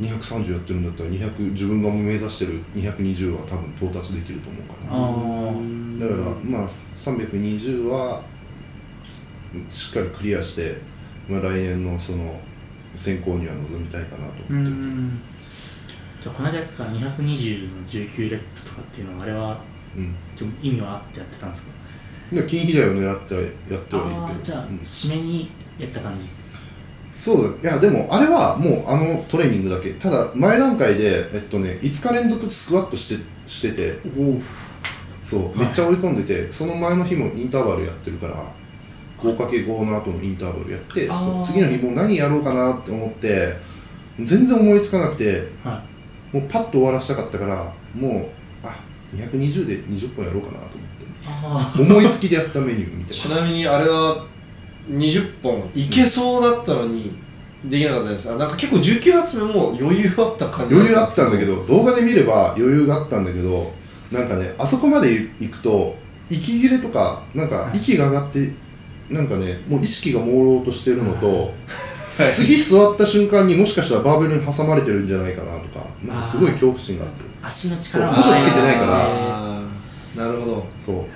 [0.00, 6.00] 230やってるんだったら200自分が目指してる220は多分到達できると思うかあらー。
[6.00, 8.22] だからまあ320は
[9.70, 10.76] しっかりクリアして、
[11.28, 12.38] まあ、来年のその
[12.98, 14.70] 選考には臨みたいかなとう思って
[16.22, 19.60] じゃあこの間やってた220の19レップとかっていうのはあれは
[19.96, 20.14] うん
[20.62, 21.72] 意味はあってやってたんですか？
[22.32, 26.28] で金肥大を狙ってやってはいるけどじゃあ、うん締めにやった感じ。
[27.10, 27.70] そうだ。
[27.70, 29.92] いやでもあれはもうあのトレーニングだけ。
[29.92, 33.98] ただ前段階でえっとね5日連続スクワットしてしてて
[35.24, 38.52] そういめっちゃ追い込んでて、その前の日もインターバルやってるから
[39.22, 41.10] 5×5 の後のインターバルやって
[41.42, 43.56] 次の日もう何やろうかなって思って
[44.22, 45.82] 全然思いつかなくては
[46.32, 48.30] もうパッと終わらせたかったからも
[48.62, 48.76] うあ
[49.14, 50.76] 220で20本やろうかなと
[51.46, 54.24] 思って思いつきでやったメニューみたいなちなみにあれは
[54.90, 57.12] 20本いけそうだったのに
[57.64, 63.72] できなかったですあなんか結構19発目も余裕あった感じ余裕あったんだけどど動画で見れば余裕があったんだけど
[64.12, 65.96] なんかねあそこまで行くと
[66.30, 68.52] 息切れとかなんか息が上がって
[69.10, 71.54] なんかねもう意識が朦朧としてるのと、
[72.26, 77.28] 次座った瞬間にもしかしたらバーベルに挟まれてるんじゃないかなとかなんかすごい恐怖心があって。
[77.42, 80.24] 足の力そう補助つけてないから。
[80.24, 80.66] なるほど。
[80.76, 80.96] そう。
[80.96, 81.12] なんか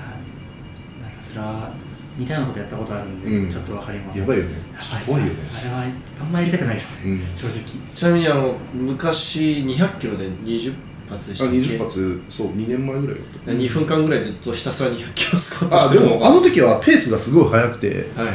[1.21, 1.71] それは
[2.17, 3.49] 似たようなことやったことあるんで、うん。
[3.49, 4.21] ちょっとわかります。
[4.21, 4.51] やばいよね。
[4.73, 5.11] やばいっす。
[5.11, 5.35] 怖いよね。
[5.61, 5.85] あれは
[6.21, 7.37] あんまやりたくないですね、うん。
[7.37, 7.63] 正直。
[7.95, 10.75] ちなみにあの昔200キロで20
[11.13, 13.53] 発でしあたっけ？20発そう2年前ぐらいだった。
[13.53, 18.11] 2分間ぐらいずっとひたすら200キロスクワットあしてるでもあの時はペースがすごい速くて。
[18.17, 18.31] は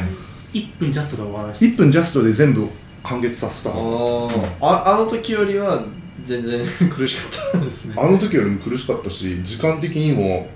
[0.52, 0.58] い。
[0.58, 2.66] 1分ジャストで終わらせて1分ジャストで全部
[3.02, 3.70] 完結させた。
[3.70, 4.48] あのー。
[4.60, 5.84] ああの時よりは
[6.24, 6.60] 全然
[6.90, 7.94] 苦しかったんですね。
[7.96, 10.48] あの時よりも苦しかったし時間的にも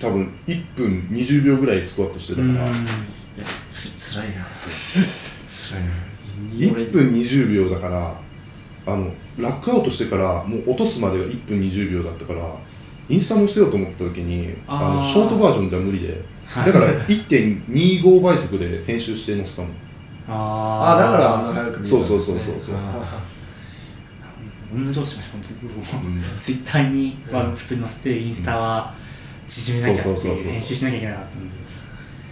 [0.00, 2.52] 多分1分20秒ぐらいスクワットしてたから。
[2.54, 2.56] い
[3.38, 4.46] やつつつらいな。
[4.50, 5.90] つらいな。
[6.56, 8.20] 1分20秒だから
[8.86, 12.54] あのラックアウトしてからもう落とすまでが1分20秒だったから
[13.08, 16.34] インスタもせようと思った時にあのショートバージョンじゃ無理で。
[16.46, 16.72] はい。
[16.72, 19.70] だから1.25倍速で編集して載せたもん
[20.28, 22.74] ああだからあんな早く見えたんです、ね、そうそうそうそうそう。
[22.76, 23.20] あ
[24.74, 26.16] 同じことしました本当に。
[26.18, 26.38] うん。
[26.38, 28.94] ツイッターには普通に載せてインスタは
[29.46, 30.52] 縮めなきゃってそうそうそうそう。
[30.52, 31.56] 編集しなきゃいけなかったんで。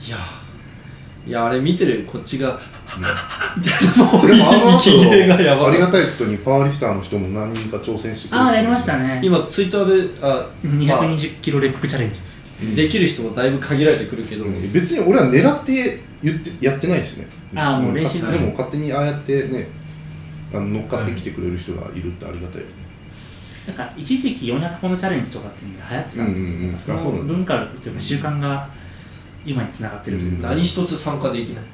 [0.01, 0.19] ーいや
[1.25, 2.59] いやあれ見てるこっちが
[2.97, 4.29] うん。
[4.29, 9.21] でもあの切れがやばいありがたいことにパワーリフターの人も何人か挑戦してくれてああやりましたね。
[9.23, 12.43] 今ツイッターであ、まあ220キロレップチャレンジです。
[12.77, 14.73] できる人もだいぶ限られてくるけど、うん。
[14.73, 17.27] 別に俺は狙って言ってやってないしね。
[17.55, 19.69] あーもう練習でも勝手にああやってね
[20.53, 22.73] あの乗っかってきてくれる人がいるってありがたいよね。
[23.67, 26.77] なんか一時期400本のチャレンジとかっていうのが流行ってたんで、うんうんうん。
[26.77, 27.35] そのあそうなんだ。
[27.35, 28.69] 文化というか習慣が
[29.45, 31.65] 今につながってるというか、何一つ参加できない。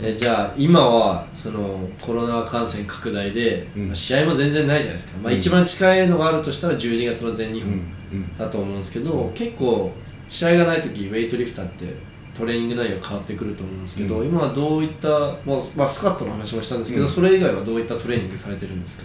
[0.00, 3.86] えじゃあ今はそのコロナ感染拡大で、うん。
[3.88, 5.38] まあ試合も全然ないじゃないですか、まあ、うん。
[5.38, 7.78] 一番近いのがあるとしたら12月の全日本、うん。
[8.12, 9.92] うんだと思うんですけど、結構
[10.28, 11.94] 試合がない時ウェイトリフターって
[12.38, 14.28] トレーニング内容変わってくると思うんですけど、うん。
[14.28, 17.10] 今はどういった、まあまあ、スカットの話もしたんですけど、うん。
[17.10, 19.04] それ以外はどういったトレーニングされてるんですか？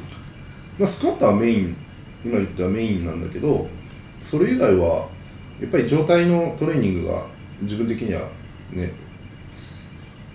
[0.77, 1.75] まあ、スクワットはメイン。
[2.23, 3.67] 今言ったメインなんだけど
[4.21, 5.09] それ以外は
[5.61, 7.25] やっぱり状態のトレーニングが
[7.61, 8.27] 自分的には
[8.71, 8.91] ね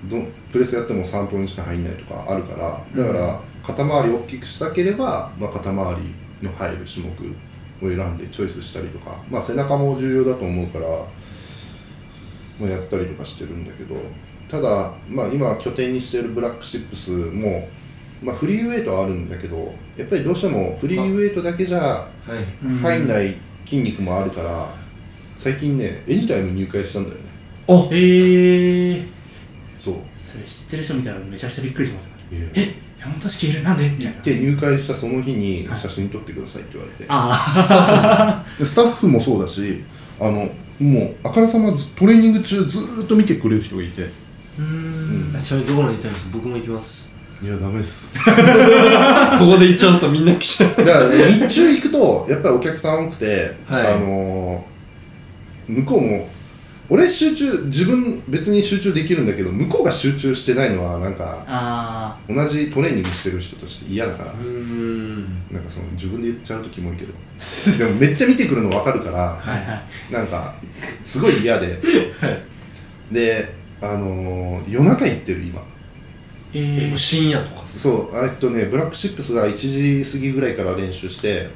[0.05, 0.23] ど
[0.53, 7.11] プレスやっても3トンしか入んないとかあるからだから肩周りを大きくしたければ、まあ、肩周りの入る種目
[7.87, 10.87] を選んでチョイスしたりとか、まあ、背中も重要だと思うから、
[12.61, 13.97] まあ、やったりとかしてるんだけど
[14.49, 17.69] ただ、まあ、今拠点にしてるブラックシップスも、
[18.23, 22.09] まあ、フリーウェイトはあるんだけどやっぱりどうしてもフリーウェイトだけじゃ
[22.83, 23.37] 入んない
[23.67, 24.69] 筋肉もあるから
[25.39, 27.21] 最近ねエニタイム入会したんだよね。
[27.69, 29.05] おえー、
[29.79, 29.95] そう。
[30.19, 32.51] それ知ってる人見たらめちゃくちゃびっくりしますよね。
[32.55, 33.89] え山本式いるなんで？
[33.89, 34.23] みたいな。
[34.23, 39.85] で入会したその日にはい写真撮ってくださいって言われて、あでスタッフもそうだし
[40.19, 40.49] あの
[40.81, 44.03] もうあからさまずトレーニング中ずーっと見てくれる人がいて。
[44.03, 44.07] あ
[44.59, 45.37] うーん。
[45.37, 46.29] あちなみにどこの痛いです。
[46.33, 47.15] 僕も行きます。
[47.41, 48.13] いやダメです。
[48.19, 50.85] ここで行っちゃうとみんな来ちゃう。
[50.85, 53.87] だから日中行くとやっぱりお客さん多くて、はい。
[53.95, 54.78] あのー
[55.69, 56.29] 向こうも
[56.91, 65.25] 俺集中自分別に集中できるんだけど向こうが集中してないのはなんかあ同じトレーニングしてる人として嫌だから、うーん。
[65.51, 67.13] なんかその自分で言っちゃうとキモいけど。
[67.79, 70.13] でもめっちゃ見てくるの分かるからあはいはい。
[70.13, 70.55] なんか
[71.05, 71.79] すごい嫌で。
[73.13, 75.63] であのー夜中行ってる今。
[76.55, 76.97] えー。
[76.97, 77.69] 深夜とか？
[77.69, 78.17] そう。
[78.17, 81.51] えっとねブラックシップスが1時過ぎぐらいから練習して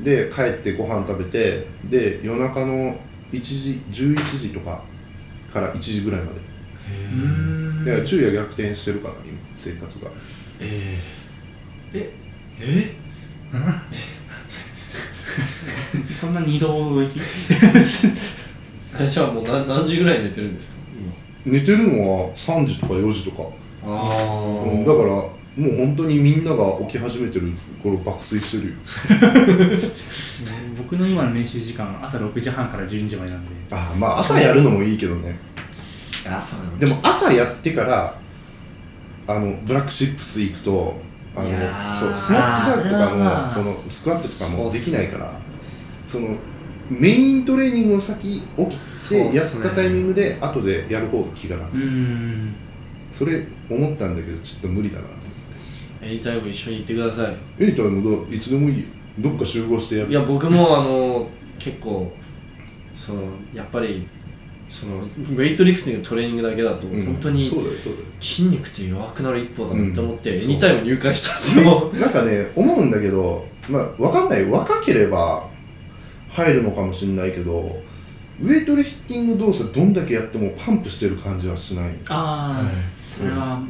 [0.00, 2.98] で帰ってご飯食べてで夜中の
[3.32, 4.82] 1時11時とか
[5.52, 6.40] から1時ぐらいまで。
[7.84, 10.10] だから昼夜逆転してるから今生活が。
[10.60, 12.10] えー、え
[12.60, 12.96] え？
[16.14, 17.20] そんな二度行き
[18.98, 20.76] え じゃあもう何何時ぐらい寝てるんですか
[21.44, 23.42] 寝てるのは3時とか4時とか、
[23.82, 25.22] 今あうん、だから
[25.56, 27.50] もう本当にみんなが起き始めてる
[27.82, 28.76] 頃爆睡してるよ。
[30.76, 33.52] 僕の今の練習時間朝6時半から12時までなんで。
[33.70, 35.38] ああまあ朝やるのもいいけどね。
[36.28, 38.14] あそうなのでも朝やってから
[39.26, 41.00] あのブラックシップス行くと
[41.34, 41.48] あの
[41.94, 45.38] そうスナッチジャークとかのそのスクワットとかもできないから
[46.10, 46.36] その
[46.90, 51.76] メイントレーニングを先起きてやったタイミングで後でやる方が気が楽。
[53.10, 55.04] それ思ったんだけどちょっと無理だな
[56.02, 57.36] エニタイム一緒に行ってください。
[57.58, 58.84] エイターのどいつでもいいよ。
[59.18, 60.10] どっか集合してやる。
[60.10, 61.28] いや僕もあの
[61.58, 62.12] 結構
[62.94, 63.22] その
[63.54, 64.06] やっぱり
[64.68, 67.04] そのウェイトリフティングのトレーニングだけだとうん。
[67.06, 68.04] 本当にそうだよそうだよ。
[68.20, 74.44] 筋肉って弱くなる一歩だなって思って、うんエニタイム入会したんですよねなんかね思うんだけどまあわかんない。
[74.50, 75.48] 若ければ
[76.28, 77.80] 入るのかもしれないけど
[78.42, 81.90] ウェイトリフティング動作どんだけやってもパンプしてる感じはしない。
[82.08, 83.62] ああ、はいそれは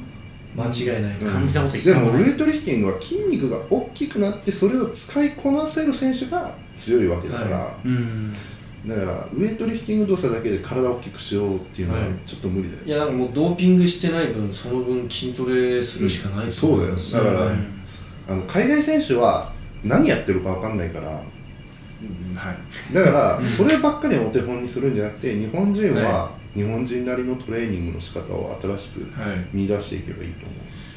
[0.56, 1.30] 間違いないうん。
[1.30, 2.30] 感じたこと一で回もないです。
[2.30, 8.32] もウェイトリフティングは筋肉が大きくなってそれを使いこなせる選手が強いわけだから、うん。
[8.86, 12.10] だからウェイトリフティング動作だけで体を大きくしようっていうのははい。
[12.24, 17.82] ちょっと無理だよ、いやなんかもうドーピングしてない分その分筋トレするしかないそうだよだからうん。
[18.28, 19.52] あの海外選手は
[19.84, 21.10] 何やってるかわかんないから。
[21.10, 22.34] うん。
[22.36, 22.94] はい。
[22.94, 23.44] だからうん。
[23.44, 29.46] そればっかりお手本にするんじゃなくて日本人はは日本人なりのトレーニングの仕方を新しくはい。
[29.52, 30.54] 見出していけばいいと思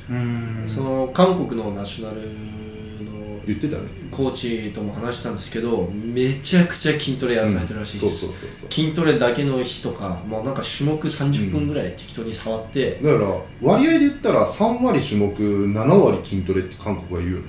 [0.09, 0.21] う。
[0.21, 0.67] うん。
[0.67, 3.83] その韓国のナショナルの言ってたね。
[4.11, 8.71] コーチとも話したんですけどめちゃくちゃ筋トレやらされてるらしいです、そうそうそうそう。
[8.71, 17.45] 筋トレだけの日とか、まあ、なんか種目30分ぐらい適当に触って、だから割合で言ったら3割種目7割筋トレって韓国は言うよね。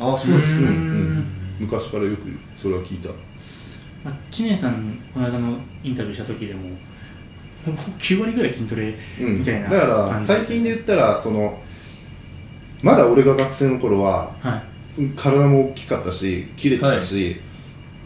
[0.00, 0.68] ああそうですね。
[0.68, 0.72] うん。
[0.72, 1.26] うん。
[1.60, 2.22] 昔からよく
[2.56, 3.08] それは聞いた。
[4.04, 6.70] まあ、知念さんこの間のインタビューした時でも
[7.66, 11.60] 9割ぐらい筋トレうんみたいなだから最近で言ったらその
[12.82, 14.62] まだ俺が学生の頃ははい。
[15.16, 17.40] 体も大きかったし切れてたし、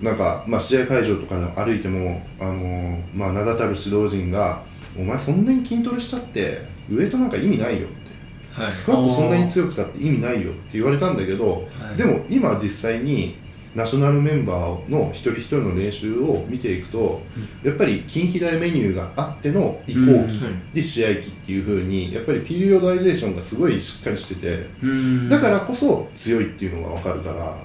[0.03, 4.63] なんか、まあ、試合会場とかで歩いても、あのーまあ、名だたる指導陣が
[4.99, 6.61] 「お前そんなに筋トレしたって
[6.91, 8.71] ウエイトなんか意味ないよ」って、はい。
[8.71, 11.97] スクワットそんなに強くたって意味ないよって言われたんだけど、はい。
[11.97, 13.37] でも今実際に
[13.75, 17.23] ナショナルメンバーの一人一人の練習を見ていくと、
[17.63, 20.73] やっぱり筋肥大メニューがあっての移行期うん。
[20.73, 25.29] で試合期っていう風にやっぱりピリオドアイゼーションがすごいしっかりしててうん。
[25.29, 27.57] だからこそ強いっていうのが分かるから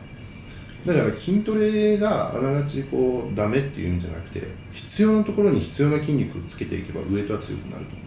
[0.85, 8.06] だから筋トレがあながちこうダメっていうんじゃなくて必要なところに必要な筋肉をつけていけばウエイトは強くなると思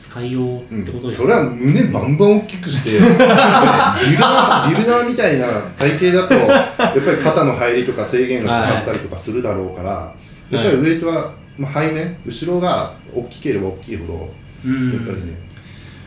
[0.00, 5.46] 使いようってことですそれは胸バンバン大きくして、ビルダービルダーみたいな
[5.78, 6.34] 体型だと、
[6.82, 10.14] やっぱり肩の入りとか制限がかかったりとかするだろうから、
[10.50, 14.92] やっぱりウエイトは、まあ、背面、後ろが大きければ大きいほど、うん。
[14.92, 15.38] やっぱりね、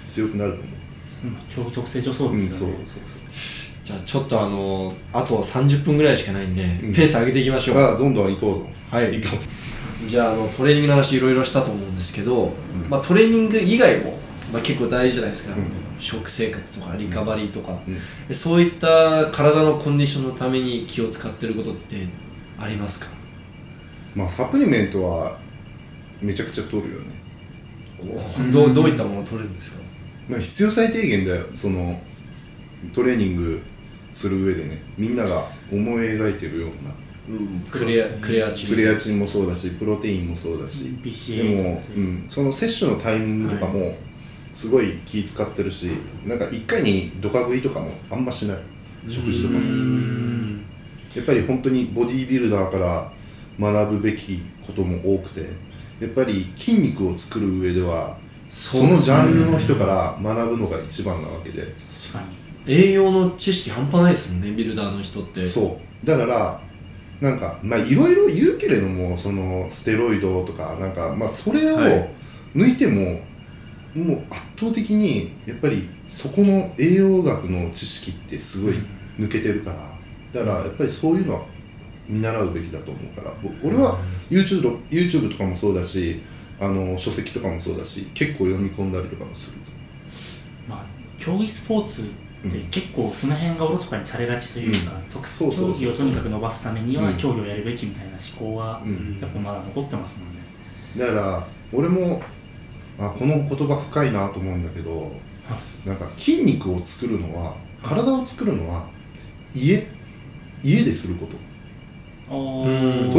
[0.07, 0.69] 強くなると思
[1.31, 2.33] まあ競技特性上そうう。
[2.33, 3.21] うん、そうですよね、そうそう。
[3.83, 6.93] じゃあちょっとあのあと30分ぐらいしかないんで、うん。
[6.93, 7.75] ペース上げていきましょう。
[7.75, 8.69] まあ、どんどん行こうぞ。
[8.91, 9.19] はい。
[9.19, 9.37] 行こ
[10.05, 12.89] じゃああのトレーニングの話いろいろしたと思うんですけど、うん。
[12.89, 14.17] まあ、トレーニング以外も、
[14.53, 15.63] まあ、結構大事じゃないですか、うん。
[15.99, 17.91] 食生活とかリカバリーとか、う。
[17.91, 17.97] うん。
[18.27, 22.07] でそういった体のコンディションのために気を使ってることって
[22.57, 23.07] ありますか？
[24.15, 25.37] まあ、サプリメントは
[26.21, 27.07] めちゃくちゃ取るよね。
[28.39, 29.81] うんどうどういったものを取るんですか？
[30.29, 31.99] まあ、必要最低限だよ、その
[32.93, 33.61] トレーニング
[34.13, 36.93] する上でね、みんなが思い描いてるような。
[37.71, 38.69] クレアクレアチン。
[38.69, 43.95] クレアチンもそうだしプロテインもそうだし、BCA でも、うん、その摂取のタイミングとかも
[44.53, 45.91] すごい気使ってるし、
[46.25, 48.57] なんか一回にドカ食いとかもあんましない。
[49.07, 50.65] 食事とかうもん。
[51.15, 53.11] やっぱり本当にボディービルダーから
[53.59, 55.41] 学ぶべきことも多くて
[55.99, 58.17] やっぱり筋肉を作る上では
[58.49, 61.61] そのジャンルの人から学ぶのが一番なわけで。
[61.61, 62.23] 確か
[62.65, 62.73] に。
[62.73, 65.45] 栄養の知識半端ないですもんねビルダーの人って。
[65.45, 66.05] そう。
[66.05, 66.61] だから
[67.21, 72.19] なんかまあいろいろ言うけれどもそのステロイドとかなんかまあそれをはい。
[72.55, 73.19] 抜いても、
[73.93, 78.75] もう圧倒的にやっぱりそこの栄養学の知識ってすごい
[79.19, 79.91] 抜けてるから
[80.31, 81.41] だからやっぱりそういうのは
[82.07, 86.21] 見習うべきだと思うからぼ俺は YouTube, YouTube とかもそうだし
[86.59, 89.57] あの書籍とかもそうだし結構読み込んだりとかもする。
[90.67, 90.85] まあ
[91.17, 92.11] 競技スポーツ
[92.47, 95.01] って結構その辺がおろそかにされがちというか、うん。
[95.09, 97.17] 特そうそうそう殊競技をとにかく伸ばすためにはうん。
[97.17, 99.19] 競技をやるべきみたいな思考はうん。
[99.21, 100.41] やっぱまだ残ってますもんね、
[100.97, 102.21] だから俺も
[102.97, 105.11] あこの言葉深いなと思うんだけど
[105.85, 108.87] なんか筋肉を作るのは体を作るのは
[109.53, 109.87] 家
[110.63, 111.33] 家ですること。
[112.29, 112.35] ト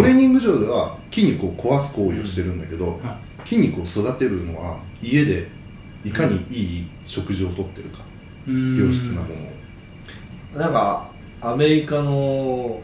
[0.02, 5.48] レーニング場では筋肉を壊す行為をしてるんだけど、は筋肉を育てるのは家で
[6.04, 8.04] いかにいい食事をとってるか、
[8.78, 9.34] 良質なもの。
[10.56, 11.10] をなんか
[11.40, 12.80] アメリカの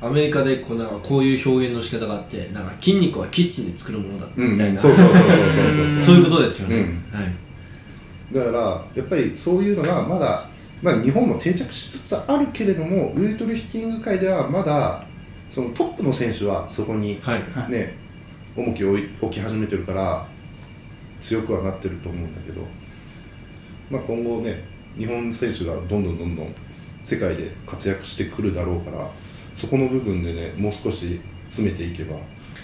[0.00, 6.00] アメリカでこうなんかこういう表現の仕方があってなんか筋肉はキッチンで作るものだみたいな、そうそうそうそうそう。
[6.02, 6.82] そういうことですよね、うん。
[7.18, 8.34] はい。
[8.34, 10.46] だからやっぱりそういうのがまだ、
[10.82, 15.04] まあ、日本も定着しつつあるけれどもウエイトリフティング界ではまだ
[15.48, 17.20] そのトップの選手はそこに
[17.68, 17.96] ね
[18.56, 20.26] 重きを置き始めてるから
[21.20, 22.60] 強くはなってると思うんだけど、
[23.90, 26.54] まあ、今後ね日本選手がどんどんどんどん
[27.02, 29.08] 世界で活躍してくるだろうから
[29.54, 32.16] そこの部分でねもう少し詰めていけば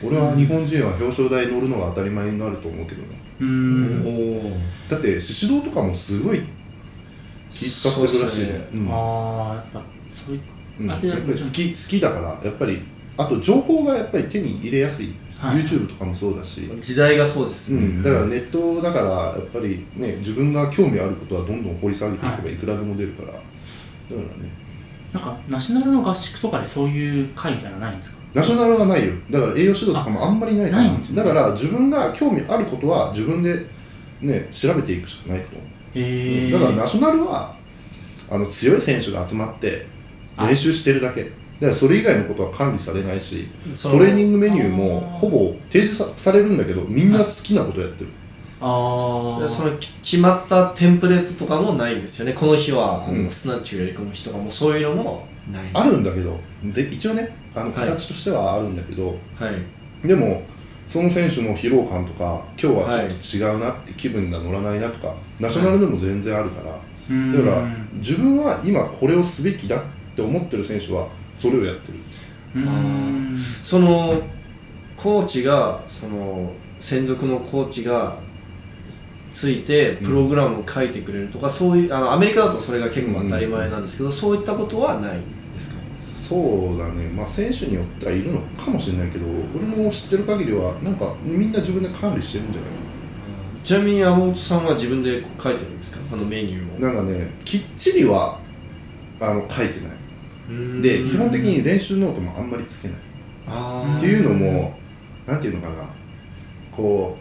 [0.02, 3.09] 俺は日本人は表彰台乗るのが当たり前になると思うけどね。
[3.40, 4.47] うおん。
[4.55, 4.57] お
[4.89, 6.43] だって宍戸とかもすごい
[7.51, 8.69] 気使ってるらしいね。
[8.74, 8.89] うん。
[8.90, 10.40] ああやっぱそういう
[10.81, 10.86] うん。
[10.89, 12.81] やっぱり好き好きだからやっぱり
[13.19, 15.57] あと情報がやっぱり手に入れやすい、はい。
[15.62, 23.43] YouTube とかもそうだし、時代がそうですね、うん、だからネットだからやっぱりね自分が興味あることはどんどん掘り下げていけばいくらでも出るから、だか
[24.11, 24.51] らね。
[25.12, 28.19] なんかナショナルの合宿とかでそういう会みたいなのないんですか？
[28.33, 29.12] ナショナルはないよ。
[29.29, 31.17] だから栄養指導とかもあんまりないないんですね。
[31.17, 33.67] だから自分が興味あることは自分で
[34.21, 35.69] ね調べていくしかないと思う。
[35.95, 37.57] へえだからナショナルは
[38.31, 39.87] あの強い選手が集まって
[40.39, 43.49] 練習してるだけだからそれ以外のことは管理されないし
[43.82, 48.11] トレーニングメニューもほぼ提示さされるんだけどみんな好きなことやってる。
[48.62, 52.35] ああそのき決まったテンプレートとかもないんですよね。
[52.35, 53.31] この日はあの、うん。
[53.31, 55.62] スナッチをやり込む日とかもそういうのもない。
[55.73, 56.39] あるんだけど
[56.70, 57.89] ぜ一応ねあのはい。
[57.89, 60.07] 形としてはあるんだけど、はい。
[60.07, 60.43] でも
[60.87, 62.91] その選手の疲労感とか今日は
[63.31, 66.78] ちょっと違うなって気分が乗らないなとか、ナショナルでも全然あるから、
[67.11, 67.32] うん。
[67.32, 69.81] だから自分は今これをすべきだっ
[70.15, 71.09] て思ってる選手は
[71.41, 71.99] それをやってる。
[72.57, 73.37] うん。
[73.65, 74.21] その
[74.97, 78.19] コーチがその専属のコーチが
[79.33, 85.23] ついてプログラムを書いてくれるとか、そういうあのアメリカだとそれが結構当たり前なんですけど、そういったことはないん
[85.55, 85.77] ですか？
[85.99, 87.09] そうだね。
[87.09, 92.71] まあ選手によってはいるのかもしれないけど俺も知ってる限りはなんかみんな自分で管理してるんじゃない
[93.62, 95.99] ちなみに山本さんは自分で書いてるんですか？
[96.12, 96.81] あのメニューを。
[96.81, 98.39] なんかねきっちりは
[99.21, 99.93] あの書いてない
[100.81, 102.97] で基本的に練習ノートもあんまりつけない。
[103.47, 104.79] あっていうのも
[105.27, 105.89] なんていうのかな。
[106.73, 107.17] こ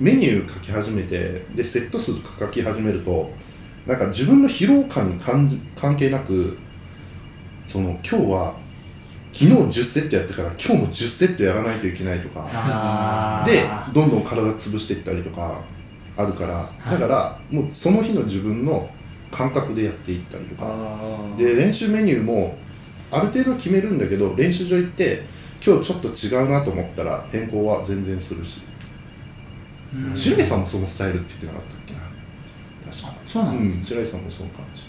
[0.00, 3.30] うメニュー書き始めてでセット数書き始めると
[3.86, 5.18] なんか自分の疲労感に
[5.76, 6.58] 関係なく
[7.66, 8.54] その今日は
[9.32, 13.42] 昨日10セットやってから今日も10セットやらないといけないとか。
[13.46, 15.60] でどんどん体潰していったりとか
[16.16, 16.68] あるから。
[16.88, 18.88] いだからもうその日の自分の
[19.32, 20.66] 感覚でやっていったりとか。
[20.68, 22.56] あで練習メニューも
[23.10, 25.24] ある程度決めるんだけど練習場行って
[25.64, 28.60] 今日ちょっと違うなと思ったら変更は全然するし。
[29.94, 30.16] うん。
[30.16, 31.94] 白井さんもそのスタイルって言ってなかったっけ？
[31.94, 32.00] な
[32.92, 33.14] 確か。
[33.26, 34.82] そうなんですうん、白井さんもその感じ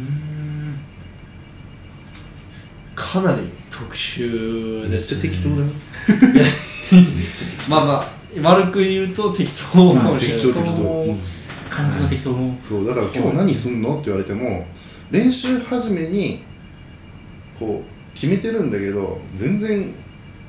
[0.00, 0.78] うん。
[2.94, 5.62] かなり特殊めっですちゃ適当だよ。
[7.68, 8.12] まあまあ
[8.42, 11.18] 悪く言うと適当かもしれない適当適当、うん
[11.72, 14.66] 感じの適当もそうだから今日何すんのって言われても
[15.10, 16.42] 練習始めに
[17.58, 19.94] こう決めてるんだけど全然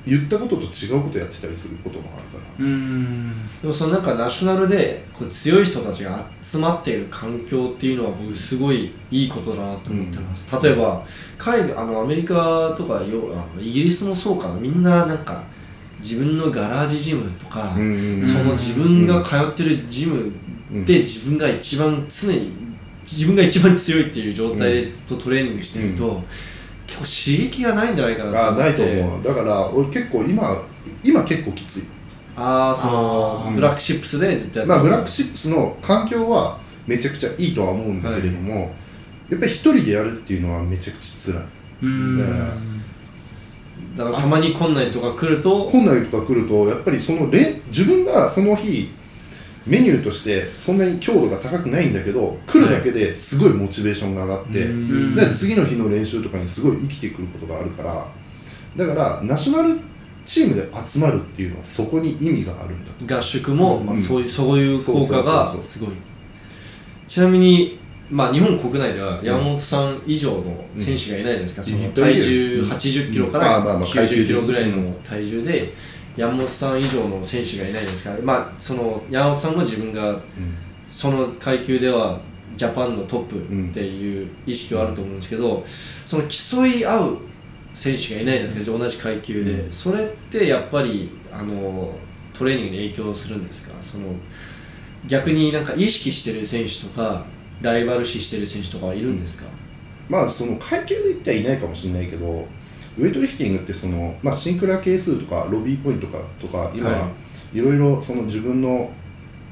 [0.06, 2.66] 言ったことと違うことやってたりすることもあるから。
[2.66, 3.32] うん。
[3.62, 11.06] でもそのなんかナショナルでこう強い人たちが集まっている環境っていうのは僕すごいいいことだなと思ってます、例えば
[11.38, 14.56] 海外あのアメリカとかよあのイギリスもそうかな。
[14.56, 15.46] みんななんか
[16.00, 18.22] 自分のガラージジムとか、うん。
[18.22, 20.34] その自分が通ってるジム
[20.86, 22.52] で自分が一番常に
[23.04, 26.24] 自分が一番強いっていう状態でずっとトレーニングしてると、
[26.88, 29.24] 結構刺激がないんじゃないかなとないと思う。
[29.24, 30.64] だから俺結構今
[31.04, 31.84] 今結構きつい。
[32.36, 38.74] ああそのブラックシップスでずっとやってまあブラックシップスの環境はめちゃくちゃいいとは思うんだけれども、
[39.30, 41.46] やっぱり一人でやるっていうのはめちゃくちゃ辛い。
[41.84, 42.18] うん。
[42.18, 42.54] だから
[43.96, 48.90] だからたまに困難とか来るとこんなりとか来るとやっぱりそのれ自分がその日
[49.66, 55.16] メニューとしてそんなに強度が高くないんだけど来るだけですごいモチベーションが上がって、うん。
[55.16, 58.08] で次の日の練習とかにすごい生きてくることがあるから
[58.76, 59.80] だからナショナル
[60.26, 63.18] チームで集まるっていうのはそこに意味があるんだと。
[63.18, 65.90] 合宿も、まあ、うんそういうそういう効果がすごい。
[67.08, 67.80] ちなみに、
[68.10, 71.68] まあ、日本国内では山本さん以上の選手がいないですか、うん。
[71.68, 75.74] その体重80キロからあまあまあ階級90でキロぐらいの体重で
[76.16, 80.20] 山本さん以上の選手がいないですから、まあ、その山本さんも自分が
[80.88, 82.20] その階級では
[82.56, 85.64] ジャパンのトップっていう意識はあると思うんですけど、
[86.06, 87.18] その競い合う
[87.74, 89.72] 選手がいないじゃないですか同じ階級で、うん。
[89.72, 91.98] それってやっぱりあの
[92.34, 93.74] トレーニングに影響するんですか？
[93.82, 94.14] その
[95.08, 97.26] 逆になんか意識してる選手とか
[97.62, 99.50] ライバル視してる選手とかはいるんですか、
[100.08, 102.48] まあその階級で言ってはいないかもしれないけど
[102.98, 107.12] ウェイトリフティングってその、まあ、シンクラ係数とかロビーポイントとかとか今、、は
[107.54, 107.60] い。
[107.60, 108.92] ろいろその自分の、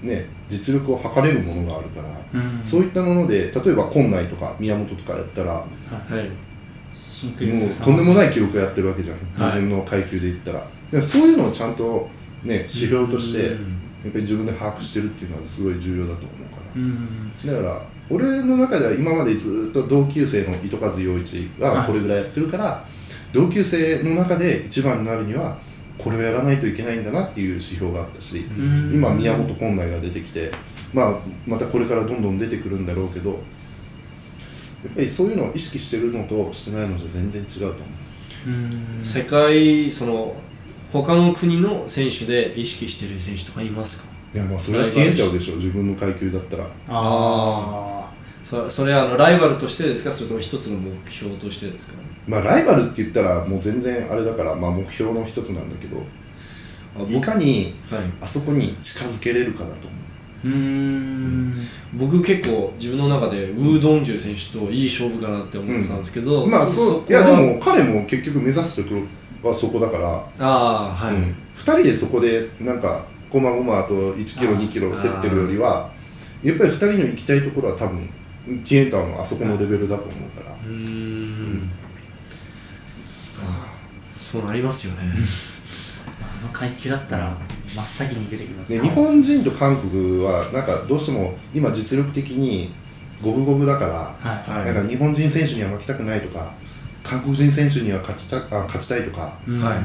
[0.02, 2.64] ね、実力を測れるものがあるから、うん。
[2.64, 6.30] そういったもので例えば今内とか宮本とかやったらもはい。
[6.96, 9.18] シンクレスうとんでもない記録やってるわけじゃん。
[9.34, 9.62] 自はい。
[9.62, 12.10] 分の階級で言ったら、でそういうのをちゃんと、
[12.44, 13.60] ね、指標としてやっぱ
[14.16, 16.76] り自分で把握してるっていうのはすごい重要だと思うから。
[16.76, 17.32] うん。
[17.46, 22.86] だから俺の中では今までずっと同級生の糸数陽一がこれぐらいやってるから、
[23.34, 25.58] 同級生の中で一番になるには
[25.98, 28.94] これをやらないといけないんだなっていう指標があったし、うん。
[28.94, 30.52] 今宮本本内が出てきて、
[30.94, 37.78] まあ、またこれからどんどん出てくるんだろうけどやっぱりそういうのを意識してるのとしてないのじゃ全然違うと思う。
[38.48, 38.52] う
[39.02, 39.06] ん。
[39.06, 40.36] 世界その
[40.92, 44.06] 他の国の選手で意識してる選手とかいますか？
[44.34, 46.68] いやまあそれは消えちゃうでしょ自分の階級だったら。
[46.88, 48.01] あ
[48.52, 50.12] そそれはあのライバルとしてですか？
[50.12, 51.94] それとも一つの目標としてですか？
[52.28, 56.04] まあライバルって言ったらもう全然あれだから、まあ、目標の一つなんだけど
[57.08, 58.02] いかにはい。
[58.20, 59.98] あそこに近づけれるかだと思
[60.44, 60.48] う。
[60.48, 61.56] ーうん。
[61.94, 69.02] 僕結構自分の中でウードンジュ選手といい勝負かなって思ってたんですけど、まあそそういやでも彼も結局目指すとこ
[69.44, 75.90] ろはそこだから、ああはい、うん、2人でそこでなんかこまごまと1キロあ2キロ競ってるよりは
[76.44, 78.10] やっぱり2人の行きたいところは多分
[78.46, 81.70] ティエンターのあそこのレベルだと思うから、うーん。
[83.40, 83.74] ああ
[84.20, 85.02] そうなりますよね。
[86.22, 87.38] あの階級だったら
[87.76, 92.74] 真っ先に出てくるで日本人と韓国はなんかどうしても今実力的に
[93.22, 94.50] 五分五分だから、はい。
[94.50, 96.54] はいなんか日本人選手には負けたくないとか
[97.04, 99.62] 韓国人選手には勝ちたあ勝ちたいとかうん。
[99.62, 99.78] はい。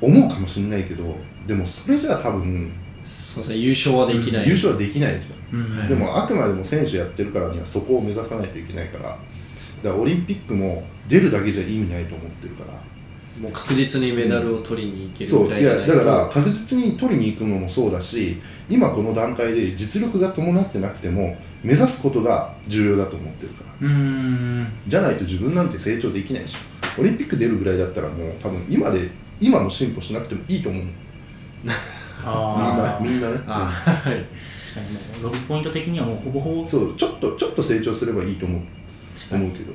[0.00, 1.14] 思うかもしれないけど
[1.46, 5.88] でもそれじゃ多分そうですね優勝はできない、優勝はできないじゃん。
[5.88, 9.04] でもあくまでも選手やってるからにはそこを目指さないといけないから。
[9.04, 9.18] だか
[9.82, 12.78] らオリンピックも出るだけじゃ意味ないと思ってるから。
[13.40, 15.92] もう確実にメダルを取りに行けるぐらいじゃないと。
[15.92, 23.88] やだから確実に取りに行くのもそうだし今この段階で実力が伴ってなくても目指すことが重要だと思ってるから。
[23.88, 24.66] うん。
[24.86, 26.58] じゃないと自分なんて成長できないでしょ。
[27.00, 29.08] オリンピック出るぐらいだったらもう多分今で
[29.40, 30.84] 今の進歩しなくてもいいと思う
[32.24, 33.40] みんなああみんなね。
[33.46, 34.24] あはい。
[34.72, 36.66] 確かにもうロビーポイント的にはもうほぼほぼ。
[36.66, 38.60] そうちょっとちょっと成長すればいいと思う。
[39.32, 39.72] 思うけど、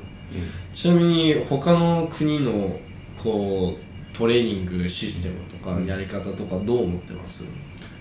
[0.73, 2.79] ちなみに他の国の
[3.21, 5.85] こうトレーニングシステムとかうん。
[5.85, 7.45] やり方とかどう思ってます、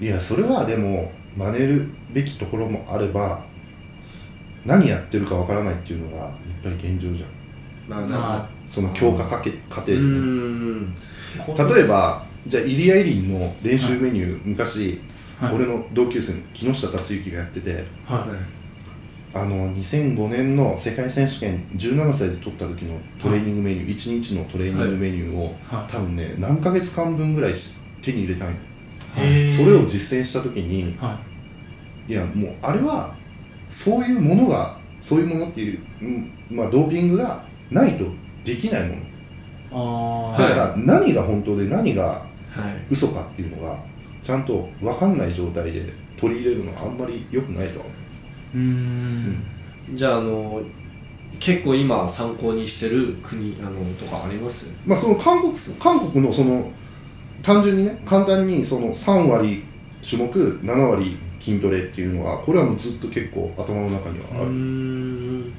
[0.00, 3.44] いやそれはでも真似るべきところもあれば
[4.64, 6.30] 何やってるかわからないっていうのがやっ
[6.62, 7.28] ぱり現状じゃん。
[7.86, 10.94] まあその強化かけ過程うでね、ん。
[10.94, 15.00] 例えばじゃあイリア・イリンの練習メニュー、昔、
[15.40, 15.54] はい。
[15.54, 18.26] 俺の同級生の木下達之がやってては
[19.34, 25.74] あの2005年の世界選手権17歳で取った時のトレーニングメニュー、1日のトレーニングメニューを、い。
[25.74, 28.54] は多分ね何ヶ月間分ぐらいし手に入れたんよ
[29.48, 31.18] それを実践した時には
[32.08, 32.12] い。
[32.12, 33.14] やもうあれは
[33.68, 38.04] そういうものがそういうものっていう、うんまあ、ドーピングがないと
[38.44, 40.34] できないもの。
[40.36, 42.33] あだから何が本当で何がはい
[42.90, 43.78] 嘘かっていうのが
[44.22, 47.94] ちゃんと分かんない状態で取り入れるのはあんまり良くないとは思
[48.54, 48.56] う。
[48.56, 49.44] ーん。
[49.92, 50.62] じゃああの
[51.40, 54.70] 結構今参考にしてる国あのとかあります？
[54.70, 56.70] う、まあ、その韓国韓国のその
[57.42, 59.64] 単純にね簡単にその3割
[60.08, 60.32] 種目
[60.62, 65.52] 7割筋トレっていうのはこれはもうずっと結構頭の中にはある、ん。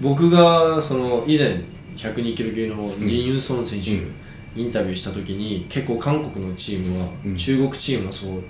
[0.00, 1.60] 僕がその以前
[1.96, 4.14] 102キロ級のジン・ユンソン選手、うん
[4.56, 7.36] インタビューした時に結構韓国のチームは、うん。
[7.36, 8.42] 中国チームはそう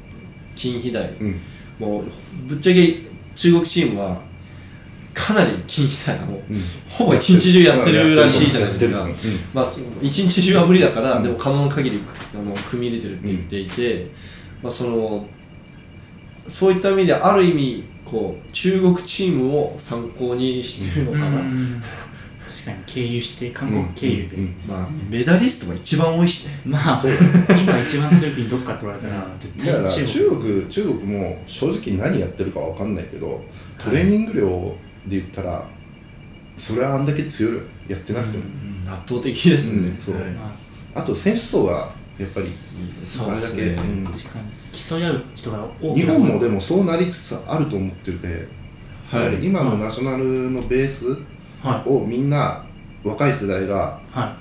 [0.54, 1.08] 筋肥大。
[1.20, 1.40] うん。
[1.78, 2.04] もう
[2.46, 2.96] ぶっちゃけ
[3.34, 4.20] 中国チームは
[5.12, 6.56] かなり筋肥大をうん。
[6.88, 8.98] ほぼ一日中やってるらしいじゃないですか。
[8.98, 9.66] やってるまあ、
[10.02, 12.02] 一日中は無理だから、うんでも可能な限り
[12.34, 14.10] あの組み入れてるって言っていて、
[14.62, 15.26] まあ、その
[16.48, 21.82] そういった意味である意味こう中国チームを参考にしてるのかな、うん
[22.54, 26.60] 確かに経由して韓国経由で、うんうんまあ、メダリストが一番多いしね。
[26.64, 27.02] まあ
[27.50, 33.44] 今一番強い国どっか取られたら絶対中中国国中国も正直何やってるかわかんないけど
[33.76, 34.48] トレーニング量
[35.08, 35.66] で言ったら
[36.54, 40.14] それはあんだけ強いやってなくても、うん圧倒的ですね、うんそう。
[40.16, 40.24] はい。
[40.30, 40.54] ま
[40.94, 42.52] あと選手層がやっぱり
[43.02, 44.06] それだけ、うん。
[44.06, 44.44] あ確かに。
[44.72, 48.46] 競い合う人が多く日本もでももそうなりつつあると思ってるで、
[49.10, 49.44] はい。
[49.44, 51.20] 今のナショナルのベースはい
[51.86, 52.64] をみんな
[53.02, 54.36] 若い世代がは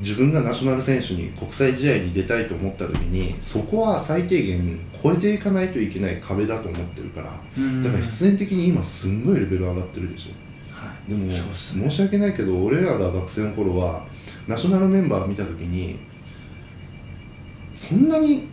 [0.00, 10.32] 自分がナショナル選手に国際試合に出たいと思った時にそこは最低限超えていかないといけない壁だと思ってるからだから必然的に今すんごいレベル上がってるでしょ。
[10.74, 11.10] はい。
[11.10, 11.34] でもね。
[11.54, 14.04] 申し訳ないけど俺らが学生の頃は
[14.46, 15.98] ナショナルメンバー見た時に
[17.72, 18.48] そんなに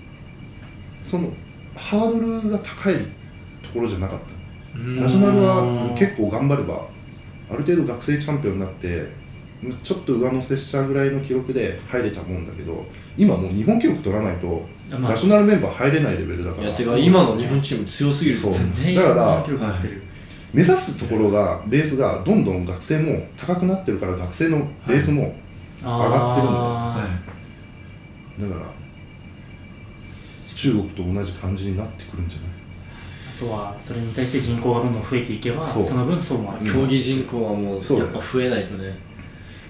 [1.03, 1.29] その
[1.75, 2.95] ハードルが高い
[3.61, 4.79] ところじゃなかった。
[4.79, 6.92] ナショナルは結構頑張れば
[7.53, 9.07] ある程度学生チャンピオンになって
[9.83, 12.85] ちょっと上乗せしたぐらいの記録で入れたもんだけど
[13.17, 15.11] 今もう日本記録取らないとまあ。
[15.11, 16.63] ナショナルメンバー入れないレベルだから。
[16.63, 18.35] いやてか今の日本チーム強すぎる。
[18.35, 18.51] そう。
[18.53, 18.59] だ
[19.13, 19.45] から
[20.53, 25.33] 目指すところがベースがどんどん学生も高くなってるから学生のベースも
[25.81, 26.59] 上がってるんだよ。
[26.59, 27.07] は
[28.39, 28.65] だから
[30.55, 32.52] 中国と同じ感じになってくるんじゃない？
[33.49, 38.95] はそれに対して人口がどんどん増えていけばその分層も競技人口はもうやっぱ増えないとね。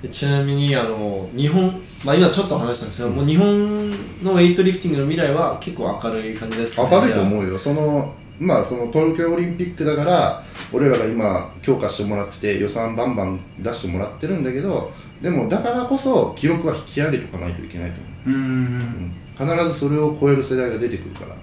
[0.01, 3.91] でちなみにあの日本、まあ、今ちょっと話したんですけど、もう日本
[4.21, 6.89] のウェイトリフティングの未来は結構明るい感じですかね。
[6.91, 7.57] 明るいと思うよ。
[7.57, 10.43] そのまあその東京オリンピックだから
[10.73, 14.91] 俺らが今強化してもらってて予算バンバン出してもらってるんだけど
[15.21, 18.29] でもだからこそ記録は引き上げておかないといけないと思う。
[18.29, 18.77] ーう、うん
[19.07, 21.35] ん、必ずそれを超える世代が出てくるから。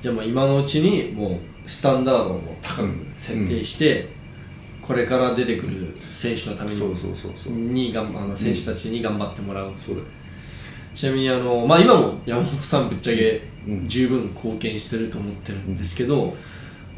[0.00, 4.08] じゃあもう今のうちにもうスタンダードを高く設定して、
[4.80, 7.52] これから出てくる選手のためにそうそうそうそう。
[7.52, 10.00] にあの選手たちに頑張ってもらう、そうだ。
[10.00, 10.06] よ
[10.92, 13.88] ちなみにあの、まあ、今も山本さんぶっちゃけうん。
[13.88, 16.34] 十分貢献してると思ってるんですけど、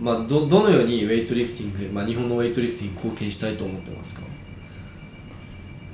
[0.01, 4.23] まあ、どどのようにウェイトリフティング、まあ、日本のウェイトリフティングに貢献したいと思ってますか？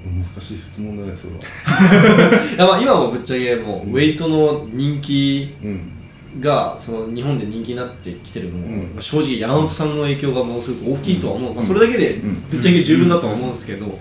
[0.02, 1.38] 難しい質問だねそれは。
[2.56, 5.92] いやまあ今もぶっちゃけもうウェイトの人気うん
[6.38, 8.82] がその日本で人気になってきてるのも、うん。
[8.94, 11.56] まあ正直山本さんの影響がものすごく大きいとは思う、うん。
[11.56, 12.34] まあ、それだけでうん。
[12.50, 13.98] ぶっちゃけ十分だとは思うんですけど、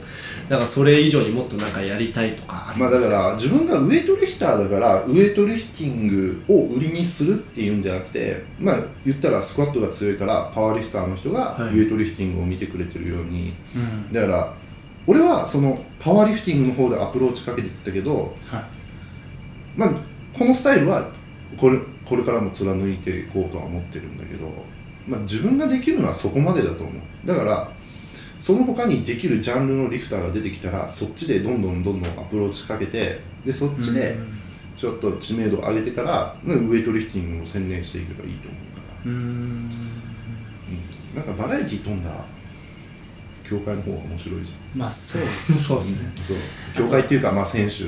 [0.49, 11.73] なんかそれ以上にもっとなんかやりたいとかありまあだから自分がウェイトリフターだからウェイトリフティングを売りにするっていうんじゃなくてまあ言ったらスクワットが強いからパワーリフターの人がウはい。
[11.76, 14.11] ェイトリフティングを見てくれてるように、うん。
[14.11, 14.53] だから
[15.06, 18.64] 俺はそのパワーリフティングの方でアプローチかけていったけど、はい。
[19.77, 19.91] まあ、
[20.35, 21.11] このスタイルは
[21.57, 21.77] これ
[22.10, 24.48] これからも貫いていこうとは思ってるんだけど、
[25.07, 27.27] まあ、自分ができるのはそこまでだと思う。
[27.27, 27.72] だから
[28.40, 34.18] その他にできるジャンルのリフターが出てきたらそっちでどんどんどんどんアプローチかけてでそっちで
[34.76, 39.14] ちょっと知名度を上げてから、まあウェイトリフティングを専念していけばいいと思うから、うーん。
[39.14, 39.18] う
[41.14, 42.10] ん、なんかバラエティ飛んだ
[43.44, 45.22] 協会の方が面白いじまあそう
[45.56, 46.11] そうですね。
[46.18, 46.38] ゃん、そう。
[46.73, 47.84] 協会っていうかまあ選手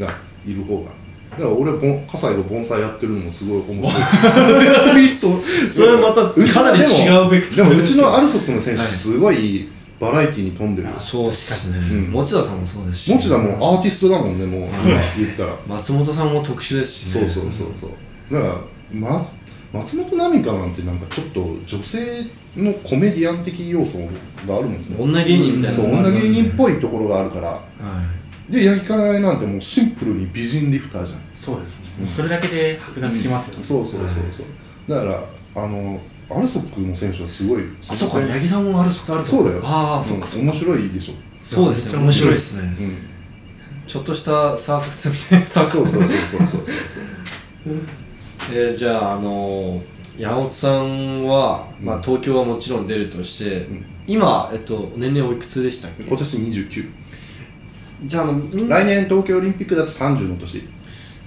[0.00, 0.14] が
[0.46, 0.92] いる方が
[1.32, 5.08] だから俺ボン葛西が盆栽やってるのもすごい面白い。
[5.08, 5.40] そ う
[5.70, 9.68] それはまたかなり違うべくでもうちのアるルソックの選手はいすごい
[9.98, 10.88] バラエティに富んでる。
[10.88, 12.10] よそうっすね、うん。
[12.10, 14.60] 持田さんもそうですし持田もアーティストだもんねもう。
[14.60, 17.20] 言ったら松本さんも特殊ですしね。
[17.22, 18.34] そうそうそうそう。
[18.34, 18.56] だから
[18.92, 19.36] 松
[19.72, 22.26] 松本奈美香なんてなんかちょっと女性
[22.58, 23.96] のコメディアン的要素
[24.46, 24.80] があるもんね。
[24.98, 27.48] 女芸人みたいなそう女芸人っぽいところがあるから。
[27.48, 28.21] はい
[28.52, 31.20] で八木かなえなんてもうシンプルに美人リフターじゃん。
[31.34, 34.46] そうですね、もうそれだけで箔がつきますよね、そうそうそうそう。
[34.88, 36.00] だからあの
[36.30, 38.20] アルソックの選手はすごいあそっか。
[38.20, 39.62] 八木さんもあるそあるそうだよ。
[39.64, 40.44] ああそっかそっか。
[40.46, 41.14] 面白いでしょ。
[41.42, 41.98] そうですね。
[41.98, 42.76] 面白いですね。
[42.78, 42.96] うん。
[43.86, 45.74] ちょっとしたサーカスみたいなサーカス。
[45.74, 46.48] そうそうそうそうそう。
[46.48, 46.62] そ う
[48.54, 49.82] えーじゃああのー
[50.18, 53.84] 山本さんは、まあ、うん東京はもちろん出るとして、ん。
[54.06, 56.04] 今、えっと、年齢おいくつでしたっけ？
[56.04, 56.90] 今年29
[58.04, 60.62] じゃああのみんな来年東京オリンピックだと30の年。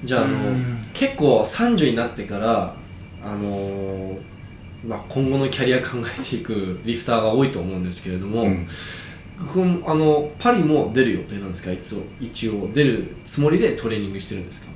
[0.04, 0.78] じゃああのうん。
[0.94, 2.76] 結構30になってから
[3.24, 4.18] あのー
[4.86, 8.68] まあ、今後のキャリア考えていくリフターが多いと思うんですけれども、うん。
[9.54, 11.72] こんあのパリも出る予定なんですか？
[11.72, 14.68] 一応一応出るつもりでトレーニングしてるんですか？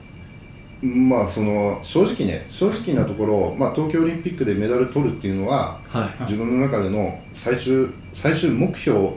[0.81, 6.23] まあその正直ね正直なところ、まあ、東京オリンピックでメダル取るっていうのははい。
[6.23, 9.11] 自分の中での最終最終目標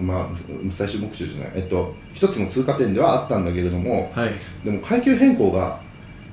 [0.00, 1.52] まあ最終目標じゃない。
[1.56, 4.30] えっと一つの通過点ではあったんだけれどもはい。
[4.64, 5.80] でも階級変更が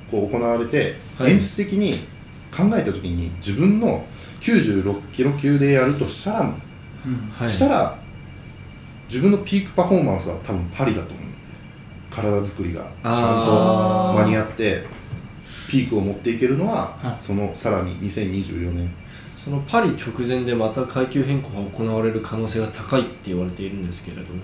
[0.09, 1.35] こう行われてはい。
[1.35, 1.93] 現実的に
[2.55, 4.05] 考えた時に自分の
[4.39, 6.53] 96キロ級でやるとしたら、うん。
[7.37, 7.49] はい。
[7.49, 7.97] したら
[9.09, 11.27] 自分のピークパフォーマンスは多分パリだと思う
[12.09, 14.83] 体作りがちゃんと間に合って
[15.69, 17.21] ピークを持っていけるのは、はい。
[17.21, 18.89] そのさらに2024年
[19.47, 24.41] そのパリ直前でまた階級変更が行われる可能性が高いって言われているんですけれども。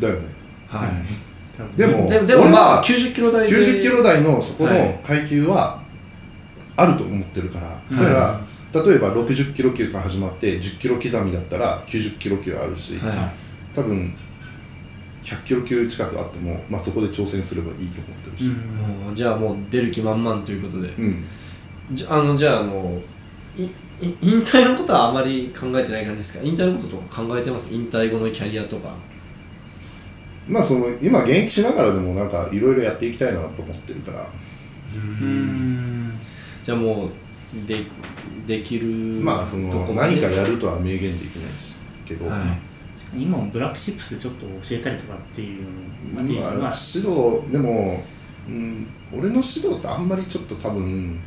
[0.00, 0.26] だよね。
[0.66, 1.76] はい。
[1.76, 4.90] でもでもでもまあ90キロ台で90キロ台のそこはい。
[4.90, 5.80] の階級は
[6.76, 8.40] あると思ってるから、だか
[8.72, 13.30] ら、例えば60キロ級から始まって10キロ刻みだったら90キロ級あるし、は
[13.76, 14.12] 多分
[15.22, 18.50] 100キロ級近くあっても、まあ、そこで挑戦すればいいと思ってるし、
[19.14, 20.88] じゃあもう出る気満々ということで。
[20.88, 21.24] うん。
[21.92, 23.00] じゃあのじゃああの
[23.56, 23.70] いい
[24.00, 26.44] 引退のことはあまり考えてない感じですか？
[26.44, 27.72] 引退のこととか考えてます？
[27.72, 28.94] 引退後のキャリアとか。
[30.48, 34.28] まあその今現役しながらでもなんかいろいろやっていきたいなと思ってるから、
[34.94, 36.12] うん。
[36.62, 37.10] じゃあもう
[37.66, 37.84] で
[38.46, 41.74] できるまあその何かやるとは明言できないし
[42.04, 42.40] けど、はい。
[43.14, 45.62] 今もブラックシップスでちょっと教えたりとかっていう
[46.14, 48.02] のあ、まあ指導でも、
[48.46, 51.18] うん、俺の指導ってあんまりちょっと多分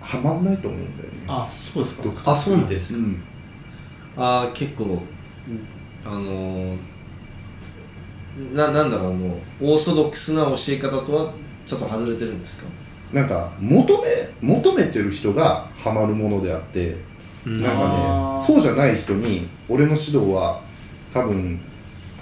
[0.00, 1.16] はまんないと思うんだよね。
[1.26, 2.32] あそうですか？
[2.32, 2.98] あそうなんですか？
[3.00, 3.22] うん。
[4.16, 5.00] ああ結構うん
[6.04, 6.78] あのー
[8.54, 11.32] ななんだろうあのオーソドックスな教え方とは
[11.66, 12.68] ちょっと外れてるんですか？
[13.12, 16.96] なんか求め求めてる人がハマるものであって
[17.44, 17.62] うん。
[17.62, 17.88] なんか
[18.38, 20.60] ねそうじゃない人に俺の指導は
[21.12, 21.60] 多分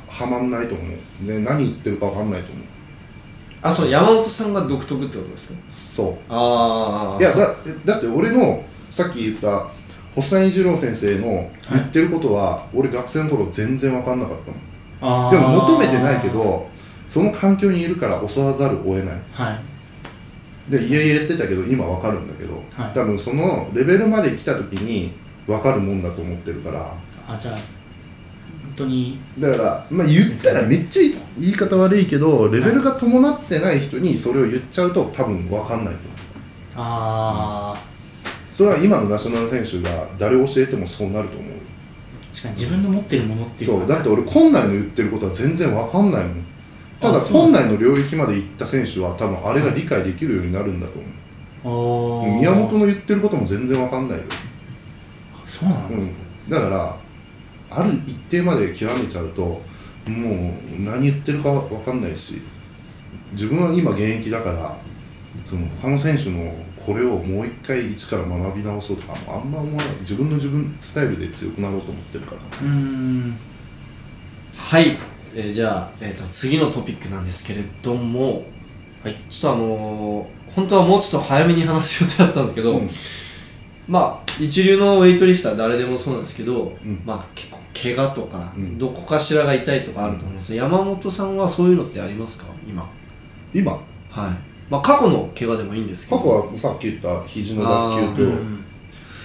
[0.08, 2.65] はまんないと思う、ね、何言ってるか分かんないと思う
[3.66, 5.58] あそう山本さんが独特ってことですか？
[5.70, 9.66] そああういやだだって俺のさっき言った
[10.14, 14.38] 細谷二郎先生の言ってることは、俺学生の頃全然分かんなかっ
[15.00, 15.26] たもん。
[15.26, 15.30] あー。
[15.30, 16.68] でも求めてないけど
[17.06, 19.20] その環境にいるから教わざるを得ない。
[19.32, 19.60] は
[20.68, 20.70] い。
[20.72, 22.92] で家やってたけど今わかるんだけど、はい。
[22.94, 25.12] 多分そのレベルまで来た時に
[25.46, 26.94] 分かるもんだと思ってるから。
[27.28, 27.62] あじゃあ本
[28.76, 29.18] 当に。
[29.38, 36.16] だから、まあ、言ったらめっちゃ言い方悪いけどレベルが伴ってない人にそれを言っちゃうと多分分かんないと思う。
[36.76, 37.82] ああ、
[38.52, 41.52] それは今のナショナル選手が誰教えてもそうなると思う。
[42.30, 46.44] 確かに自分の持ってるものっていうそうだって俺今内の言ってることは全然分かんないもん。
[47.00, 51.16] ただあそう今内の領域まで行った選手は多分あれが理解できるようになるんだと思う。
[52.38, 54.24] 宮本の言ってることも全然わかんないよ、
[55.44, 56.14] そうなんですん、
[56.48, 56.96] だから
[57.70, 59.60] ある一定まで極めちゃうとも
[60.78, 62.40] う何言ってるかわかんないし
[63.32, 64.76] 自分は今現役だから
[65.44, 69.86] その他の選手のこれをもう一回一から学び直そうとかあんま思わない。
[70.00, 72.40] 自分の自分スタイルで強くなろうと思ってるから。
[72.40, 73.36] うーん。
[74.56, 74.96] はい、
[75.34, 78.44] えーじゃあ、えー、と次のトピックなんですけれども、
[79.02, 79.16] はい。
[79.28, 82.90] ちょっとあのー本当はもうちょっと早めに話す予定だったんですけど、うん。
[83.88, 87.02] まあ一流のウェイトリフター誰でもそうなんですけど、うん。
[87.04, 88.78] まあ結構怪我とか、うん。
[88.78, 90.54] どこかしらが痛いとかあると思うんです。
[90.54, 92.46] よ山本さんはそういうのってありますか？
[92.66, 92.88] 今。
[93.52, 93.72] 今？
[93.72, 93.82] はい。
[94.70, 96.18] まあ過去の怪我でもいいんですけど。
[96.18, 98.22] 過去はさっき言った肘の脱臼と。
[98.22, 98.64] うん。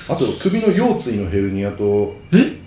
[0.09, 2.15] あと首の腰椎のヘルニアと。
[2.33, 2.59] え？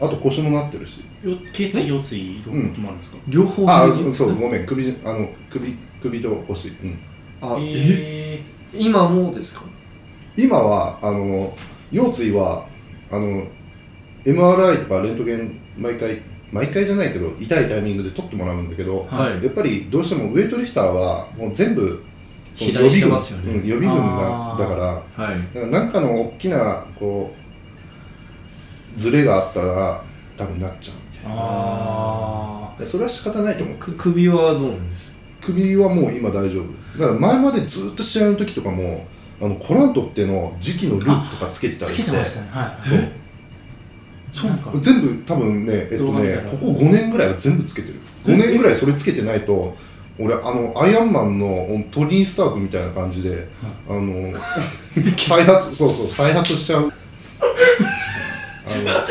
[0.00, 0.08] あ。
[0.08, 1.02] と腰もなってるし。
[1.24, 3.68] よ頸椎腰椎両方ともあるんですか、両方。
[3.68, 4.66] あ右そうごめん。
[4.66, 6.98] 首あの首首と腰、うん、
[7.42, 8.42] あええ？
[8.72, 9.62] 今もですか？
[10.36, 11.52] 今はあの
[11.90, 12.64] 腰椎は
[13.10, 13.48] あの
[14.32, 16.18] MRI とかレントゲン毎回
[16.52, 19.44] 毎回じゃないけど痛いタイミングで取ってもらうんだけど、はい。
[19.44, 22.02] やっぱりどうしてもウエイトリフターはもう全部
[22.58, 24.58] 予備軍うん予備軍あー。
[24.58, 24.80] だだか
[25.16, 25.54] らはい。
[25.54, 27.34] だからなんかの大きなこ
[28.96, 30.02] うズレがあったら
[30.36, 35.18] 多分なっちゃうみたいあなでそれは仕方ないと思うく首はどうなんですか？
[35.42, 36.98] 首はもう今大丈夫。
[37.00, 39.06] だから前までずっと試合の時とかも
[39.40, 42.02] あのコラントっての時期のループとかつけてたありして。
[42.04, 42.48] つけてましたね。
[42.50, 43.27] はい
[44.32, 48.00] そう全部多分ねえっとねここ5年ぐらいは全部つけてる。
[48.24, 49.76] 5年ぐらいそれつけてないと
[50.18, 53.48] 俺あのアイアンマンのトニー・スタークみたいな感じで、
[53.88, 54.32] あの
[55.16, 56.92] 再発そうそう再発しちゃう。
[58.86, 59.06] あ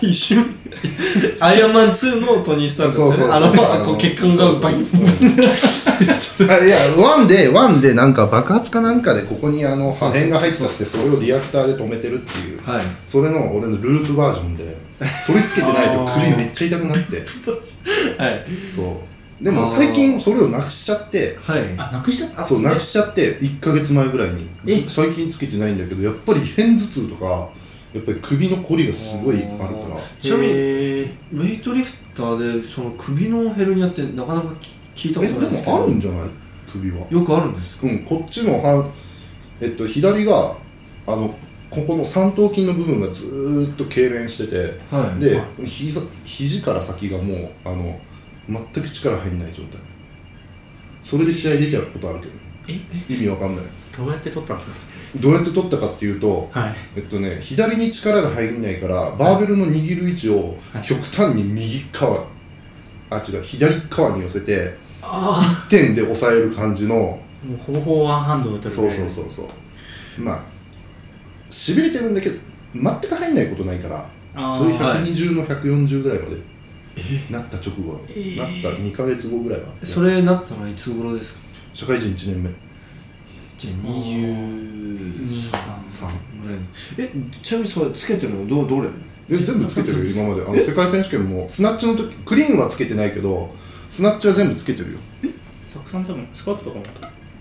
[0.00, 0.54] 一瞬
[1.40, 3.16] アイアンマン2のトニー・スタークですよね。
[3.16, 3.30] そうそうそう。
[3.32, 4.86] あのう血管がバインの
[6.52, 12.62] あいやワンでワンでなんか爆発かなんかでここにあの破片が入ったってそれをリアクターで止めてるっていう。
[12.62, 12.82] はい。
[13.04, 14.76] それの俺のループバージョンで
[15.26, 17.24] それつけてないと首めっちゃ痛くなって。
[18.18, 18.44] はい。
[18.70, 19.44] そう。
[19.44, 21.38] でも最近それをなくしちゃって。
[21.42, 21.62] はい。
[21.76, 22.44] あなくしちゃった？
[22.44, 24.48] そうなくしちゃって1か月前ぐらいに。
[24.88, 27.48] 最近つけてないんだけどやっぱり片頭痛とか
[27.94, 29.96] やっぱり首のこりがすごいあるから。
[30.20, 31.02] ちなみにへ
[31.32, 34.48] ウェイトリフターでその首のヘルニアってなかなか
[34.94, 35.76] 聞いたえでことないですけど。
[35.76, 36.28] もあるんじゃない？
[36.70, 37.06] 首は。
[37.08, 37.86] よくあるんですか？
[37.86, 38.90] うんこっちの半
[39.60, 40.56] えっと左が
[41.06, 41.34] あの
[41.70, 45.20] ここの三頭筋の部分がずーっと痙攣しててはい。
[45.20, 48.00] では膝肘から先がもうあの
[48.48, 49.80] 全く力入んない状態。
[51.00, 52.32] それで試合出ちゃうことあるけど。
[52.68, 52.72] え？
[53.12, 53.64] 意味わかんない。
[53.96, 56.74] どうやって撮ったんですかどうやって取ったかっていうとはい。
[56.96, 60.82] えっとね左に力が入んないからバーベルの握る位置をはい。
[60.82, 62.24] 極端に右側
[63.10, 70.20] あ違う左側に寄せてあ点で押さえる感じのあもうほぼほぼワンハンドで撮るそうそうそうそう。
[70.22, 70.40] まあ
[71.50, 72.38] しびれてるんだけど
[72.74, 73.88] 全く入んないことないか
[74.34, 76.36] らそれはい120の140ぐらいまで
[77.30, 78.36] なった直後、えー。
[78.36, 81.40] なった2か月後ぐらいはそれなったのはいつ頃ですか？
[81.72, 82.50] 社会人1年目
[83.64, 84.04] じゃあ二
[85.26, 85.50] 23
[85.90, 86.12] 三3
[86.42, 86.58] ぐらい。
[86.98, 87.12] え
[87.42, 88.88] ちなみにそれつけてるのどどれ？
[89.28, 90.42] で全部つけてるよ今まで。
[90.42, 93.54] あの世界選手権もスナッチの時クリーンはつけてないけど
[93.88, 94.98] スナッチは全部つけてるよ。
[95.72, 96.84] サクさん多分スクワットとかも？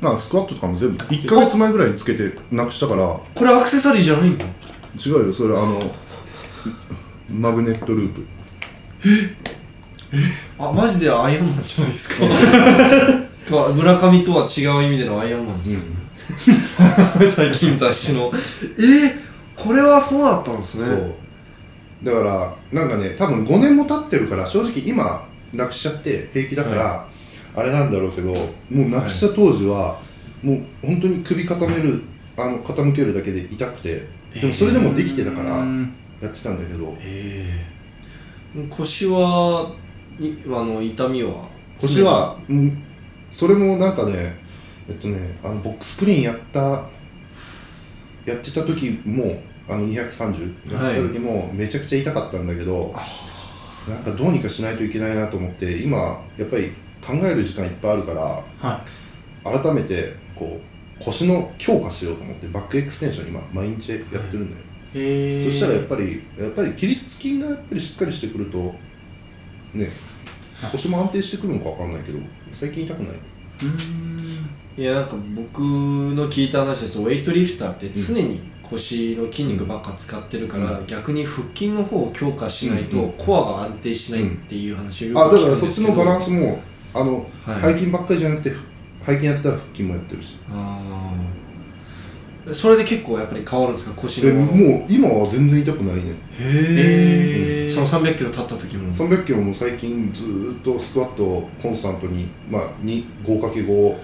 [0.01, 1.03] なんかスクワットとかも全部。
[1.05, 3.19] 1か月前ぐらいにつけてなくしたから。
[3.35, 4.37] これアクセサリーじゃないの？
[4.37, 5.91] 違うよそれあの
[7.29, 8.25] マグネットループ。
[10.59, 12.15] あマジでアイアンマンじゃないですか。
[13.49, 15.81] と村上とは違う意味でのアイアンマンですよ、
[17.35, 17.77] 最近。
[17.77, 18.31] 雑誌の。
[18.77, 19.19] え
[19.55, 20.85] これはそうだったんですね。
[20.85, 21.13] そう。
[22.03, 27.07] だからなんかね多分5年も経ってるから正直今なくしちゃって平気だから、
[27.55, 29.99] あれなんだろうけどもうなくした当時は、
[30.41, 32.01] もう本当に首固める
[32.37, 36.95] あの傾けるだけで痛くてでもそれでもできてたからうんやってたんだけど。
[36.99, 37.73] ええ
[38.69, 39.71] 腰は
[40.19, 41.47] いあの痛みは？
[41.81, 42.83] 腰は、うん、
[43.31, 44.42] それもなんかね
[44.89, 46.59] えっとねあのボックスクリーンやった
[48.25, 52.93] やってた時もあの230やってた時もめちゃくちゃ痛かったんだけど、
[53.87, 55.97] なんかどうにかしないといけないなと思って今
[56.37, 56.71] やっぱり
[57.05, 58.21] 考える時間いっぱいあるから
[58.59, 58.83] は
[59.45, 59.61] い。
[59.61, 60.61] 改めてこ
[60.99, 64.63] う腰の強化しようと思ってバックエクステンション今毎日やってるんだよ、
[65.43, 68.73] そしたらやっぱりやっぱり起立筋がやっぱりしっかりしてくると
[69.73, 69.89] ね
[70.71, 72.19] 腰も安定してくるのかわかんないけど
[72.53, 73.11] 最近痛くない？
[73.11, 73.32] うん
[74.75, 80.87] いやなんか僕の聞いた話ですとウェイトリフターって常に腰の筋肉ばっか使ってるから、うん。
[80.87, 86.63] 逆に腹筋の方を強化しないと、コアが安定しないっていう話をよくあだ聞くんからそっちのですけどバランスも
[86.95, 87.73] あの、はい。
[87.73, 88.53] 背筋ばっかりじゃなくて
[89.05, 90.37] 背筋やったら腹筋もやってるし。
[90.49, 91.42] あー
[92.51, 93.93] それで結構やっぱり変わるんですか？
[93.95, 96.01] 腰でのもう今は全然痛くないね。
[96.39, 97.73] へへー。
[97.73, 98.91] その300キロ経った時も。
[98.91, 103.95] 300キロも最近ずーっとスクワットをコンスタントに、まあ、に 5×5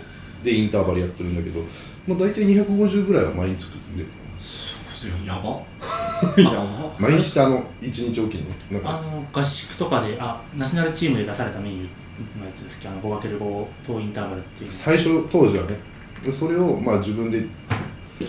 [0.43, 1.59] でインターバルやってるんだけど、
[2.07, 4.11] まあ、大体250ぐらいは毎日作ってるか
[5.25, 6.41] やば。
[6.41, 6.63] やば。
[6.63, 8.99] な毎日ってあの1日おきにねなんか。
[8.99, 15.77] あの合宿とかであナショナルチームで出されたメニューのやつですけどあの 5×5 等インターバルっていう最初当時はね
[16.25, 17.45] でそれをまあ自分で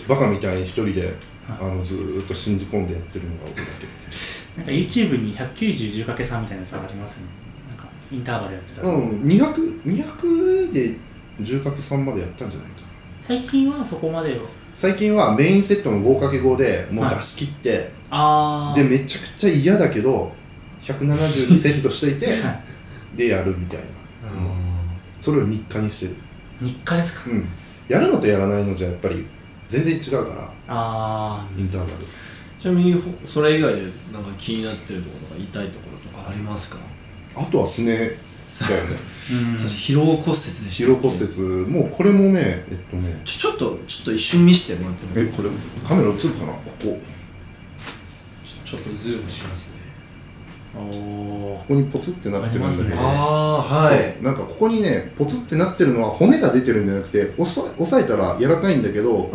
[0.08, 1.12] バカみたいに一人で
[1.48, 7.24] あのずーっと信じ込んでやってるのが俺だけなんか YouTube に 19010×3 みたいなやつがありますね。
[7.68, 10.96] なんかインターバルやってた、うん200 200で
[11.40, 12.82] 10×3 までやったんじゃないか。
[13.22, 20.32] 最近はそこまでを最近はメインセットの 5×5 でもう出し切って、ああでめちゃくちゃ嫌だけど
[20.82, 22.62] 170にセットしといてはい。
[23.16, 23.86] でやるみたいな。
[25.18, 26.14] それを日課にしてる。
[26.60, 27.30] 日課ですか。
[27.30, 27.48] うん。
[27.88, 29.26] やるのとやらないのじゃやっぱり
[29.70, 31.92] 全然違うからあインターバル。
[32.60, 33.80] ちなみにほそれ以外で
[34.12, 36.78] なんか気になってるところとか痛いところとかありますか？
[37.36, 38.18] あとはすねだよね。
[39.56, 41.70] 疲労骨折でした疲労骨折。
[41.70, 43.22] もうこれもねえっとね。
[43.24, 45.48] ちょちょっとちょっと一瞬見せてもらってもいいえですか？
[45.48, 46.52] これカメラ映るかな？
[46.52, 46.98] ここ。
[48.64, 49.69] ちょっとズームします
[50.72, 59.30] ここにポツってなってるんだけど、ねああそうなんかここにねポツってなってるのは骨が出てるんじゃなくて押さ押さえたら柔らかいんだけど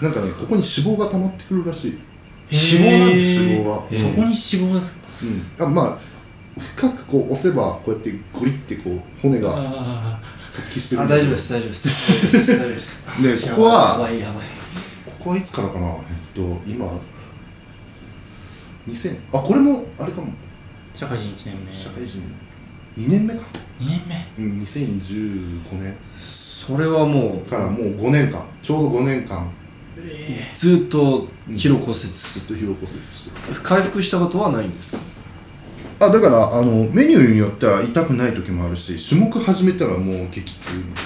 [0.00, 1.98] なんかねここに脂肪が溜まってくるらしい。
[2.50, 3.74] 脂肪なんです脂肪が。
[3.76, 5.06] そこに脂肪ですか？
[5.22, 5.66] うん。
[5.66, 5.98] あまあ
[6.58, 10.20] 深くこう押せばこうやってグリってこう骨があ
[10.54, 11.02] 突起してる。
[11.02, 12.56] あ大丈夫です大丈夫です。
[12.56, 13.04] 大丈夫です
[13.46, 14.08] でここは
[15.06, 15.86] ここはいつからかな？
[15.88, 15.94] えっ
[16.34, 16.90] と今
[18.88, 20.28] 2000あこれもあれかも。
[20.28, 20.30] ー
[20.94, 21.72] 社会人1年目。
[21.72, 22.22] 社会人
[22.98, 23.42] 2年目か。
[23.80, 24.28] 2年目？
[24.38, 25.96] うん2015年。
[26.18, 27.48] それはもう。
[27.48, 28.42] からもう5年間。
[28.62, 29.50] ちょうど5年間。
[30.02, 33.60] えずっと疲労骨折、ずっと疲労骨折してる。
[33.62, 34.98] 回復したことはないんですか？
[36.00, 41.04] あだからあのメニューによっては痛くない時もあるし種目始めたらもう激痛みたい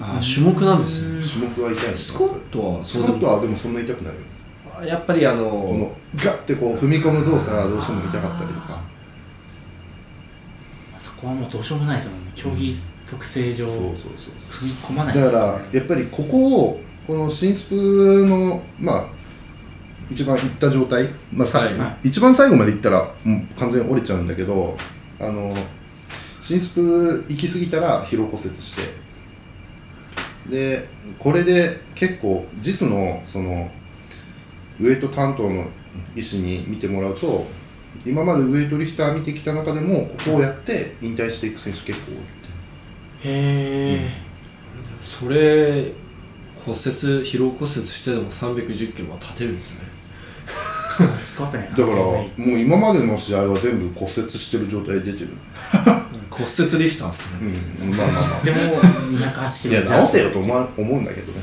[0.00, 1.22] あ種目なんですね。
[1.22, 3.14] 種目は痛いのスコットはスそうでも。
[3.14, 4.20] コットはでもそんな痛くないよ。
[4.88, 5.42] やっぱりあこの
[5.78, 8.80] のガッてこう踏み込む動作がどうしても痛かったりとか。
[8.88, 8.91] そ
[11.22, 12.32] こはもうどうしようもないですもんね。
[12.34, 12.74] 競技
[13.08, 13.66] 特性上。
[13.66, 14.34] そう踏そうそう。
[14.36, 19.06] そみう込まないですだからやっぱりここをこの新スプのまあ
[20.10, 21.78] 一番いった状態、まあさはい。
[21.78, 24.76] は一番最後までいったらもう完全に折れちゃうんだけど
[25.20, 25.54] あの
[26.40, 29.02] 新スプ行き過ぎたら疲労骨折して。
[30.50, 30.88] で
[31.20, 33.70] これで結構 JIS のその
[34.80, 35.66] ウエイト担当の
[36.16, 37.46] 医師に見てもらうと
[38.04, 42.16] 今までウエイトリフター見てきた中でもここをやって引退していく選手結構多い。
[42.16, 42.20] へ
[43.24, 44.10] え
[45.02, 45.92] それ
[46.64, 49.86] 骨折疲労骨折してでも310キロは立てるんですね。
[50.98, 55.30] だからもはいう今までの試合は全部骨折してる状態で出てる。
[56.28, 57.50] 骨折リフターですうね、
[57.86, 57.90] ん。
[57.96, 58.58] まあまあまでも
[59.18, 61.42] 208キあいロや直せよと思うんだけどね。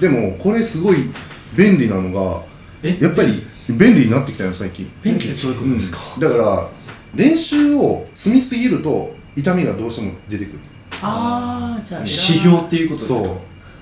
[0.00, 1.10] でもこれすごい
[1.56, 2.42] 便利なのが
[2.82, 2.98] え？
[3.00, 4.90] やっぱり便利になってきたよ最近。
[5.02, 6.20] 便利ってどういうことですか、うん。
[6.20, 6.68] だから
[7.14, 10.58] 練習を積みすぎると痛みがどうしても出てくる。
[11.02, 13.18] ああじゃあ指標っていうことですか？
[13.18, 13.40] そ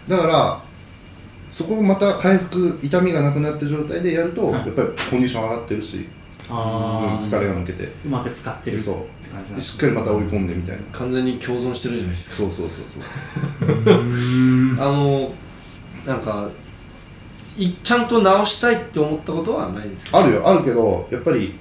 [0.09, 0.11] う。
[0.11, 0.63] だから
[1.51, 4.67] そこをまた回復痛みがなくなった状態でやると、はい。
[4.67, 6.07] やっぱりコンディション上がってるし、うん
[6.51, 7.91] ああ疲れが抜けて。
[8.05, 9.61] うまく使ってるってそ感じなんう。
[9.61, 10.83] でしっかりまた追い込んでみたいな。
[10.93, 12.37] 完全に共存してるじゃないですか。
[12.37, 13.99] そうそうそうそう。
[13.99, 14.03] う
[14.75, 15.33] んあの
[16.07, 16.64] なんかい
[17.83, 20.19] ちゃんと直したいって思ったことはないんですか？
[20.19, 20.49] あるよ。
[20.49, 21.55] あるけどやっぱり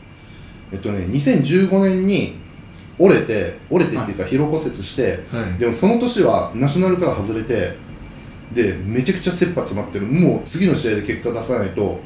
[0.72, 2.36] えっとね2015年に
[2.98, 5.60] 折れて折れてっていうか疲労骨折して、はい。
[5.60, 7.78] でもその年はナショナルから外れて
[8.54, 10.06] でめちゃくちゃ切羽詰まってる。
[10.06, 12.00] もう次の試合で結果出さないと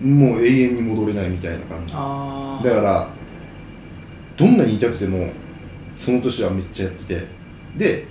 [0.00, 1.94] もう永遠に戻れないみたいな感じ。
[1.96, 3.08] あだから
[4.36, 5.30] どんなに痛くても
[5.94, 7.26] その年はめっちゃやってて。
[7.76, 8.06] で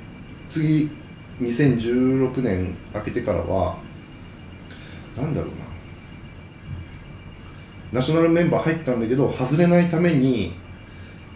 [0.48, 0.90] 次
[1.42, 3.78] 2016年明けてからは
[5.18, 5.54] なんだろうな。
[7.94, 10.54] ナショナルメンバー入ったんだけど外れないために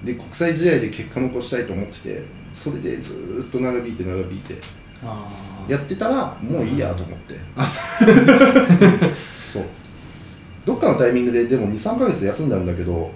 [0.04, 2.24] で国際試合で結果残したいと思ってて
[2.54, 4.58] それでずーっと長引いて長引いて
[5.04, 5.28] あ
[5.68, 7.36] やってたらもういいやと思って。
[9.46, 9.64] そう。
[10.66, 13.10] どっかのタイミングででも23ヶ月休んだんだけどやっ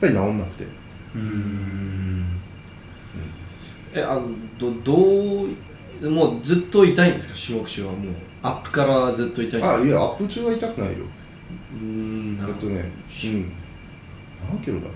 [0.00, 0.66] ぱり治んなくて。
[1.14, 2.26] うん。
[3.94, 4.28] えあの
[4.58, 5.44] どど
[6.02, 7.34] うもうずっと痛いんですか？
[7.46, 8.12] 種目中はもう
[8.48, 11.04] アップからずっと痛いんですかあいやアップ中は痛くないよ。
[11.72, 12.70] うーんなるほど。
[12.70, 12.92] えっとね
[13.24, 13.52] うん。
[14.50, 14.88] 何キロだ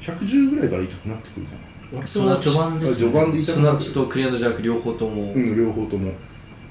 [0.00, 1.52] ？110ぐらいから痛くなってくるか
[1.92, 6.12] 割と序盤です、ね、あ序盤で痛スナッチとクリアンドジャーク両方とも、なうん両方とも。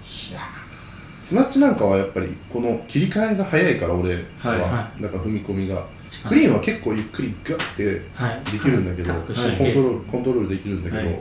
[0.04, 4.60] スナッチなんかはやっぱりこの切り替えが早いから俺は、はい。
[4.60, 5.86] はだから踏み込みが。
[6.28, 11.20] クリーンは結構ゆっくりガッてはいできるんだけど、コントロールコントロールできるんだけど、はい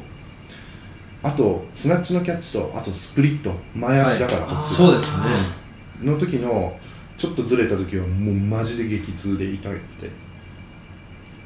[1.23, 4.67] あとスナッチのキャッチとあとスプリット前足だから、はい。
[4.67, 5.31] そうですよね。
[6.03, 6.79] の時の
[7.19, 10.11] ちょっとずれた時はもうマジで激痛で痛くて。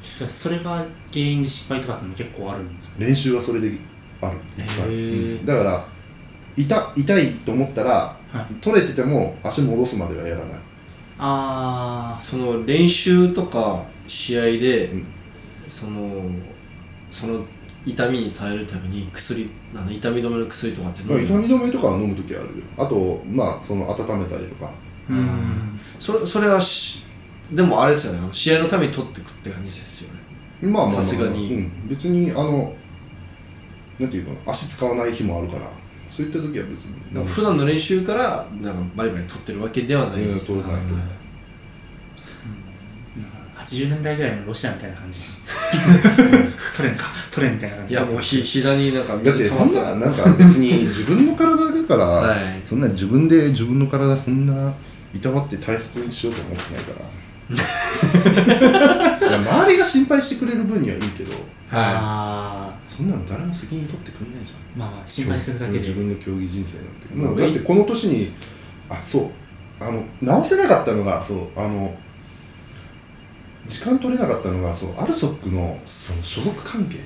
[0.02, 2.96] じゃあそれが原因で失敗とかっての結構あるんですか？
[2.98, 3.72] 練習はそれで
[4.20, 4.38] ある、
[5.44, 5.84] だから
[6.56, 8.54] 痛痛いと思ったらはい。
[8.60, 10.58] 取れてても足戻すまではやらない。
[11.18, 15.06] あその練習とか試合で、うん。
[15.66, 16.30] その
[17.10, 17.44] その
[17.86, 22.64] 痛みに耐えるために薬あの痛み止めの薬とかって飲まあ痛み止めとかは飲む時はあるよ。
[22.76, 24.66] あとまあその温めたりとか。
[24.66, 24.72] あ
[25.10, 25.80] うん。
[25.98, 27.04] それそれはし
[27.50, 28.20] でもあれですよね。
[28.20, 30.20] あの試合のために取ってくって感じですよね。
[30.62, 31.54] まあまあまあさすがに。
[31.54, 32.74] うん、別にあの
[33.98, 35.70] なんていうの足使わない日もあるから。
[36.08, 37.24] そういった時は別に。
[37.26, 41.23] 普段の練習からなんかバリバリ取ってるわけではないですうん取れないい
[43.64, 45.20] 80年代ぐらいのロシアみたいな感じ。
[46.72, 47.04] ソ連か。
[47.28, 47.94] ソ連みたいな感じ。
[47.94, 52.40] いやもうひ膝になんかだってそんななんか別に自分の体だから、はい。
[52.64, 54.72] そんな自分で自分の体そんな
[55.14, 57.04] いたわって大切にしようと思ってないから。
[59.28, 61.32] いや周りが心配してくれる分にはいいけど。
[61.68, 64.82] はあそんなの誰も責任取ってくんないじゃん。
[64.82, 65.78] ーまあ心配するだけで。
[65.78, 68.32] 自分の競技人生なんて、まあまあ、だってこの年に
[68.88, 69.30] あそう。
[69.80, 71.48] あの直せなかったのがそう。
[71.56, 71.94] あの
[73.66, 76.98] 時間取れなかったのがそうアルソックのその所属関係。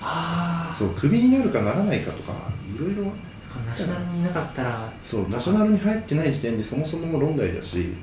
[0.00, 2.32] あそうクビになるかならないかとか
[2.74, 3.10] いろいろ。
[3.56, 4.92] あナショナルにいなかったら。
[5.02, 7.94] そうナショナルに入ってない時点でそもそもも論外だし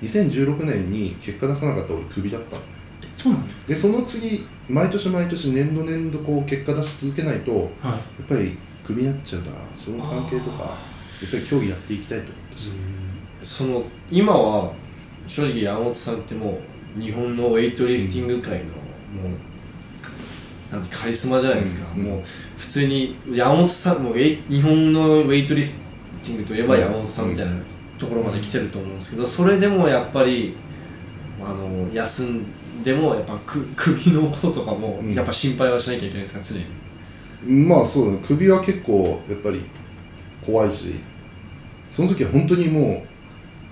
[0.00, 2.56] 2016年に結果出さなかったら俺クビだった
[3.16, 3.72] そうなんですか？
[3.74, 8.22] でその次毎年毎年年度年度こう結果出し続けないとやはい。
[8.22, 10.74] っぱりクビになっちゃうからその関係とかやあ
[11.26, 12.70] っぱり競技やっていきたいと思ったし、
[13.40, 14.72] その今は
[15.26, 16.60] 正直山本さんってもう
[16.98, 18.70] 日本のウェイトリフティング界のも
[20.70, 22.02] うなんてカリスマじゃないですか、うん。
[22.02, 22.22] もう
[22.56, 25.72] 普通に山本さんもう日本のウェイトリフ
[26.22, 27.52] ティングといえば山本さんみたいな
[27.98, 30.56] ところまで来てると思うんですけどそれでもやっぱり
[31.42, 35.14] あの休んでもやっぱく 首のこととかもうん。
[35.14, 37.66] やっぱ心配はしなきゃいけないですか常に。
[37.66, 38.18] まあそうだね。
[38.26, 39.60] 首は結構やっぱり
[40.44, 40.94] 怖いし
[41.88, 43.08] その時は本当にもう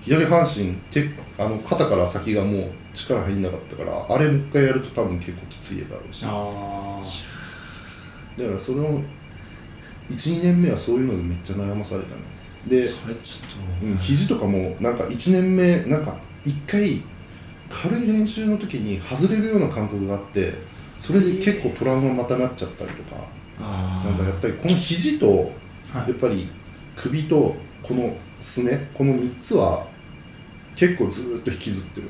[0.01, 6.21] 左半身手あの肩から先がもう力入んなかったからあれもう一回やると多分結構きついだろうし。
[6.23, 7.01] だかあ
[8.37, 9.01] らその
[10.09, 12.21] 12年目はそういうのでめっちゃ悩まされたね
[12.67, 13.89] で、それちょっと、う。
[13.93, 17.01] ん、肘とかもなんか1年目なんか1回
[17.69, 20.53] 軽い練習の時に外れるような感覚があって
[20.99, 23.27] それで結構トラウマまたなっちゃったりとか
[23.59, 24.09] あー。
[24.09, 25.51] なんかやっぱりこの肘と
[25.93, 26.49] やっぱり
[26.95, 29.87] 首とこのすねこの3つは
[30.75, 32.09] 結構ずーっと引きずってる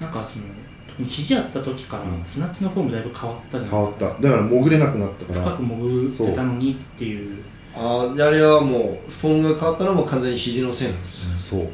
[0.00, 0.44] なんかその
[0.88, 2.24] 特に肘やった時からうん。
[2.24, 3.98] スナッチのフォームだいぶ変わったじゃないですか。
[4.00, 4.22] 変わった。
[4.22, 5.40] だから潜れなくなったから。
[5.42, 7.42] 深く潜ってたのにっていう。
[7.76, 11.60] あーあれはもうフォームが変わったのはもう完全に肘のせいなんですね。
[11.60, 11.68] そう。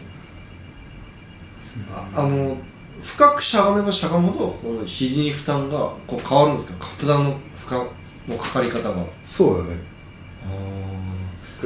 [1.92, 2.56] ああの
[3.01, 5.76] 深くしゃがめばしゃがむほどこの肘に負担が
[6.06, 6.86] こう変わるんですか？
[6.86, 9.05] 負担の負荷のかかり方が。
[9.22, 9.90] そうだね。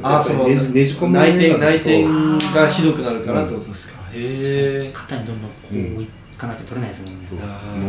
[0.02, 5.94] ああそのねじねじ込む内転内転がひどくなるからってことですか、へえ肩にどんどんこううん。
[5.94, 6.08] 置い
[6.46, 7.26] かなきゃ取れないですもんね。
[7.28, 7.38] そう。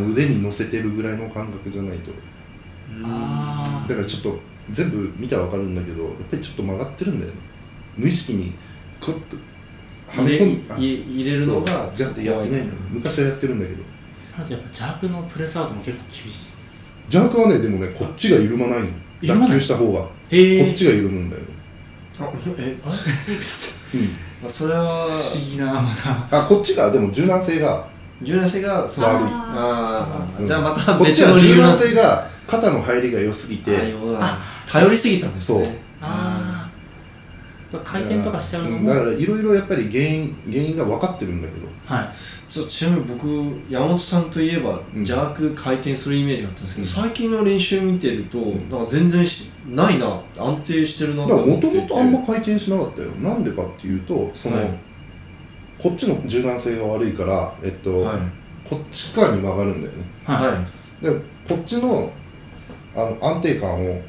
[0.01, 2.11] もう腕に乗せてるぐらいの感覚じゃないと。
[3.03, 4.39] あだからちょっと
[4.71, 7.37] 全部見たら分かるんだけどやっぱりちょっと曲がってるんだよね。
[7.97, 8.53] 無意識に
[9.01, 9.37] クッと
[10.07, 13.83] はめ入れ込むあ入入れるのがてやってないの昔はやってるんだけど。
[14.37, 16.55] あとやっぱ邪悪のプレスアウトも結構厳しい。
[17.13, 18.87] 邪悪はねでもねこっちが緩まないの。
[19.21, 19.49] 緩まない。
[19.49, 19.99] 脱臼した方が。
[20.01, 21.41] こへっちが緩むんだよ、
[22.19, 22.77] あえ
[23.93, 24.09] うん、
[24.41, 26.43] まあそれは不思議なまだ。
[26.43, 27.87] あこっちがでも柔軟性が
[28.21, 29.27] 柔軟性がその悪い。
[29.31, 30.45] あうん。
[30.45, 31.87] ーじゃあまたこっち別は柔軟の理由なんです。
[31.89, 33.93] 性が肩の入りが良すぎて。
[34.67, 35.65] 頼りすぎたんですね。
[35.65, 35.73] そう。
[36.01, 36.65] ああ
[37.83, 38.79] 回転とかしちゃうのも。
[38.79, 38.85] ん。
[38.85, 41.67] だからいろいろやっぱり原因原因が分かってるんだけど。
[41.85, 42.09] はい。
[42.47, 43.27] そうちなみに僕
[43.69, 44.99] 山本さんといえばうん。
[44.99, 47.09] 邪悪回転するイメージがあったんですけど、うん。
[47.09, 48.69] 最近の練習見てると、ん。
[48.69, 53.09] なんか全然しないな安定してるなだからもとってもとあんま回転しなかったよ。
[53.21, 54.69] なんでかっていうとその、はい
[55.81, 58.17] こっちの柔軟性が悪いから、えっとはい。
[58.67, 60.03] こっち側に曲がるんだよね。
[60.25, 61.03] はい、はい。
[61.03, 61.11] で
[61.47, 62.11] こっちの
[62.95, 64.01] あの安定感をはい。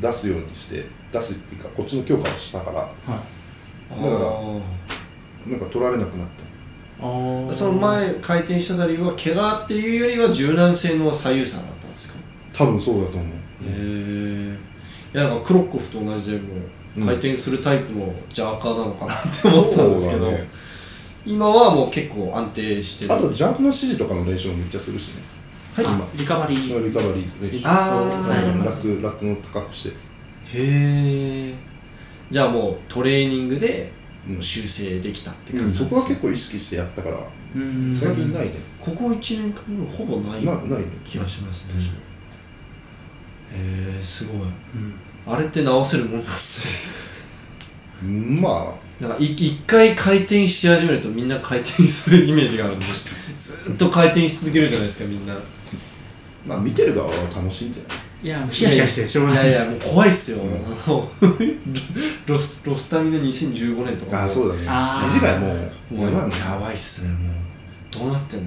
[0.00, 2.78] 出すようにして出すっていうかこっちの強化をしたから。
[2.78, 2.88] はい。
[3.90, 4.60] あだからー。
[5.46, 6.42] なんか取られなくなった。
[7.52, 12.14] その前回転してた理由は怪我っていうよりは柔軟性の左右差だったんですか？
[12.52, 13.28] 多分そうだと思う。
[13.28, 13.32] へ
[13.68, 14.56] え
[15.14, 16.62] いやなんかクロッコフと同じでもうんう
[16.98, 20.48] 回転するタイプのジャーカーなのかなって思ってたんですけど、ね。
[21.24, 23.14] 今はもう結構安定してる。
[23.14, 25.22] あとジャンクの指示とかの練習もめっちゃするしね。
[25.74, 25.86] はい。
[25.86, 26.84] あリカバリー。
[26.84, 31.54] リカバリー練習あーサイドのラックラックの高くして、へえ
[32.30, 33.92] じゃあもうトレーニングで
[34.28, 37.18] うん修正できたって感じうなんそこは結構意識してやったから
[37.54, 37.94] うん。
[37.94, 40.86] 最近ないね、ここ1年間ぐらいほぼないなないね。
[41.04, 41.92] 気がしますね、確か
[43.54, 44.36] へえすごい。
[44.40, 44.52] うん。
[45.24, 46.81] あれって直せるもんなんですに
[48.02, 52.86] まなんかい一回回転し始めるとみんな回転するイメージがあるんで
[53.38, 55.34] ずっと回転し続けるじゃないですかみんな。
[55.34, 55.36] あ
[56.46, 58.26] まあ見てる側は楽しいんじゃない？
[58.26, 59.48] いやもうヒヤヒヤしてしょうがない。
[59.48, 60.50] いやいやもう怖いっすよ、うん。
[60.54, 61.08] あ の
[62.26, 64.22] ロスロスタミナ2015年とか。
[64.22, 64.60] ああそうだね。
[65.08, 65.52] 肘がも
[65.90, 67.18] うもうやばいもんやばいっすねもう。
[67.90, 68.46] どうなってんの？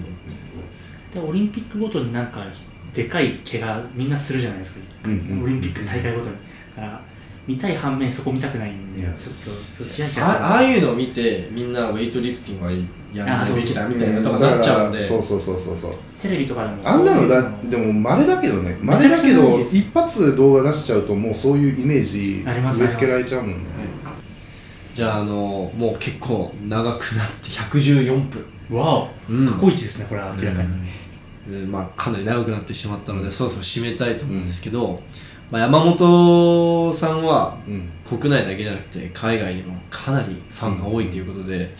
[1.13, 2.45] でオリンピックごとになんか
[2.93, 5.43] でかい怪我みんなするじゃないですか、うんうん。
[5.43, 6.35] オリンピック大会ごとに。
[6.75, 7.01] だから
[7.47, 9.11] 見たい反面そこ見たくないんでいや。
[9.15, 10.43] そうそうそうヒヤヒヤする。
[10.43, 12.71] あああいうのを見てみんなウェイトリフティングは
[13.13, 15.01] やんないべきだみたいなとかだなっちゃうんで。
[15.01, 15.93] そうそうそうそうそう。
[16.21, 16.77] テレビとかでも。
[16.83, 23.57] あんなのだそういうでも稀だけどねめちゃくちゃ稀だけど一発で動画出しちゃうともうそういうイメージ植え付けられちゃうもんね。
[24.93, 28.45] じゃああのもう結構長くなって114分。
[28.71, 29.47] わお、うん。
[29.47, 30.69] 過去一ですねこれは明らかに、
[31.47, 35.01] でまあ、かなり長くなってしまったので、そろそろ締めたいと思うんですけど、
[35.51, 37.89] まあ、山本さんはうん。
[38.05, 41.73] 国内だけじゃなくて海外にもかなりファンが多いということで、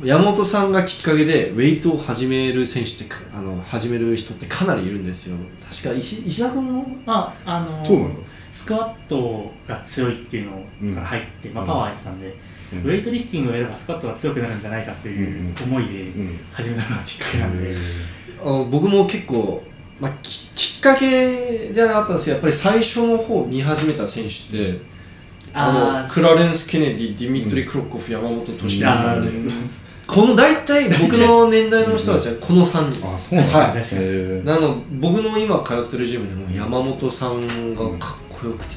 [0.00, 5.36] 山本さんがきっかけでウェイトを始める選手ってかあの始める人ってかなりいるんですよ。
[5.68, 6.86] 確か石石田君も？
[7.04, 8.20] まああのそうなんだ
[8.52, 10.50] スクワットが強いっていう
[10.82, 12.36] のが入って、まあ、パワーやってたんで、
[12.72, 12.78] うん。
[12.82, 17.74] ウェイトリフティングをやればスクワットが強くなるんじゃないかという思いでうん始めたのがきっかけなんで、
[18.40, 19.64] あの僕も結構、
[20.00, 24.80] まあ、ききっかけではあったんですけどやっぱり最初の方見始めた選手って
[25.52, 29.30] ああーのクラレンス・ケネディディミトリ・クロッコフ、山本俊樹だったんで
[30.06, 33.06] この大体僕の年代の人たちはこの3人。
[33.06, 33.58] あそうなんだ。
[33.58, 33.80] はい。
[33.80, 34.02] 確かに。
[34.02, 38.76] へーなの僕の今通ってるジムでも山本さんがかっこよくて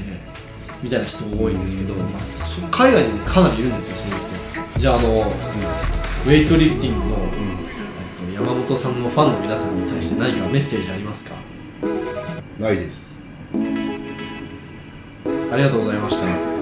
[0.83, 4.15] みたいな人多いんですけど、まあ、そ海外にもかなりいるんですよそういう
[4.73, 4.79] 人。
[4.79, 7.15] じゃああの、ウェイトリフティングの、
[8.33, 11.35] えっと山本さんのファンの皆さんに対して何かメッセージありますか？
[12.59, 13.21] ないです。
[13.53, 13.57] あ
[15.55, 16.52] りがとうございました